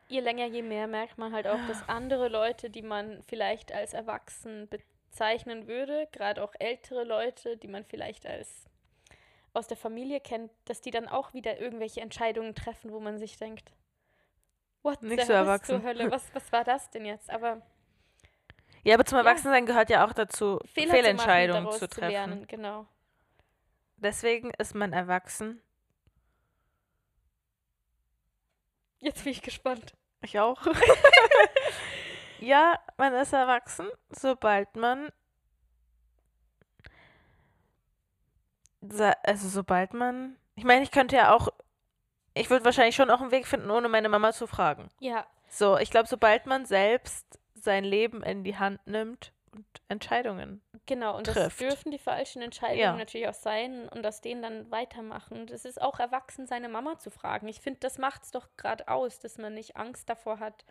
Je 0.09 0.21
länger, 0.21 0.47
je 0.47 0.63
mehr 0.63 0.87
merkt 0.87 1.19
man 1.19 1.33
halt 1.33 1.45
auch, 1.45 1.59
dass 1.67 1.87
andere 1.87 2.29
Leute, 2.29 2.71
die 2.71 2.81
man 2.81 3.21
vielleicht 3.27 3.71
als 3.71 3.93
erwachsen 3.93 4.67
bezeichnen 4.67 5.67
würde, 5.67 6.07
gerade 6.11 6.43
auch 6.43 6.53
ältere 6.57 7.03
Leute, 7.03 7.57
die 7.57 7.67
man 7.67 7.85
vielleicht 7.85 8.25
als 8.25 8.68
aus 9.59 9.67
der 9.67 9.77
Familie 9.77 10.19
kennt, 10.19 10.51
dass 10.65 10.81
die 10.81 10.91
dann 10.91 11.07
auch 11.07 11.33
wieder 11.33 11.59
irgendwelche 11.59 12.01
Entscheidungen 12.01 12.55
treffen, 12.55 12.91
wo 12.91 12.99
man 12.99 13.17
sich 13.19 13.37
denkt, 13.37 13.71
what 14.81 15.01
Nicht 15.03 15.19
the 15.21 15.27
so 15.27 15.33
was 15.33 15.39
erwachsen. 15.39 15.75
zur 15.81 15.83
Hölle, 15.83 16.11
was, 16.11 16.33
was 16.33 16.51
war 16.51 16.63
das 16.63 16.89
denn 16.89 17.05
jetzt? 17.05 17.29
Aber 17.29 17.61
ja, 18.83 18.95
aber 18.95 19.05
zum 19.05 19.17
Ja. 19.17 19.23
Erwachsensein 19.25 19.65
gehört 19.65 19.89
ja 19.89 20.05
auch 20.07 20.13
dazu, 20.13 20.59
Fehler 20.65 20.93
Fehlentscheidungen 20.93 21.63
zu, 21.63 21.67
machen, 21.67 21.79
zu 21.79 21.89
treffen. 21.89 22.11
lernen, 22.11 22.47
genau. 22.47 22.87
Deswegen 23.97 24.51
ist 24.57 24.73
man 24.73 24.93
erwachsen. 24.93 25.61
Jetzt 28.99 29.23
bin 29.23 29.31
ich 29.33 29.41
gespannt. 29.41 29.95
Ich 30.21 30.39
auch. 30.39 30.61
ja, 32.39 32.79
man 32.97 33.13
ist 33.13 33.33
erwachsen, 33.33 33.87
sobald 34.09 34.75
man. 34.75 35.09
Also, 39.23 39.47
sobald 39.49 39.93
man. 39.93 40.37
Ich 40.55 40.63
meine, 40.63 40.83
ich 40.83 40.91
könnte 40.91 41.15
ja 41.15 41.33
auch. 41.33 41.49
Ich 42.33 42.49
würde 42.49 42.63
wahrscheinlich 42.65 42.95
schon 42.95 43.09
auch 43.09 43.21
einen 43.21 43.31
Weg 43.31 43.47
finden, 43.47 43.69
ohne 43.71 43.89
meine 43.89 44.07
Mama 44.09 44.31
zu 44.31 44.47
fragen. 44.47 44.89
Ja, 44.99 45.25
So, 45.49 45.77
ich 45.77 45.89
glaube, 45.91 46.07
sobald 46.07 46.45
man 46.45 46.65
selbst 46.65 47.39
sein 47.55 47.83
Leben 47.83 48.23
in 48.23 48.43
die 48.43 48.55
Hand 48.57 48.79
nimmt 48.85 49.33
und 49.53 49.65
Entscheidungen. 49.89 50.61
Genau, 50.85 51.17
und 51.17 51.27
das 51.27 51.33
trifft. 51.35 51.59
dürfen 51.59 51.91
die 51.91 51.97
falschen 51.99 52.41
Entscheidungen 52.41 52.79
Ja. 52.79 52.95
natürlich 52.95 53.27
auch 53.27 53.33
sein 53.33 53.89
und 53.89 54.05
aus 54.05 54.21
denen 54.21 54.41
dann 54.41 54.71
weitermachen. 54.71 55.39
Und 55.39 55.51
es 55.51 55.65
ist 55.65 55.81
auch 55.81 55.99
erwachsen, 55.99 56.45
seine 56.47 56.69
Mama 56.69 56.97
zu 56.99 57.09
fragen. 57.09 57.47
Ich 57.47 57.59
finde, 57.59 57.79
das 57.81 57.97
macht 57.97 58.23
es 58.23 58.31
doch 58.31 58.47
gerade 58.57 58.87
aus, 58.87 59.19
dass 59.19 59.37
man 59.37 59.53
nicht 59.55 59.75
Angst 59.75 60.07
davor 60.09 60.39
hat, 60.39 60.65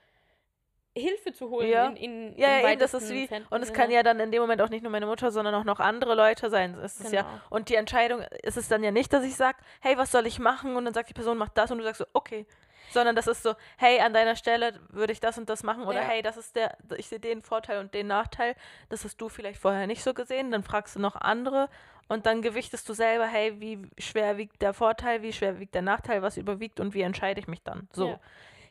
Hilfe 0.98 1.32
zu 1.32 1.50
holen 1.50 1.68
Ja. 1.68 1.86
in, 1.86 1.96
in 1.96 2.38
Ja, 2.38 2.58
ja, 2.60 2.70
eben, 2.70 2.78
das 2.80 2.94
ist 2.94 3.10
wie. 3.10 3.22
entfernten 3.22 3.52
Und 3.54 3.62
es 3.62 3.72
kann 3.72 3.90
ja 3.90 4.02
dann 4.02 4.20
in 4.20 4.30
dem 4.30 4.40
Moment 4.40 4.60
auch 4.62 4.68
nicht 4.68 4.82
nur 4.82 4.92
meine 4.92 5.06
Mutter, 5.06 5.30
sondern 5.30 5.54
auch 5.54 5.64
noch 5.64 5.80
andere 5.80 6.14
Leute 6.14 6.50
sein. 6.50 6.74
Es 6.82 7.00
ist 7.00 7.12
ja 7.12 7.22
Genau. 7.22 7.34
Und 7.50 7.68
die 7.68 7.74
Entscheidung 7.76 8.22
ist 8.42 8.56
es 8.56 8.68
dann 8.68 8.82
ja 8.84 8.90
nicht, 8.90 9.12
dass 9.12 9.24
ich 9.24 9.34
sage, 9.36 9.58
hey, 9.80 9.96
was 9.96 10.10
soll 10.12 10.26
ich 10.26 10.38
machen? 10.38 10.76
Und 10.76 10.84
dann 10.84 10.94
sagt 10.94 11.08
die 11.08 11.14
Person, 11.14 11.38
mach 11.38 11.48
das 11.50 11.70
und 11.70 11.78
du 11.78 11.84
sagst 11.84 11.98
so, 11.98 12.06
okay. 12.12 12.46
Sondern 12.90 13.14
das 13.16 13.26
ist 13.26 13.42
so, 13.42 13.54
hey, 13.76 14.00
an 14.00 14.14
deiner 14.14 14.34
Stelle 14.34 14.80
würde 14.88 15.12
ich 15.12 15.20
das 15.20 15.36
und 15.36 15.48
das 15.50 15.62
machen. 15.62 15.84
Oder 15.84 16.00
Ja. 16.00 16.08
hey, 16.08 16.22
das 16.22 16.36
ist 16.38 16.56
der, 16.56 16.76
ich 16.96 17.06
sehe 17.06 17.20
den 17.20 17.42
Vorteil 17.42 17.80
und 17.80 17.92
den 17.92 18.06
Nachteil. 18.06 18.54
Das 18.88 19.04
hast 19.04 19.20
du 19.20 19.28
vielleicht 19.28 19.60
vorher 19.60 19.86
nicht 19.86 20.02
so 20.02 20.14
gesehen. 20.14 20.50
Dann 20.50 20.62
fragst 20.62 20.96
du 20.96 21.00
noch 21.00 21.14
andere 21.16 21.68
und 22.08 22.24
dann 22.24 22.40
gewichtest 22.40 22.88
du 22.88 22.94
selber, 22.94 23.26
hey, 23.26 23.60
wie 23.60 23.86
schwer 23.98 24.38
wiegt 24.38 24.62
der 24.62 24.72
Vorteil, 24.72 25.20
wie 25.20 25.34
schwer 25.34 25.60
wiegt 25.60 25.74
der 25.74 25.82
Nachteil, 25.82 26.22
was 26.22 26.38
überwiegt 26.38 26.80
und 26.80 26.94
wie 26.94 27.02
entscheide 27.02 27.38
ich 27.40 27.46
mich 27.48 27.62
dann? 27.62 27.88
So. 27.92 28.08
Ja. 28.08 28.20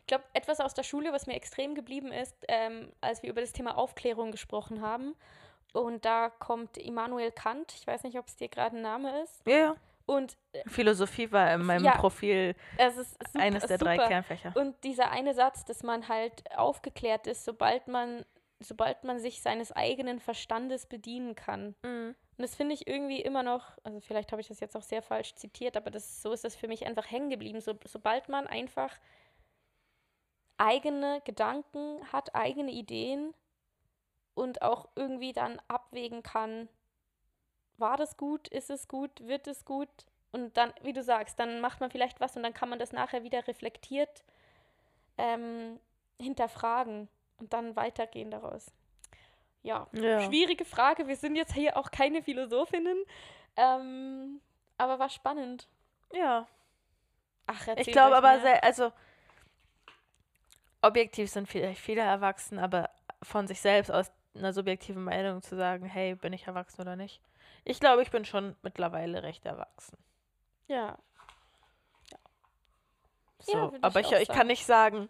Ich 0.07 0.15
glaube, 0.15 0.23
etwas 0.31 0.61
aus 0.61 0.73
der 0.73 0.83
Schule, 0.83 1.11
was 1.11 1.27
mir 1.27 1.33
extrem 1.33 1.75
geblieben 1.75 2.13
ist, 2.13 2.33
ähm, 2.47 2.93
als 3.01 3.23
wir 3.23 3.29
über 3.29 3.41
das 3.41 3.51
Thema 3.51 3.77
Aufklärung 3.77 4.31
gesprochen 4.31 4.81
haben. 4.81 5.15
Und 5.73 6.05
da 6.05 6.29
kommt 6.29 6.77
Immanuel 6.77 7.29
Kant, 7.33 7.73
ich 7.77 7.85
weiß 7.85 8.03
nicht, 8.03 8.17
ob 8.17 8.25
es 8.29 8.37
dir 8.37 8.47
gerade 8.47 8.77
ein 8.77 8.81
Name 8.81 9.21
ist. 9.23 9.45
Ja, 9.45 9.57
ja. 9.57 9.75
Und 10.05 10.37
Philosophie 10.65 11.29
war 11.33 11.53
in 11.53 11.65
meinem 11.65 11.83
Ja. 11.83 11.97
Profil 11.97 12.55
super, 12.77 13.37
eines 13.37 13.65
der 13.65 13.77
drei 13.77 13.97
super. 13.97 14.07
Kernfächer. 14.07 14.53
Und 14.55 14.81
dieser 14.85 15.11
eine 15.11 15.33
Satz, 15.33 15.65
dass 15.65 15.83
man 15.83 16.07
halt 16.07 16.41
aufgeklärt 16.55 17.27
ist, 17.27 17.43
sobald 17.43 17.89
man, 17.89 18.23
sobald 18.61 19.03
man 19.03 19.19
sich 19.19 19.41
seines 19.41 19.73
eigenen 19.73 20.21
Verstandes 20.21 20.85
bedienen 20.85 21.35
kann. 21.35 21.75
Mhm. 21.83 22.15
Und 22.37 22.41
das 22.41 22.55
finde 22.55 22.75
ich 22.75 22.87
irgendwie 22.87 23.19
immer 23.19 23.43
noch, 23.43 23.77
also 23.83 23.99
vielleicht 23.99 24.31
habe 24.31 24.39
ich 24.39 24.47
das 24.47 24.61
jetzt 24.61 24.77
auch 24.77 24.83
sehr 24.83 25.01
falsch 25.01 25.35
zitiert, 25.35 25.75
aber 25.75 25.91
das, 25.91 26.21
so 26.21 26.31
ist 26.31 26.45
das 26.45 26.55
für 26.55 26.69
mich 26.69 26.85
einfach 26.85 27.11
hängen 27.11 27.29
geblieben. 27.29 27.59
So, 27.59 27.73
sobald 27.83 28.29
man 28.29 28.47
einfach 28.47 28.95
eigene 30.57 31.21
Gedanken 31.21 32.01
hat, 32.11 32.35
eigene 32.35 32.71
Ideen 32.71 33.33
und 34.33 34.61
auch 34.61 34.87
irgendwie 34.95 35.33
dann 35.33 35.61
abwägen 35.67 36.23
kann, 36.23 36.67
war 37.77 37.97
das 37.97 38.17
gut, 38.17 38.47
ist 38.47 38.69
es 38.69 38.87
gut, 38.87 39.11
wird 39.27 39.47
es 39.47 39.65
gut? 39.65 39.89
Und 40.31 40.57
dann, 40.57 40.73
wie 40.81 40.93
du 40.93 41.03
sagst, 41.03 41.39
dann 41.39 41.61
macht 41.61 41.79
man 41.79 41.91
vielleicht 41.91 42.19
was 42.19 42.35
und 42.35 42.43
dann 42.43 42.53
kann 42.53 42.69
man 42.69 42.79
das 42.79 42.91
nachher 42.91 43.23
wieder 43.23 43.47
reflektiert 43.47 44.23
ähm, 45.17 45.79
hinterfragen 46.19 47.07
und 47.39 47.53
dann 47.53 47.75
weitergehen 47.75 48.31
daraus. 48.31 48.71
Ja, 49.63 49.87
Ja. 49.91 50.21
schwierige 50.21 50.65
Frage. 50.65 51.07
Wir 51.07 51.15
sind 51.15 51.35
jetzt 51.35 51.53
hier 51.53 51.77
auch 51.77 51.91
keine 51.91 52.21
Philosophinnen, 52.23 52.97
ähm, 53.55 54.41
aber 54.77 54.99
war 54.99 55.09
spannend. 55.09 55.67
ja. 56.13 56.47
Ach, 57.49 57.65
Ich 57.77 57.87
glaube 57.93 58.17
aber, 58.17 58.41
sehr, 58.41 58.61
also 58.61 58.91
objektiv 60.87 61.29
sind 61.29 61.47
vielleicht 61.47 61.79
viele 61.81 62.01
erwachsen, 62.01 62.59
aber 62.59 62.89
von 63.23 63.47
sich 63.47 63.61
selbst 63.61 63.91
aus 63.91 64.11
einer 64.35 64.53
subjektiven 64.53 65.03
Meinung 65.03 65.41
zu 65.41 65.55
sagen, 65.55 65.85
hey, 65.85 66.15
bin 66.15 66.33
ich 66.33 66.47
erwachsen 66.47 66.81
oder 66.81 66.95
nicht? 66.95 67.21
Ich 67.65 67.79
glaube, 67.79 68.01
ich 68.03 68.11
bin 68.11 68.25
schon 68.25 68.55
mittlerweile 68.61 69.23
recht 69.23 69.45
erwachsen. 69.45 69.97
Ja, 70.67 70.97
So, 73.39 73.53
Ja, 73.53 73.71
aber 73.81 73.99
ich 73.99 74.11
ich, 74.11 74.21
ich 74.21 74.27
kann 74.29 74.47
nicht 74.47 74.65
sagen, 74.65 75.09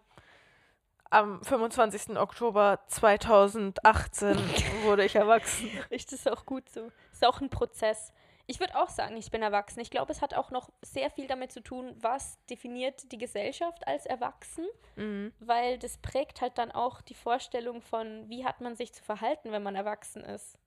am 1.09 1.41
25. 1.43 2.17
Oktober 2.17 2.79
2018 2.87 4.37
wurde 4.83 5.05
ich 5.05 5.15
erwachsen. 5.15 5.69
das 5.89 6.11
ist 6.11 6.29
auch 6.29 6.45
gut 6.45 6.69
so. 6.69 6.91
Ist 7.11 7.25
auch 7.25 7.39
ein 7.41 7.49
Prozess. 7.49 8.13
Ich 8.49 8.61
würde 8.61 8.75
auch 8.77 8.87
sagen, 8.89 9.17
ich 9.17 9.29
bin 9.29 9.41
erwachsen. 9.43 9.81
Ich 9.81 9.89
glaube, 9.89 10.11
es 10.13 10.21
hat 10.21 10.33
auch 10.33 10.51
noch 10.51 10.69
sehr 10.81 11.09
viel 11.09 11.27
damit 11.27 11.51
zu 11.51 11.61
tun, 11.61 11.93
was 11.99 12.39
definiert 12.49 13.11
die 13.11 13.17
Gesellschaft 13.17 13.85
als 13.85 14.05
erwachsen, 14.05 14.65
Mhm. 14.95 15.33
weil 15.39 15.77
das 15.77 15.97
prägt 15.97 16.39
halt 16.41 16.57
dann 16.57 16.71
auch 16.71 17.01
die 17.01 17.13
Vorstellung 17.13 17.81
von, 17.81 18.29
wie 18.29 18.45
hat 18.45 18.61
man 18.61 18.75
sich 18.77 18.93
zu 18.93 19.03
verhalten, 19.03 19.51
wenn 19.51 19.63
man 19.63 19.75
erwachsen 19.75 20.23
ist. 20.23 20.57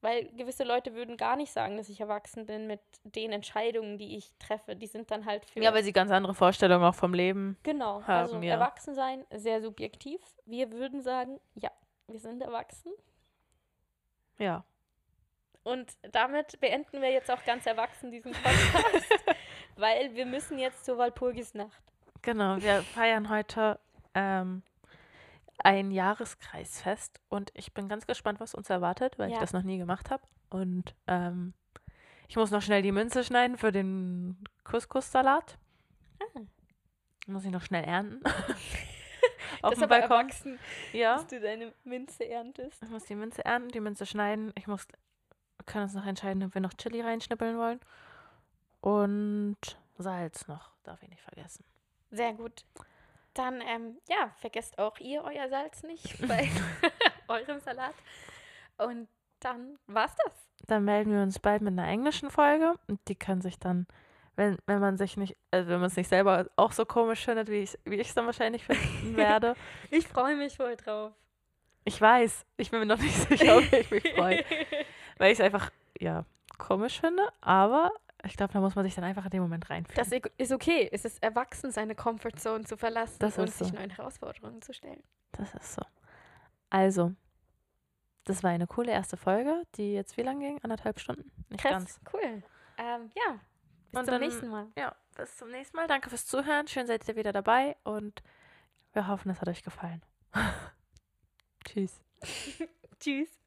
Weil 0.00 0.26
gewisse 0.36 0.62
Leute 0.62 0.94
würden 0.94 1.16
gar 1.16 1.34
nicht 1.34 1.50
sagen, 1.52 1.76
dass 1.76 1.88
ich 1.88 1.98
erwachsen 2.00 2.46
bin 2.46 2.68
mit 2.68 2.80
den 3.02 3.32
Entscheidungen, 3.32 3.98
die 3.98 4.16
ich 4.16 4.32
treffe. 4.38 4.76
Die 4.76 4.86
sind 4.86 5.10
dann 5.10 5.24
halt 5.26 5.44
für. 5.44 5.60
Ja, 5.60 5.74
weil 5.74 5.82
sie 5.82 5.92
ganz 5.92 6.12
andere 6.12 6.34
Vorstellungen 6.34 6.84
auch 6.84 6.94
vom 6.94 7.14
Leben. 7.14 7.56
Genau. 7.64 8.02
haben, 8.02 8.10
also 8.10 8.40
ja. 8.40 8.54
erwachsen 8.54 8.94
sein, 8.94 9.26
sehr 9.32 9.60
subjektiv. 9.60 10.20
Wir 10.46 10.70
würden 10.70 11.02
sagen, 11.02 11.40
ja, 11.56 11.72
wir 12.06 12.20
sind 12.20 12.42
erwachsen. 12.42 12.92
Ja. 14.38 14.64
Und 15.68 15.92
damit 16.12 16.58
beenden 16.60 17.02
wir 17.02 17.10
jetzt 17.10 17.30
auch 17.30 17.44
ganz 17.44 17.66
erwachsen 17.66 18.10
diesen 18.10 18.32
Podcast, 18.32 19.06
weil 19.76 20.14
wir 20.14 20.24
müssen 20.26 20.58
jetzt 20.58 20.84
zur 20.84 20.96
Walpurgisnacht. 20.98 21.82
Genau, 22.22 22.56
wir 22.60 22.82
feiern 22.82 23.28
heute 23.28 23.78
ähm, 24.14 24.62
ein 25.58 25.90
Jahreskreisfest 25.90 27.20
und 27.28 27.50
ich 27.54 27.74
bin 27.74 27.88
ganz 27.88 28.06
gespannt, 28.06 28.40
was 28.40 28.54
uns 28.54 28.70
erwartet, 28.70 29.18
weil 29.18 29.28
ich 29.28 29.34
Ja. 29.34 29.40
das 29.40 29.52
noch 29.52 29.62
nie 29.62 29.78
gemacht 29.78 30.10
habe. 30.10 30.22
Und 30.50 30.94
ähm, 31.06 31.52
ich 32.28 32.36
muss 32.36 32.50
noch 32.50 32.62
schnell 32.62 32.82
die 32.82 32.92
Münze 32.92 33.22
schneiden 33.24 33.58
für 33.58 33.72
den 33.72 34.42
Couscous-Salat. 34.64 35.58
Ah. 36.20 36.40
Muss 37.26 37.44
ich 37.44 37.50
noch 37.50 37.62
schnell 37.62 37.84
ernten. 37.84 38.22
Auf 39.62 39.72
das 39.72 39.80
dem 39.80 39.88
Balkon. 39.88 40.10
erwachsen, 40.10 40.58
Ja. 40.92 41.16
dass 41.16 41.26
du 41.26 41.40
deine 41.40 41.72
Minze 41.84 42.24
erntest. 42.28 42.82
Ich 42.82 42.88
muss 42.88 43.04
die 43.04 43.14
Minze 43.16 43.44
ernten, 43.44 43.68
die 43.68 43.80
Minze 43.80 44.06
schneiden. 44.06 44.52
Ich 44.56 44.66
muss, 44.66 44.86
können 45.68 45.84
uns 45.84 45.94
noch 45.94 46.06
entscheiden, 46.06 46.42
ob 46.42 46.54
wir 46.54 46.60
noch 46.60 46.74
Chili 46.74 47.00
reinschnippeln 47.00 47.56
wollen. 47.58 47.80
Und 48.80 49.56
Salz 49.98 50.48
noch, 50.48 50.72
darf 50.82 51.02
ich 51.02 51.08
nicht 51.08 51.22
vergessen. 51.22 51.64
Sehr 52.10 52.32
gut. 52.32 52.64
Dann, 53.34 53.60
ähm, 53.60 53.98
ja, 54.08 54.30
vergesst 54.36 54.78
auch 54.78 54.98
ihr 54.98 55.22
euer 55.22 55.48
Salz 55.48 55.82
nicht 55.82 56.18
bei 56.28 56.48
eurem 57.28 57.60
Salat. 57.60 57.94
Und 58.78 59.08
dann 59.40 59.78
war's 59.86 60.14
das. 60.24 60.32
Dann 60.66 60.84
melden 60.84 61.12
wir 61.12 61.22
uns 61.22 61.38
bald 61.38 61.62
mit 61.62 61.72
einer 61.72 61.86
englischen 61.86 62.30
Folge 62.30 62.74
und 62.88 63.00
die 63.08 63.14
kann 63.14 63.40
sich 63.40 63.58
dann, 63.58 63.86
wenn, 64.36 64.58
wenn 64.66 64.80
man 64.80 64.96
sich 64.96 65.16
nicht, 65.16 65.36
also 65.50 65.70
wenn 65.70 65.80
man 65.80 65.86
es 65.86 65.96
nicht 65.96 66.08
selber 66.08 66.48
auch 66.56 66.72
so 66.72 66.84
komisch 66.84 67.24
findet, 67.24 67.48
wie 67.48 67.62
ich 67.62 67.78
wie 67.84 67.96
ich 67.96 68.08
es 68.08 68.14
dann 68.14 68.26
wahrscheinlich 68.26 68.64
finden 68.64 69.16
werde. 69.16 69.54
Ich 69.90 70.06
freue 70.08 70.36
mich 70.36 70.56
voll 70.56 70.76
drauf. 70.76 71.12
Ich 71.84 72.00
weiß, 72.00 72.44
ich 72.56 72.70
bin 72.70 72.80
mir 72.80 72.86
noch 72.86 72.98
nicht 72.98 73.16
sicher, 73.28 73.56
ob 73.56 73.72
ich 73.72 73.90
mich 73.90 74.14
freue, 74.14 74.44
weil 75.18 75.32
ich 75.32 75.38
es 75.38 75.44
einfach, 75.44 75.70
ja, 75.98 76.24
komisch 76.58 77.00
finde, 77.00 77.22
aber 77.40 77.92
ich 78.24 78.36
glaube, 78.36 78.52
da 78.52 78.60
muss 78.60 78.74
man 78.74 78.84
sich 78.84 78.94
dann 78.96 79.04
einfach 79.04 79.24
in 79.26 79.30
dem 79.30 79.42
Moment 79.42 79.70
reinfühlen. 79.70 79.96
Das 79.96 80.10
ist 80.38 80.52
okay. 80.52 80.88
Es 80.90 81.04
ist 81.04 81.22
erwachsen, 81.22 81.70
seine 81.70 81.94
Comfortzone 81.94 82.64
zu 82.64 82.76
verlassen 82.76 83.16
Das 83.20 83.38
und 83.38 83.44
ist 83.48 83.58
sich 83.58 83.68
so. 83.68 83.74
neuen 83.74 83.90
Herausforderungen 83.90 84.60
zu 84.60 84.72
stellen. 84.72 85.02
Das 85.32 85.54
ist 85.54 85.74
so. 85.74 85.82
Also, 86.70 87.14
das 88.24 88.42
war 88.42 88.50
eine 88.50 88.66
coole 88.66 88.90
erste 88.90 89.16
Folge, 89.16 89.62
die 89.76 89.92
jetzt 89.94 90.16
wie 90.16 90.22
lang 90.22 90.40
ging? 90.40 90.58
Anderthalb 90.64 90.98
Stunden? 90.98 91.30
Nicht 91.48 91.60
Krass, 91.62 91.72
ganz. 91.72 92.00
cool. 92.12 92.42
Ähm, 92.76 93.10
ja, 93.14 93.38
bis 93.92 94.00
Und 94.00 94.04
zum 94.04 94.06
dann- 94.06 94.20
nächsten 94.20 94.48
Mal. 94.48 94.66
Ja, 94.76 94.94
bis 95.16 95.36
zum 95.36 95.50
nächsten 95.50 95.76
Mal. 95.76 95.86
Danke 95.86 96.08
fürs 96.10 96.26
Zuhören. 96.26 96.66
Schön 96.66 96.86
seid 96.88 97.06
ihr 97.08 97.14
wieder 97.16 97.32
dabei 97.32 97.76
und 97.84 98.22
wir 98.92 99.06
hoffen, 99.06 99.30
es 99.30 99.40
hat 99.40 99.48
euch 99.48 99.62
gefallen. 99.62 100.02
Tschüss. 101.64 102.00
Tschüss. 103.00 103.37